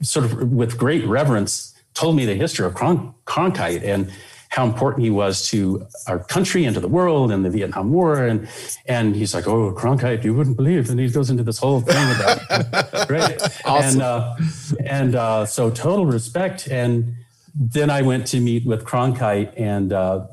[0.02, 4.12] sort of with great reverence told me the history of Cron- Cronkite and
[4.48, 8.24] how important he was to our country and to the world and the Vietnam War.
[8.24, 8.48] And
[8.86, 10.90] and he's like, oh, Cronkite, you wouldn't believe.
[10.90, 13.40] And he goes into this whole thing about great.
[13.64, 14.00] Awesome.
[14.00, 14.36] And uh,
[14.84, 16.68] and uh, so total respect.
[16.68, 17.16] And
[17.54, 20.26] then I went to meet with Cronkite, and uh,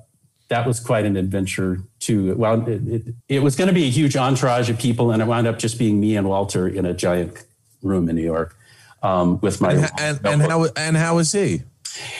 [0.49, 2.35] that was quite an adventure too.
[2.35, 5.25] Well, it, it, it was going to be a huge entourage of people, and it
[5.25, 7.43] wound up just being me and Walter in a giant
[7.81, 8.55] room in New York
[9.03, 11.63] um, with my and, and, and how and how was he?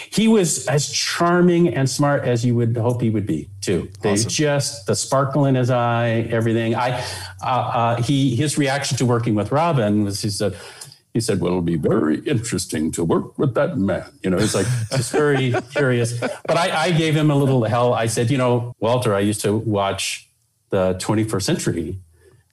[0.10, 3.90] He was as charming and smart as you would hope he would be, too.
[4.02, 4.30] They awesome.
[4.30, 6.76] just the sparkle in his eye, everything.
[6.76, 7.04] I,
[7.44, 10.56] uh, uh, he, his reaction to working with Robin was he said,
[11.14, 14.54] he said, "Well, it'll be very interesting to work with that man." You know, he's
[14.54, 16.20] like just very curious.
[16.20, 17.94] But I, I gave him a little hell.
[17.94, 20.28] I said, "You know, Walter, I used to watch
[20.72, 22.00] the 21st Century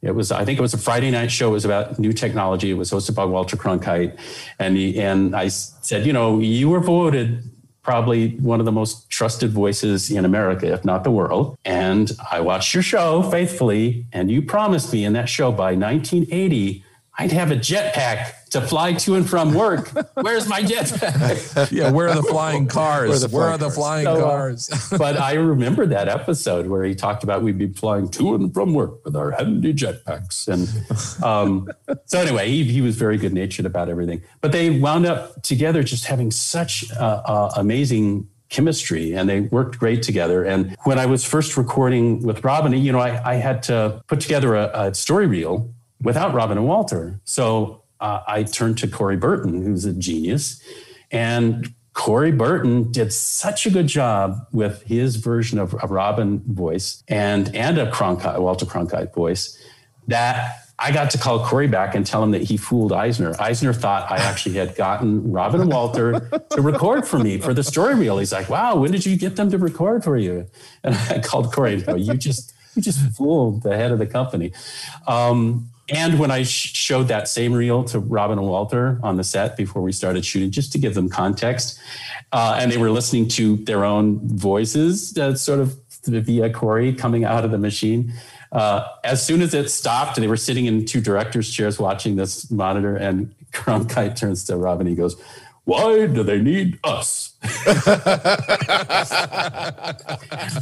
[0.02, 1.50] it was, I think it was a Friday night show.
[1.50, 2.70] It was about new technology.
[2.70, 4.18] It was hosted by Walter Cronkite.
[4.58, 7.44] And, he, and I said, you know, you were voted
[7.82, 11.56] probably one of the most trusted voices in America, if not the world.
[11.64, 14.06] And I watched your show faithfully.
[14.12, 16.84] And you promised me in that show by 1980,
[17.22, 19.92] I'd have a jetpack to fly to and from work.
[20.14, 21.70] Where's my jetpack?
[21.72, 23.28] yeah, where are the flying cars?
[23.28, 24.92] Where are the flying, are the flying so, cars?
[24.92, 28.52] Uh, but I remember that episode where he talked about we'd be flying to and
[28.52, 30.48] from work with our handy jetpacks.
[30.48, 31.70] And um,
[32.06, 34.20] so anyway, he, he was very good natured about everything.
[34.40, 39.78] But they wound up together just having such uh, uh, amazing chemistry and they worked
[39.78, 40.44] great together.
[40.44, 44.20] And when I was first recording with Robin, you know, I, I had to put
[44.20, 47.20] together a, a story reel without Robin and Walter.
[47.24, 50.62] So uh, I turned to Corey Burton, who's a genius.
[51.10, 57.02] And Corey Burton did such a good job with his version of a Robin voice
[57.06, 59.58] and, and a Cronkite, Walter Cronkite voice
[60.08, 63.34] that I got to call Corey back and tell him that he fooled Eisner.
[63.38, 67.62] Eisner thought I actually had gotten Robin and Walter to record for me for the
[67.62, 68.18] story reel.
[68.18, 70.46] He's like, wow, when did you get them to record for you?
[70.82, 74.52] And I called Corey and you just, you just fooled the head of the company.
[75.06, 79.24] Um, and when I sh- showed that same reel to Robin and Walter on the
[79.24, 81.78] set before we started shooting, just to give them context,
[82.32, 85.76] uh, and they were listening to their own voices, uh, sort of
[86.06, 88.12] via Corey coming out of the machine.
[88.52, 92.50] Uh, as soon as it stopped, they were sitting in two directors' chairs watching this
[92.50, 94.86] monitor, and Cronkite turns to Robin.
[94.86, 95.16] He goes,
[95.64, 97.34] "Why do they need us?"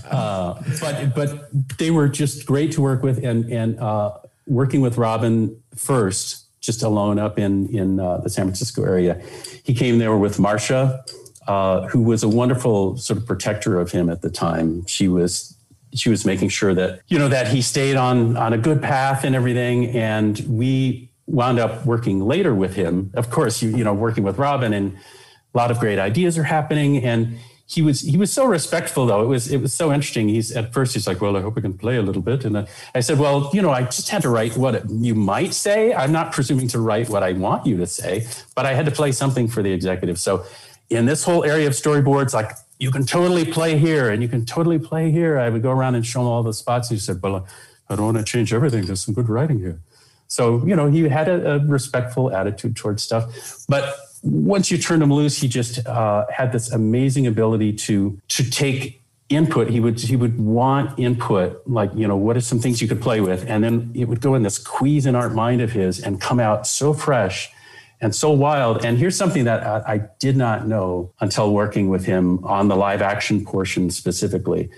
[0.05, 4.13] uh, but but they were just great to work with, and and uh,
[4.51, 9.23] working with Robin first, just alone up in in uh, the San Francisco area.
[9.63, 11.01] He came there with Marsha,
[11.47, 14.85] uh, who was a wonderful sort of protector of him at the time.
[14.87, 15.57] She was
[15.95, 19.25] she was making sure that you know that he stayed on on a good path
[19.25, 19.87] and everything.
[19.91, 23.13] And we wound up working later with him.
[23.15, 24.99] Of course, you you know working with Robin and
[25.55, 27.39] a lot of great ideas are happening and
[27.71, 29.23] he was he was so respectful though.
[29.23, 30.29] It was it was so interesting.
[30.29, 32.45] He's at first he's like well i hope i can play a little bit.
[32.45, 32.67] And I,
[32.97, 35.95] I said well you know i just had to write what you might say.
[35.95, 38.27] I'm not presuming to write what i want you to say
[38.57, 40.19] but i had to play something for the executive.
[40.19, 40.45] So
[40.89, 44.45] in this whole area of storyboards like you can totally play here and you can
[44.45, 45.39] totally play here.
[45.39, 46.89] I would go around and show him all the spots.
[46.89, 47.47] He said well
[47.89, 48.85] i don't want to change everything.
[48.87, 49.79] There's some good writing here.
[50.27, 53.27] So you know he had a, a respectful attitude towards stuff.
[53.69, 58.51] But once you turned him loose, he just uh, had this amazing ability to to
[58.51, 59.71] take input.
[59.71, 63.01] He would he would want input, like you know, what are some things you could
[63.01, 66.41] play with, and then it would go in this Cuisinart mind of his and come
[66.41, 67.51] out so fresh
[68.01, 68.85] and so wild.
[68.85, 72.77] And here's something that I, I did not know until working with him on the
[72.77, 74.71] live action portion specifically.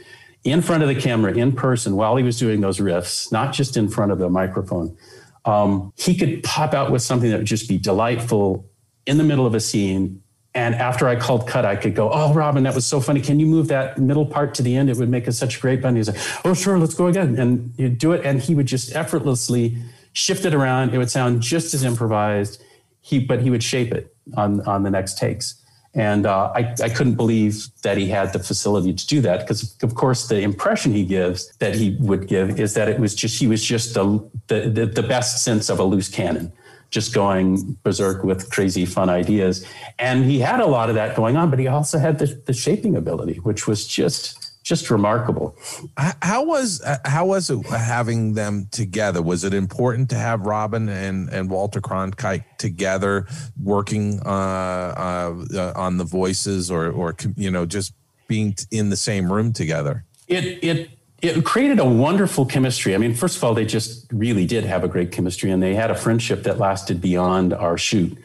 [0.44, 3.76] In front of the camera, in person, while he was doing those riffs, not just
[3.76, 4.96] in front of the microphone,
[5.44, 8.68] um, he could pop out with something that would just be delightful
[9.06, 10.22] in the middle of a scene.
[10.54, 13.20] And after I called cut, I could go, Oh, Robin, that was so funny.
[13.20, 14.90] Can you move that middle part to the end?
[14.90, 15.96] It would make us such a great band.
[15.96, 17.38] He's like, Oh, sure, let's go again.
[17.38, 18.24] And you do it.
[18.24, 19.78] And he would just effortlessly
[20.12, 20.92] shift it around.
[20.92, 22.62] It would sound just as improvised.
[23.00, 25.54] He, but he would shape it on, on the next takes.
[25.94, 29.76] And uh, I, I couldn't believe that he had the facility to do that because,
[29.82, 33.38] of course, the impression he gives that he would give is that it was just
[33.38, 36.50] he was just the, the, the best sense of a loose cannon
[36.92, 39.66] just going berserk with crazy fun ideas.
[39.98, 42.52] And he had a lot of that going on, but he also had the, the
[42.52, 45.56] shaping ability, which was just just remarkable.
[45.96, 49.20] How was how was it having them together?
[49.20, 53.26] Was it important to have Robin and and Walter Cronkite together
[53.60, 57.92] working uh, uh, on the voices, or or you know just
[58.28, 60.04] being in the same room together?
[60.28, 60.90] It it
[61.22, 62.96] it created a wonderful chemistry.
[62.96, 65.74] I mean, first of all, they just really did have a great chemistry, and they
[65.74, 68.18] had a friendship that lasted beyond our shoot.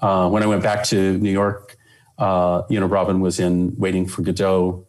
[0.00, 1.76] Uh, when I went back to New York,
[2.16, 4.86] uh, you know, Robin was in Waiting for Godot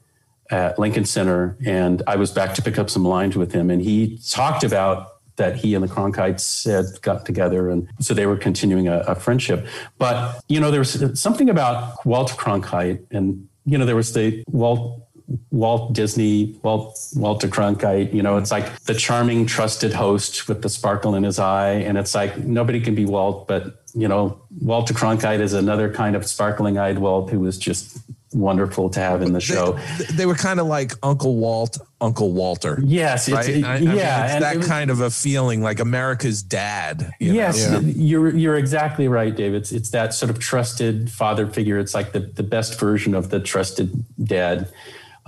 [0.50, 3.82] at Lincoln Center, and I was back to pick up some lines with him, and
[3.82, 8.38] he talked about that he and the Cronkites had got together, and so they were
[8.38, 9.68] continuing a, a friendship.
[9.98, 14.44] But you know, there was something about Walt Cronkite, and you know, there was the
[14.48, 15.09] Walt
[15.52, 18.14] Walt Disney, Walt Walter Cronkite.
[18.14, 21.98] You know, it's like the charming, trusted host with the sparkle in his eye, and
[21.98, 26.26] it's like nobody can be Walt, but you know, Walter Cronkite is another kind of
[26.26, 27.98] sparkling-eyed Walt who was just
[28.34, 29.80] wonderful to have in the show.
[29.98, 32.80] They, they were kind of like Uncle Walt, Uncle Walter.
[32.84, 33.50] Yes, right?
[33.50, 37.12] It, I, I yeah, mean, it's that was, kind of a feeling, like America's dad.
[37.20, 37.80] You yes, yeah.
[37.80, 39.54] you're you're exactly right, Dave.
[39.54, 41.80] It's it's that sort of trusted father figure.
[41.80, 44.72] It's like the the best version of the trusted dad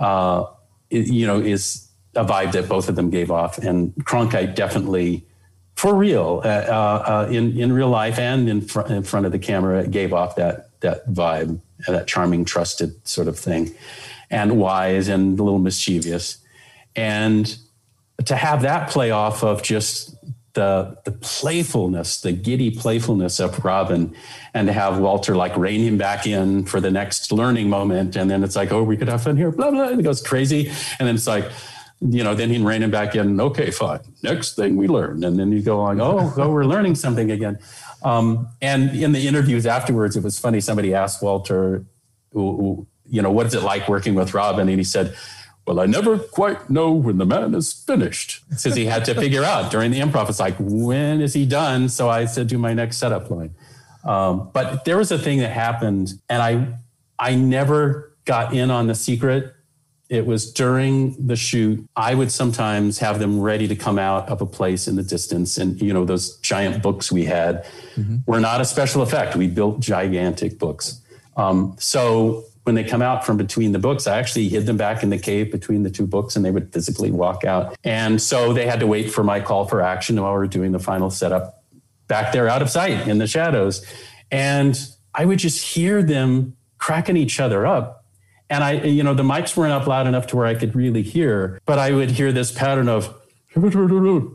[0.02, 0.46] uh,
[0.90, 3.58] you know, is a vibe that both of them gave off.
[3.58, 5.24] And Cronkite definitely,
[5.76, 8.58] for real, uh, uh, in in real life and in,
[8.88, 13.38] in front of the camera, gave off that that vibe, that charming, trusted sort of
[13.38, 13.74] thing,
[14.30, 16.38] and wise and a little mischievous.
[16.94, 17.56] And
[18.24, 20.14] to have that play off of just
[20.54, 24.14] the the playfulness, the giddy playfulness of Robin,
[24.54, 28.30] and to have Walter like rein him back in for the next learning moment, and
[28.30, 30.68] then it's like, oh, we could have fun here, blah blah, and it goes crazy,
[30.98, 31.50] and then it's like,
[32.00, 33.40] you know, then he'd rein him back in.
[33.40, 34.00] Okay, fine.
[34.22, 37.58] Next thing we learn, and then you go on, oh, oh, we're learning something again.
[38.02, 40.60] Um, and in the interviews afterwards, it was funny.
[40.60, 41.84] Somebody asked Walter,
[42.34, 45.14] you know, what is it like working with Robin, and he said
[45.66, 48.42] well, I never quite know when the man is finished.
[48.48, 51.88] Because he had to figure out during the improv, it's like, when is he done?
[51.88, 53.54] So I said, do my next setup line.
[54.04, 56.66] Um, but there was a thing that happened, and I,
[57.18, 59.54] I never got in on the secret.
[60.08, 61.88] It was during the shoot.
[61.94, 65.56] I would sometimes have them ready to come out of a place in the distance.
[65.56, 67.64] And, you know, those giant books we had
[67.94, 68.18] mm-hmm.
[68.26, 69.36] were not a special effect.
[69.36, 71.00] We built gigantic books.
[71.36, 75.02] Um, so when they come out from between the books, I actually hid them back
[75.02, 77.76] in the cave between the two books and they would physically walk out.
[77.82, 80.72] And so they had to wait for my call for action while we were doing
[80.72, 81.64] the final setup
[82.06, 83.84] back there out of sight in the shadows.
[84.30, 84.78] And
[85.14, 88.04] I would just hear them cracking each other up.
[88.48, 91.02] And I, you know, the mics weren't up loud enough to where I could really
[91.02, 93.14] hear, but I would hear this pattern of,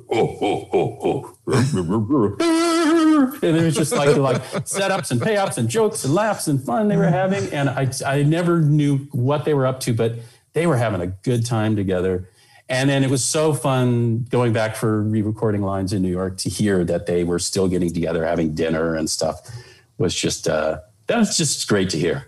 [0.12, 2.74] oh, oh, oh, oh.
[3.24, 6.88] And it was just like like setups and payoffs and jokes and laughs and fun
[6.88, 7.52] they were having.
[7.54, 10.16] And I I never knew what they were up to, but
[10.54, 12.28] they were having a good time together.
[12.70, 16.50] And then it was so fun going back for re-recording lines in New York to
[16.50, 19.50] hear that they were still getting together, having dinner and stuff.
[19.98, 22.28] Was just uh, that was just great to hear.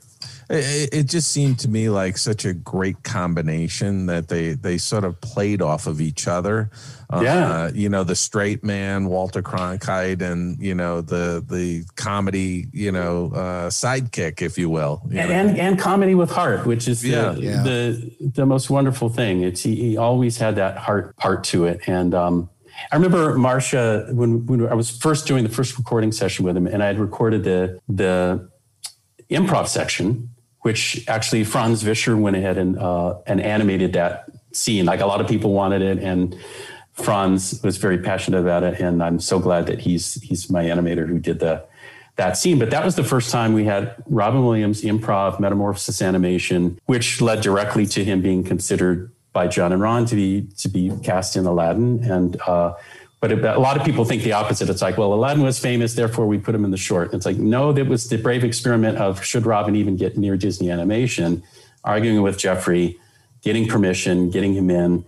[0.50, 5.04] It, it just seemed to me like such a great combination that they they sort
[5.04, 6.72] of played off of each other.
[7.12, 7.52] Yeah.
[7.52, 12.92] Uh, you know, the straight man, Walter Cronkite, and, you know, the the comedy, you
[12.92, 15.02] know, uh, sidekick, if you will.
[15.10, 17.34] you and, and and comedy with heart, which is the Yeah.
[17.36, 17.64] Yeah.
[17.64, 19.44] the the most wonderful thing.
[19.44, 21.82] It's he, he always had that heart part to it.
[21.88, 22.50] And um,
[22.92, 26.66] I remember Marsha when when I was first doing the first recording session with him,
[26.66, 28.50] and I had recorded the the
[29.30, 30.30] improv section,
[30.61, 34.86] which actually Frans Vischer went ahead and uh, and animated that scene.
[34.86, 36.38] Like a lot of people wanted it, and
[36.94, 41.07] Franz was very passionate about it, and I'm so glad that he's he's my animator
[41.07, 41.64] who did the
[42.18, 42.60] that scene.
[42.60, 47.41] But that was the first time we had Robin Williams improv metamorphosis animation, which led
[47.41, 51.45] directly to him being considered by John and Ron to be to be cast in
[51.45, 52.03] Aladdin.
[52.03, 52.73] And uh,
[53.20, 54.70] but it, a lot of people think the opposite.
[54.70, 57.14] It's like, well, Aladdin was famous, therefore we put him in the short.
[57.14, 60.72] It's like, no, that was the brave experiment of should Robin even get near Disney
[60.72, 61.44] animation,
[61.84, 63.00] arguing with Jeffrey,
[63.41, 65.06] getting permission, getting him in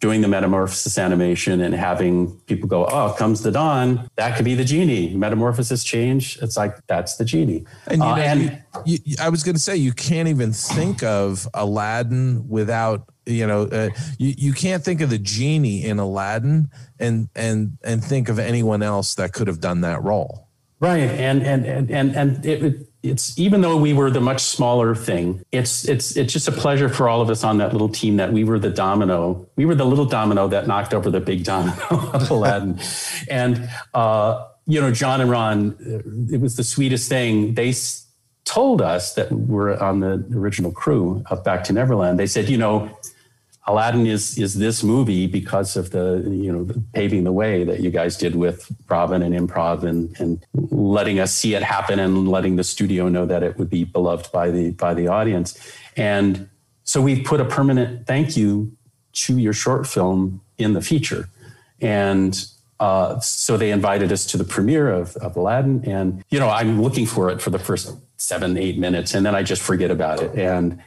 [0.00, 4.08] doing the metamorphosis animation and having people go, oh, comes the dawn.
[4.16, 5.14] That could be the genie.
[5.14, 6.38] Metamorphosis change.
[6.40, 7.66] It's like that's the genie.
[7.86, 10.54] And, you Uh, know, and you, you, I was going to say you can't even
[10.54, 13.88] think of Aladdin without you know uh,
[14.18, 18.82] you you can't think of the genie in Aladdin and and and think of anyone
[18.82, 20.48] else that could have done that role.
[20.80, 24.42] right, and and and and and it, it- it's even though we were the much
[24.42, 27.88] smaller thing, it's it's it's just a pleasure for all of us on that little
[27.88, 29.46] team that we were the domino.
[29.56, 31.82] We were the little domino that knocked over the big domino
[32.12, 32.78] of Aladdin,
[33.30, 37.54] and uh, you know, John and Ron, uh, it was the sweetest thing.
[37.54, 37.72] They
[38.44, 42.18] told us that we're on the original crew of Back to Neverland.
[42.18, 42.90] They said, you know,
[43.70, 47.90] Aladdin is is this movie because of the you know paving the way that you
[47.90, 52.56] guys did with Robin and improv and and letting us see it happen and letting
[52.56, 55.48] the studio know that it would be beloved by the by the audience.
[55.96, 56.48] And
[56.82, 58.72] so we've put a permanent thank you
[59.12, 61.28] to your short film in the feature.
[61.80, 62.44] And
[62.80, 65.84] uh, so they invited us to the premiere of, of Aladdin.
[65.84, 69.34] And, you know, I'm looking for it for the first seven, eight minutes, and then
[69.34, 70.34] I just forget about it.
[70.36, 70.82] And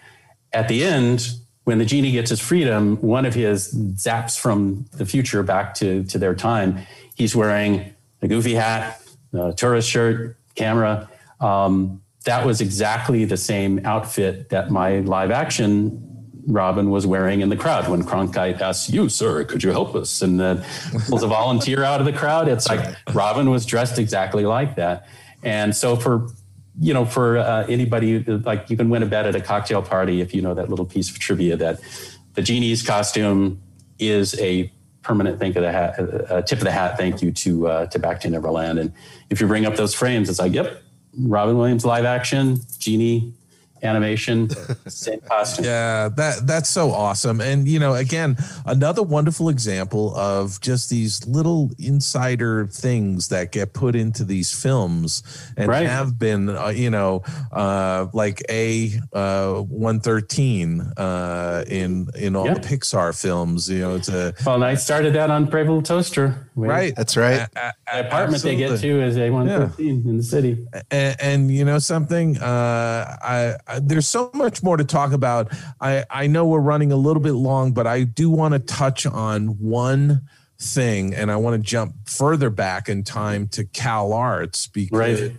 [0.52, 1.28] at the end,
[1.64, 6.04] when the genie gets his freedom, one of his zaps from the future back to,
[6.06, 6.80] to their time,
[7.16, 9.02] he's wearing a goofy hat,
[9.34, 11.10] a tourist shirt, camera.
[11.40, 16.10] Um, that was exactly the same outfit that my live action
[16.46, 20.22] Robin was wearing in the crowd when Cronkite asks, You, sir, could you help us?
[20.22, 20.64] And then
[21.08, 22.48] pulls a volunteer out of the crowd.
[22.48, 25.08] It's like Robin was dressed exactly like that.
[25.44, 26.28] And so for
[26.80, 30.22] you know, for uh, anybody, like you can win a bet at a cocktail party
[30.22, 31.80] if you know that little piece of trivia that
[32.34, 33.62] the genie's costume
[34.00, 34.72] is a
[35.04, 38.00] permanent thank of the hat, a tip of the hat thank you to uh, to
[38.00, 38.80] Back to Neverland.
[38.80, 38.94] And
[39.30, 40.82] if you bring up those frames, it's like, yep,
[41.20, 43.34] Robin Williams live action, genie
[43.84, 44.50] animation,
[44.88, 45.66] same costume.
[45.66, 47.42] Yeah, that that's so awesome.
[47.42, 53.74] And you know, again, another wonderful example of just these little insider things that get
[53.74, 55.24] put into these films
[55.58, 55.88] and Right.
[55.88, 62.46] have been, uh, you know, uh, like a uh, one thirteen uh, in in all
[62.46, 62.54] Yeah.
[62.56, 63.70] the Pixar films.
[63.70, 66.50] You know, it's a Well, and I started that on Brave Little Toaster.
[66.56, 66.94] We- right.
[66.96, 67.48] That's right.
[67.56, 70.66] A- a- The apartment they get to is A113 in the city.
[70.92, 75.12] and, and you know something uh I, I Uh, there's so much more to talk
[75.14, 75.52] about
[75.82, 79.08] i i know we're running a little bit long but i do want to touch
[79.08, 80.22] on one
[80.60, 85.38] thing and i want to jump further back in time to cal arts because Right.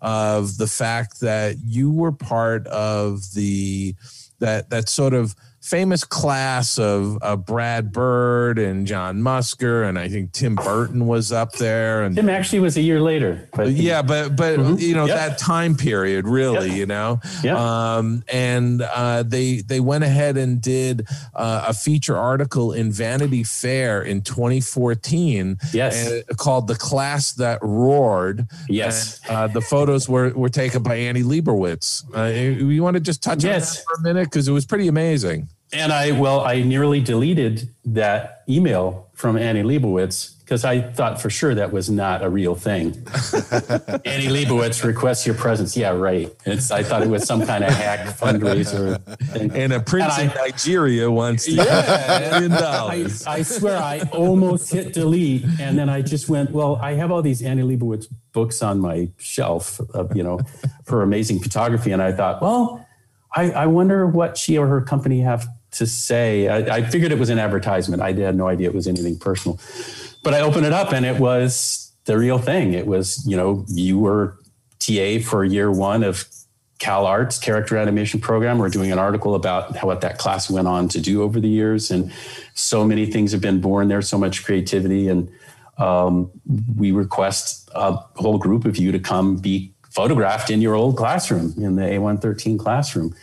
[0.00, 3.96] of the fact that you were part of the
[4.38, 5.34] that that sort of
[5.66, 11.32] famous class of uh, Brad Bird and John Musker and I think Tim Burton was
[11.32, 13.48] up there and Tim actually was a year later.
[13.52, 15.16] But yeah but but you know Yep.
[15.16, 16.76] that time period really Yep.
[16.78, 17.56] you know Yep.
[17.56, 23.42] um and uh they they went ahead and did uh, a feature article in vanity
[23.42, 26.06] fair in 2014 Yes.
[26.08, 29.20] uh, called the class that roared Yes.
[29.28, 32.24] And, uh, the photos were were taken by annie leibovitz uh,
[32.64, 33.76] you want to just touch on Yes.
[33.78, 37.68] that for a minute because it was pretty amazing And I, well, I nearly deleted
[37.84, 42.54] that email from Annie Leibovitz because I thought for sure that was not a real
[42.54, 42.86] thing.
[44.06, 45.76] Annie Leibovitz requests your presence.
[45.76, 46.32] Yeah, right.
[46.46, 49.02] It's, I thought it was some kind of hack fundraiser.
[49.32, 49.50] Thing.
[49.52, 54.00] and a prince And in I- nigeria wants to million I, dollars I swear I
[54.12, 56.52] almost hit delete, and then I just went.
[56.52, 60.38] Well, I have all these Annie Leibovitz books on my shelf, uh, you know,
[60.84, 62.86] for amazing photography, and I thought, well,
[63.34, 65.46] I, I wonder what she or her company have
[65.76, 66.48] to say.
[66.48, 68.02] I, I figured it was an advertisement.
[68.02, 69.58] I had no idea it was anything personal,
[70.22, 72.72] but I opened it up, and it was the real thing.
[72.72, 74.38] It was, you know, you were
[74.78, 76.24] TA for year one of
[76.78, 78.58] Cal Arts character animation program.
[78.58, 81.48] We're doing an article about how, what that class went on to do over the
[81.48, 82.12] years, and
[82.54, 84.02] so many things have been born there.
[84.02, 85.30] So much creativity, and
[85.78, 86.30] um,
[86.76, 91.54] we request a whole group of you to come be photographed in your old classroom
[91.56, 93.14] in the A113 classroom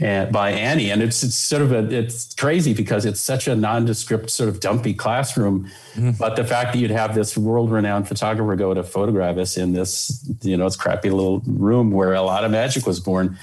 [0.00, 0.90] and by Annie.
[0.90, 4.58] And it's, it's sort of a, it's crazy because it's such a nondescript sort of
[4.58, 5.70] dumpy classroom.
[5.94, 6.12] Mm-hmm.
[6.12, 9.74] But the fact that you'd have this world renowned photographer go to photograph us in
[9.74, 13.38] this, you know, it's crappy little room where a lot of magic was born.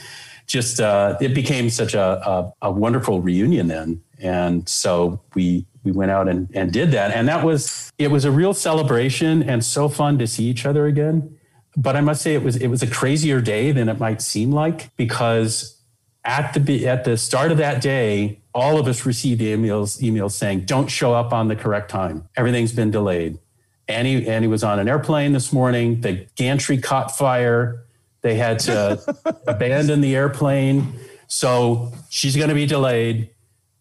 [0.48, 4.02] Just, uh, it became such a, a, a wonderful reunion then.
[4.20, 7.12] And so we, we went out and, and did that.
[7.12, 10.88] And that was, it was a real celebration and so fun to see each other
[10.88, 11.38] again.
[11.76, 14.52] But I must say it was, it was a crazier day than it might seem
[14.52, 15.77] like because
[16.28, 20.66] at the at the start of that day, all of us received emails emails saying,
[20.66, 22.28] "Don't show up on the correct time.
[22.36, 23.40] Everything's been delayed."
[23.88, 26.02] Annie Annie was on an airplane this morning.
[26.02, 27.86] The gantry caught fire.
[28.22, 29.02] They had to
[29.48, 30.94] abandon the airplane,
[31.28, 33.30] so she's going to be delayed.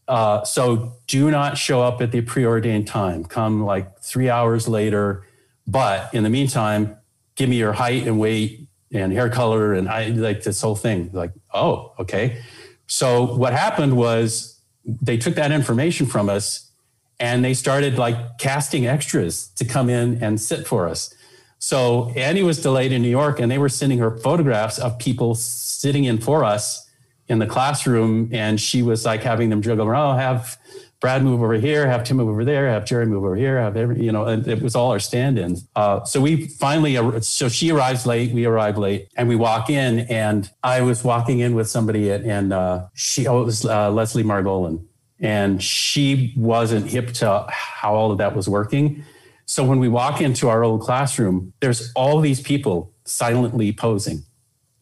[0.06, 3.24] Uh, so do not show up at the preordained time.
[3.24, 5.24] Come like three hours later.
[5.66, 6.96] But in the meantime,
[7.34, 8.65] give me your height and weight
[8.96, 11.10] and hair color and I like this whole thing.
[11.12, 12.42] Like, oh, okay.
[12.86, 16.70] So what happened was they took that information from us
[17.18, 21.14] and they started like casting extras to come in and sit for us.
[21.58, 25.34] So Annie was delayed in New York and they were sending her photographs of people
[25.34, 26.88] sitting in for us
[27.28, 28.28] in the classroom.
[28.32, 30.58] And she was like having them juggle around, oh, have
[31.00, 33.76] Brad move over here, have Tim move over there, have Jerry move over here, have
[33.76, 35.68] every, you know, and it was all our stand-ins.
[35.76, 40.00] Uh, so we finally, so she arrives late, we arrive late, and we walk in,
[40.00, 43.90] and I was walking in with somebody, at, and uh, she, oh, it was uh,
[43.90, 44.86] Leslie Margolin,
[45.20, 49.04] and she wasn't hip to how all of that was working.
[49.44, 54.24] So when we walk into our old classroom, there's all these people silently posing,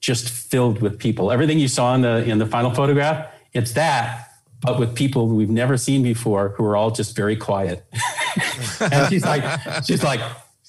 [0.01, 1.33] just filled with people.
[1.33, 4.31] Everything you saw in the in the final photograph, it's that
[4.65, 7.85] but with people we've never seen before who are all just very quiet.
[8.81, 9.45] and she's like,
[9.85, 10.21] she's like,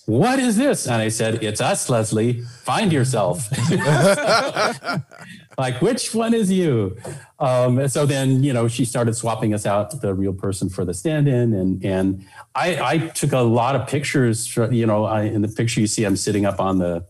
[0.06, 0.86] what is this?
[0.86, 2.42] And I said, it's us, Leslie.
[2.64, 3.48] Find yourself.
[5.58, 6.96] like, which one is you?
[7.40, 10.94] Um, so then, you know, she started swapping us out the real person for the
[10.94, 14.46] stand-in, and and I, I took a lot of pictures.
[14.46, 17.04] For, you know, I, in the picture you see, I'm sitting up on the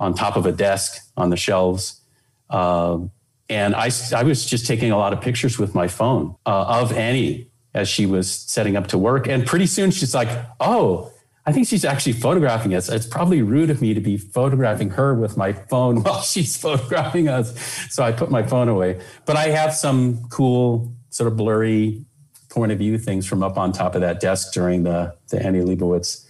[0.00, 2.00] on top of a desk on the shelves.
[2.48, 3.10] Um,
[3.52, 6.92] and I, I was just taking a lot of pictures with my phone uh, of
[6.92, 9.26] Annie as she was setting up to work.
[9.26, 10.28] And pretty soon she's like,
[10.60, 11.12] oh,
[11.44, 12.88] I think she's actually photographing us.
[12.88, 17.28] It's probably rude of me to be photographing her with my phone while she's photographing
[17.28, 17.58] us.
[17.90, 19.00] So I put my phone away.
[19.26, 22.04] But I have some cool, sort of blurry
[22.48, 25.60] point of view things from up on top of that desk during the, the Annie
[25.60, 26.26] Leibovitz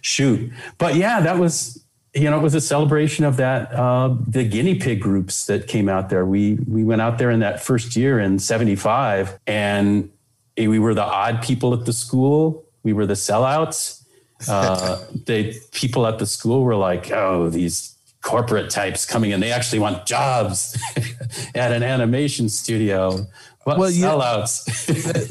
[0.00, 0.52] shoot.
[0.78, 1.83] But yeah, that was
[2.14, 5.88] you know, it was a celebration of that uh, the guinea pig groups that came
[5.88, 6.24] out there.
[6.24, 10.10] We we went out there in that first year in '75, and
[10.56, 12.64] we were the odd people at the school.
[12.84, 14.00] We were the sellouts.
[14.46, 19.40] Uh, the people at the school were like, "Oh, these corporate types coming in.
[19.40, 20.76] They actually want jobs
[21.54, 23.26] at an animation studio."
[23.64, 24.64] What well, sellouts.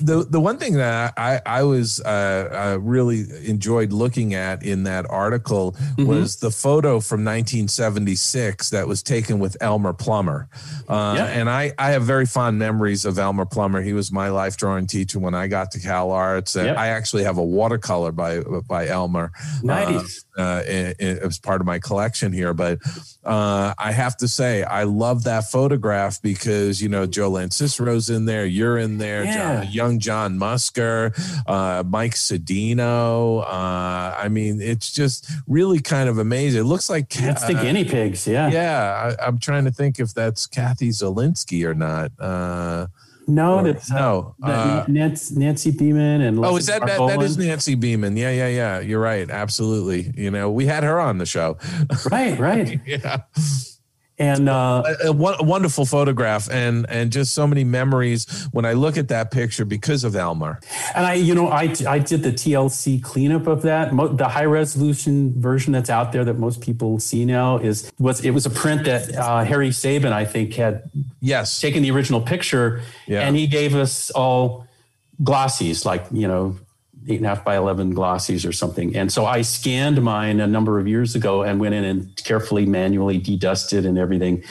[0.04, 4.84] the the one thing that I I was uh, uh, really enjoyed looking at in
[4.84, 6.06] that article mm-hmm.
[6.06, 10.50] was the photo from 1976 that was taken with Elmer Plummer,
[10.90, 11.26] uh, yeah.
[11.26, 13.84] and I I have very fond memories of Elmer Plummer.
[13.84, 16.78] He was my life drawing teacher when I got to Cal Arts, and yep.
[16.78, 19.32] I actually have a watercolor by by Elmer.
[19.62, 20.26] Nice.
[20.36, 22.80] Uh, it, it was part of my collection here, but
[23.24, 28.23] uh, I have to say I love that photograph because you know Joe Cicero's in
[28.26, 29.64] there, you're in there, yeah.
[29.64, 31.14] John, young John Musker,
[31.48, 33.44] uh, Mike Cedeno.
[33.44, 36.62] Uh, I mean, it's just really kind of amazing.
[36.62, 38.28] It looks like that's the guinea pigs.
[38.28, 39.16] Yeah, yeah.
[39.20, 42.12] I, am trying to think if that's Kathy Zielinski or not.
[42.20, 42.88] Uh,
[43.26, 44.36] no, or, that's no.
[44.44, 48.18] Uh, Nancy, Nancy Beiman and oh, is that, that that is Nancy Beiman?
[48.18, 48.80] Yeah, yeah, yeah.
[48.80, 49.30] You're right.
[49.30, 50.12] Absolutely.
[50.16, 51.58] You know, we had her on the show.
[52.12, 52.82] Right, right.
[52.86, 53.22] yeah
[54.20, 58.96] and uh, a, a, wonderful photograph and and just so many memories when I look
[58.98, 60.60] at that picture because of Elmer.
[60.96, 63.92] And I, you know, I I did the TLC cleanup of that.
[64.18, 68.32] the high resolution version that's out there that most people see now is was it
[68.32, 72.82] was a print that uh, Harry Sabin I think had yes taken the original picture,
[73.08, 73.22] yeah.
[73.22, 74.68] and he gave us all
[75.24, 76.56] glossies like you know
[77.10, 78.96] eight and a half by 11 glossies or something.
[78.96, 82.66] And so I scanned mine a number of years ago and went in and carefully
[82.66, 84.44] manually dedusted and everything.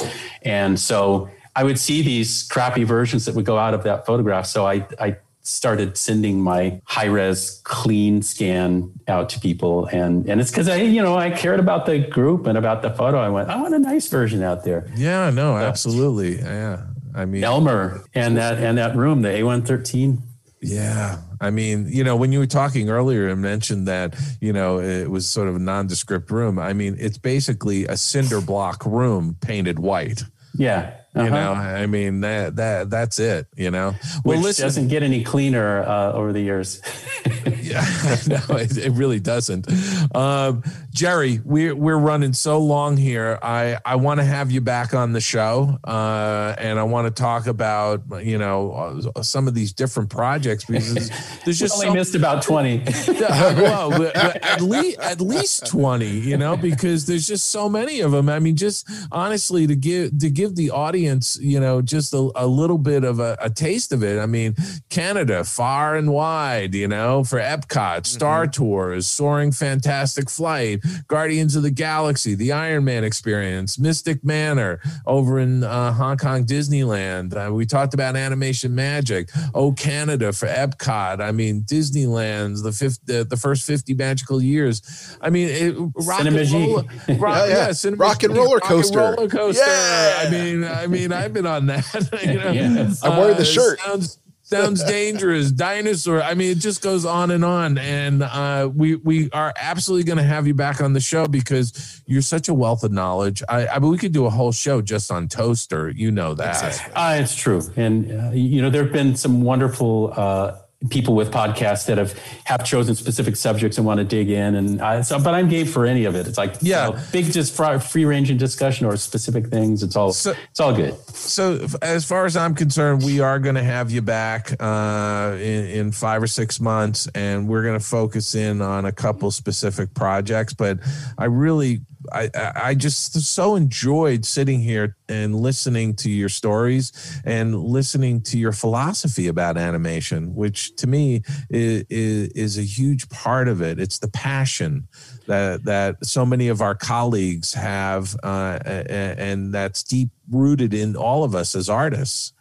[0.42, 4.46] And so I would see these crappy versions that would go out of that photograph.
[4.46, 10.40] So I, I started sending my high res clean scan out to people and and
[10.40, 13.28] it's because I you know I cared about the group and about the photo I
[13.28, 16.38] went I want a nice version out there Yeah, no, absolutely.
[16.38, 16.84] Yeah.
[17.12, 20.18] I mean, Elmer and that and that room the A113
[20.60, 21.18] Yeah.
[21.42, 25.10] I mean, you know, when you were talking earlier and mentioned that, you know, it
[25.10, 26.58] was sort of a nondescript room.
[26.58, 30.22] I mean, it's basically a cinder block room painted white.
[30.54, 31.30] yeah You uh-huh.
[31.30, 33.90] know, I mean that that that's it, you know.
[34.22, 36.80] which Well, listen, doesn't get any cleaner uh, over the years
[37.62, 37.82] yeah,
[38.26, 39.66] no, it, it really doesn't.
[40.14, 43.38] Um, Jerry, we're we're running so long here.
[43.42, 47.22] I I want to have you back on the show, uh, and I want to
[47.22, 51.10] talk about you know uh, some of these different projects because there's,
[51.44, 52.82] there's just only so missed about 20
[53.18, 58.28] well, at least at least twenty, you know, because there's just so many of them.
[58.28, 61.01] I mean, just honestly to give to give the audience,
[61.40, 64.18] you know, just a, a little bit of a, a taste of it.
[64.18, 64.54] I mean,
[64.90, 71.62] Canada, far and wide, you know, for Epcot, Star Tours, Soaring Fantastic Flight, Guardians of
[71.62, 77.34] the Galaxy, the Iron Man Experience, Mystic Manor over in uh, Hong Kong Disneyland.
[77.34, 79.30] Uh, we talked about Animation Magic.
[79.54, 81.20] Oh, Canada for Epcot.
[81.20, 85.16] I mean, Disneyland's the fifth, the, the first fifty magical years.
[85.20, 85.74] I mean, it,
[86.06, 87.68] rock and roller, rock, Yeah, yeah.
[87.70, 88.98] CinéMagique, Rock and roller rock and coaster.
[88.98, 89.64] roller coaster.
[89.64, 90.24] Yeah.
[90.26, 91.84] I mean, I mean, I've been on that.
[92.26, 92.50] you know?
[92.50, 93.02] Yes.
[93.04, 93.80] I'm wearing the Uh, shirt.
[93.80, 95.50] Sounds sounds dangerous.
[95.50, 96.22] Dinosaur.
[96.22, 97.78] I mean, it just goes on and on.
[97.78, 102.02] And uh, we we are absolutely going to have you back on the show because
[102.06, 103.42] you're such a wealth of knowledge.
[103.48, 105.88] I, I mean, we could do a whole show just on toaster.
[105.90, 106.80] You know that.
[106.94, 107.62] Uh, it's true.
[107.76, 110.56] And, uh, you know, there have been some wonderful uh,
[110.90, 114.54] people with podcasts that have, have chosen specific subjects and want to dig in.
[114.54, 116.26] And I, so, but I'm game for any of it.
[116.26, 116.88] It's like, Yeah.
[116.88, 119.82] you know, big, just free ranging discussion or specific things.
[119.82, 120.94] It's all, So- it's all good.
[121.14, 125.66] So, as far as I'm concerned, we are going to have you back uh, in,
[125.66, 129.94] in five or six months, and we're going to focus in on a couple specific
[129.94, 130.52] projects.
[130.52, 130.78] But
[131.18, 136.92] I really, I, I just so enjoyed sitting here and listening to your stories
[137.24, 143.48] and listening to your philosophy about animation, which to me is, is, a huge part
[143.48, 143.78] of it.
[143.78, 144.88] It's the passion
[145.26, 151.24] that that so many of our colleagues have, uh, and that's deep rooted in all
[151.24, 152.32] of us as artists.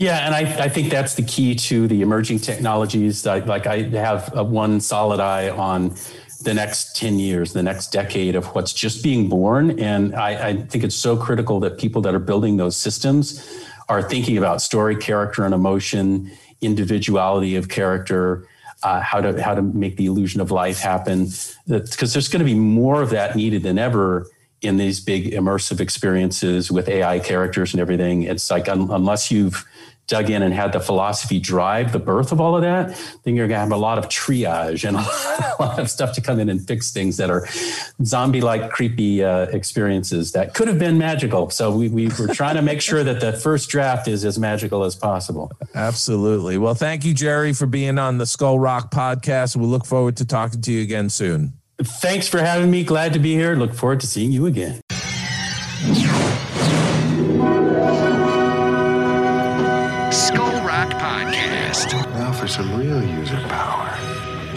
[0.00, 3.26] Yeah, and I, I think that's the key to the emerging technologies.
[3.26, 5.94] Like, like I have one solid eye on
[6.42, 9.78] the next 10 years, the next decade of what's just being born.
[9.78, 13.46] And I, I think it's so critical that people that are building those systems
[13.88, 16.30] are thinking about story, character, and emotion,
[16.60, 18.46] individuality of character,
[18.82, 21.28] uh, how to how to make the illusion of life happen.
[21.68, 24.26] Because there's going to be more of that needed than ever
[24.62, 28.22] in these big immersive experiences with AI characters and everything.
[28.22, 29.66] It's like un- unless you've
[30.10, 32.88] dug in and had the philosophy drive the birth of all of that,
[33.22, 34.96] then you're going to have a lot of triage and
[35.58, 37.46] a lot of stuff to come in and fix things that are
[38.04, 41.48] zombie-like, creepy uh, experiences that could have been magical.
[41.50, 44.82] So we, we were trying to make sure that the first draft is as magical
[44.82, 45.52] as possible.
[45.76, 46.58] Absolutely.
[46.58, 49.54] Well, thank you, Jerry, for being on the Skull Rock podcast.
[49.54, 51.52] We look forward to talking to you again soon.
[51.80, 52.82] Thanks for having me.
[52.82, 53.54] Glad to be here.
[53.54, 54.80] Look forward to seeing you again.
[62.50, 63.96] Now some real user power.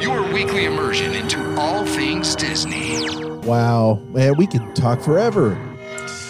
[0.02, 3.08] Your weekly immersion into all things Disney.
[3.46, 5.50] Wow, man, we could talk forever.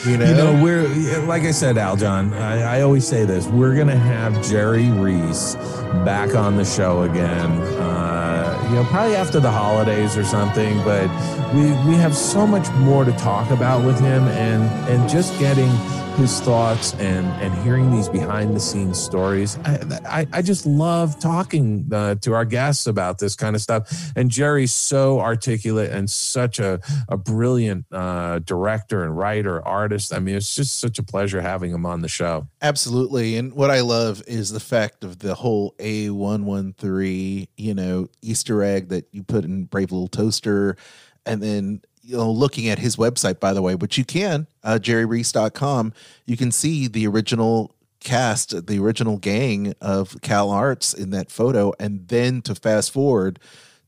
[0.05, 2.33] You know, You know, we're like I said, Aljon.
[2.33, 5.55] I, I always say this: we're gonna have Jerry Rees
[6.03, 7.51] back on the show again.
[7.79, 10.77] Uh, you know, probably after the holidays or something.
[10.83, 11.07] But
[11.53, 15.71] we we have so much more to talk about with him, and and just getting
[16.15, 19.57] his thoughts and and hearing these behind the scenes stories.
[19.65, 24.11] I, I, I just love talking uh, to our guests about this kind of stuff.
[24.15, 26.79] And Jerry's so articulate and such a,
[27.09, 30.13] a brilliant uh, director and writer, artist.
[30.13, 32.47] I mean, it's just such a pleasure having him on the show.
[32.61, 33.35] Absolutely.
[33.37, 38.89] And what I love is the fact of the whole A113, you know, Easter egg
[38.89, 40.77] that you put in Brave Little Toaster.
[41.25, 44.77] And then, you know, looking at his website, by the way, which you can, uh,
[44.81, 45.93] jerryrees.com,
[46.25, 51.73] you can see the original cast, the original gang of Cal Arts in that photo.
[51.79, 53.39] And then to fast forward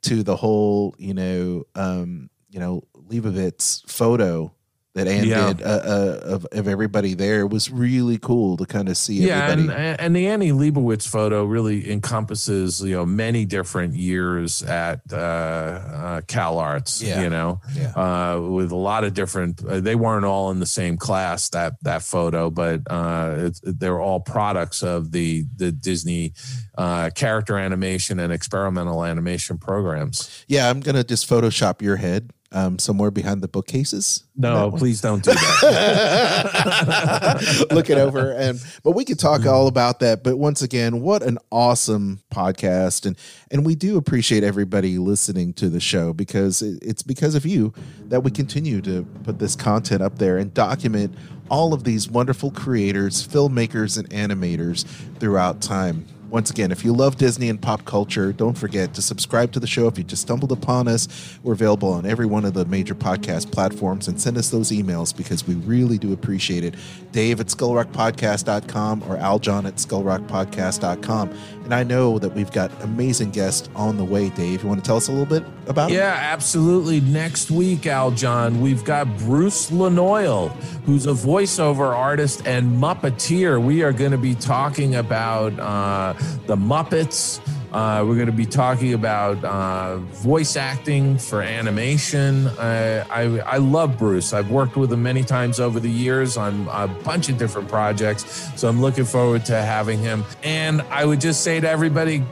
[0.03, 4.54] to the whole, you know, um, you know, Leibovitz photo
[4.95, 5.53] that Anne Yeah.
[5.53, 7.41] did uh, uh, of, of everybody there.
[7.41, 9.95] It was really cool to kind of see yeah and, everybody.
[9.99, 16.21] and the annie leibovitz photo really encompasses you know many different years at uh, uh,
[16.27, 17.21] cal arts Yeah.
[17.21, 17.91] you know Yeah.
[17.91, 21.73] uh, with a lot of different uh, they weren't all in the same class that
[21.83, 26.33] that photo but uh, it's, they're all products of the the disney
[26.77, 32.79] uh, character animation and experimental animation programs yeah, I'm gonna just Photoshop your head um,
[32.79, 34.23] somewhere behind the bookcases.
[34.37, 37.67] No please don't do that.
[37.71, 40.23] Look it over and but we could talk all about that.
[40.23, 43.05] But once again what an awesome podcast.
[43.05, 43.17] And
[43.51, 47.73] and we do appreciate everybody listening to the show because it- it's because of you
[48.07, 51.13] that we continue to put this content up there and document
[51.49, 54.85] all of these wonderful creators filmmakers and animators
[55.19, 56.05] throughout time
[56.35, 59.65] once again, if you love Disney and pop culture, don't forget to subscribe to the
[59.65, 59.87] show.
[59.87, 61.07] If you just stumbled upon us,
[61.43, 65.15] we're available on every one of the major podcast platforms and send us those emails
[65.15, 66.75] because we really do appreciate it.
[67.13, 71.29] Dave at skullrockpodcast.com or Aljon at skullrockpodcast.com.
[71.63, 74.61] And I know that we've got amazing guests on the way, Dave.
[74.61, 75.97] You want to tell us a little bit about them?
[75.97, 76.99] Yeah, absolutely.
[76.99, 80.49] Next week, Aljon, we've got Bruce Lanoil,
[80.85, 83.63] who's a voiceover artist and Muppeteer.
[83.63, 86.13] We are going to be talking about uh,
[86.45, 87.39] the Muppets.
[87.71, 92.47] Uh, we're going to be talking about uh, voice acting for animation.
[92.47, 94.31] Uh, I, I love Bruce.
[94.31, 98.49] I've worked with him many times over the years on a bunch of different projects.
[98.59, 100.23] So I'm looking forward to having him.
[100.41, 102.23] And I would just say to everybody,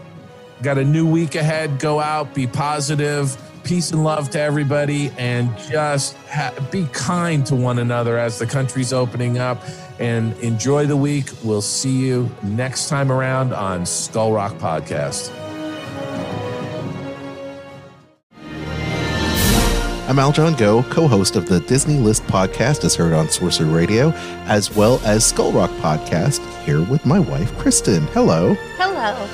[0.61, 1.77] got a new week ahead.
[1.77, 7.55] Go out, be positive, peace and love to everybody, and just ha- be kind to
[7.55, 9.63] one another as the country's opening up.
[9.99, 11.29] And enjoy the week.
[11.43, 15.31] We'll see you next time around on Skull Rock Podcast.
[20.05, 24.09] I'm Aljon Go, co-host of the Disney List podcast as heard on Sorcerer Radio,
[24.45, 28.03] as well as Skull Rock podcast, here with my wife, Kristen.
[28.07, 28.55] Hello.
[28.77, 29.27] Hello.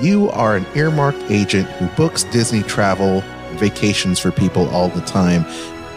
[0.00, 5.00] You are an earmarked agent who books Disney travel and vacations for people all the
[5.02, 5.44] time.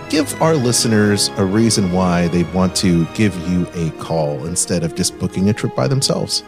[0.09, 4.95] Give our listeners a reason why they want to give you a call instead of
[4.95, 6.43] just booking a trip by themselves.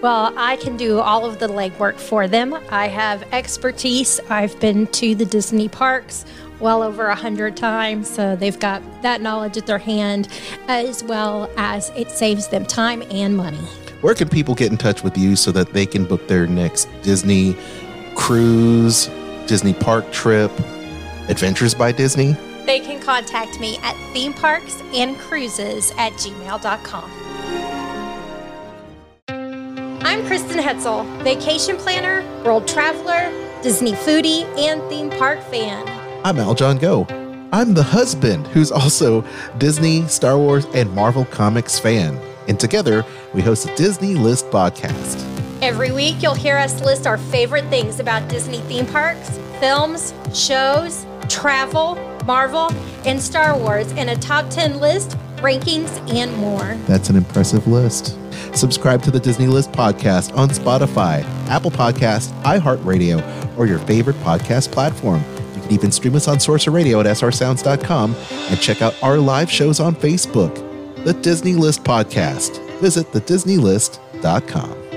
[0.00, 2.56] Well, I can do all of the legwork for them.
[2.70, 4.20] I have expertise.
[4.30, 6.24] I've been to the Disney parks
[6.60, 10.28] well over a hundred times, so they've got that knowledge at their hand,
[10.68, 13.58] as well as it saves them time and money.
[14.00, 16.88] Where can people get in touch with you so that they can book their next
[17.02, 17.56] Disney
[18.14, 19.08] cruise,
[19.48, 20.52] Disney park trip,
[21.28, 22.36] Adventures by Disney?
[22.66, 27.10] They can contact me at theme parks and cruises at gmail.com.
[30.04, 35.88] I'm Kristen Hetzel, vacation planner, world traveler, Disney foodie, and theme park fan.
[36.26, 37.06] I'm Aljon Go.
[37.50, 39.24] I'm the husband who's also
[39.56, 42.20] Disney, Star Wars, and Marvel Comics fan.
[42.48, 43.02] And together,
[43.32, 45.24] we host the Disney List podcast.
[45.60, 51.04] Every week, you'll hear us list our favorite things about Disney theme parks, films, shows,
[51.28, 52.70] travel, Marvel,
[53.04, 56.76] and Star Wars in a top 10 list, rankings, and more.
[56.86, 58.16] That's an impressive list.
[58.56, 64.70] Subscribe to the Disney List podcast on Spotify, Apple Podcast, iHeartRadio, or your favorite podcast
[64.70, 65.22] platform.
[65.56, 69.50] You can even stream us on Sorcerer Radio at srsounds.com and check out our live
[69.50, 70.54] shows on Facebook.
[71.04, 72.64] The Disney List podcast.
[72.80, 74.87] Visit thedisneylist.com.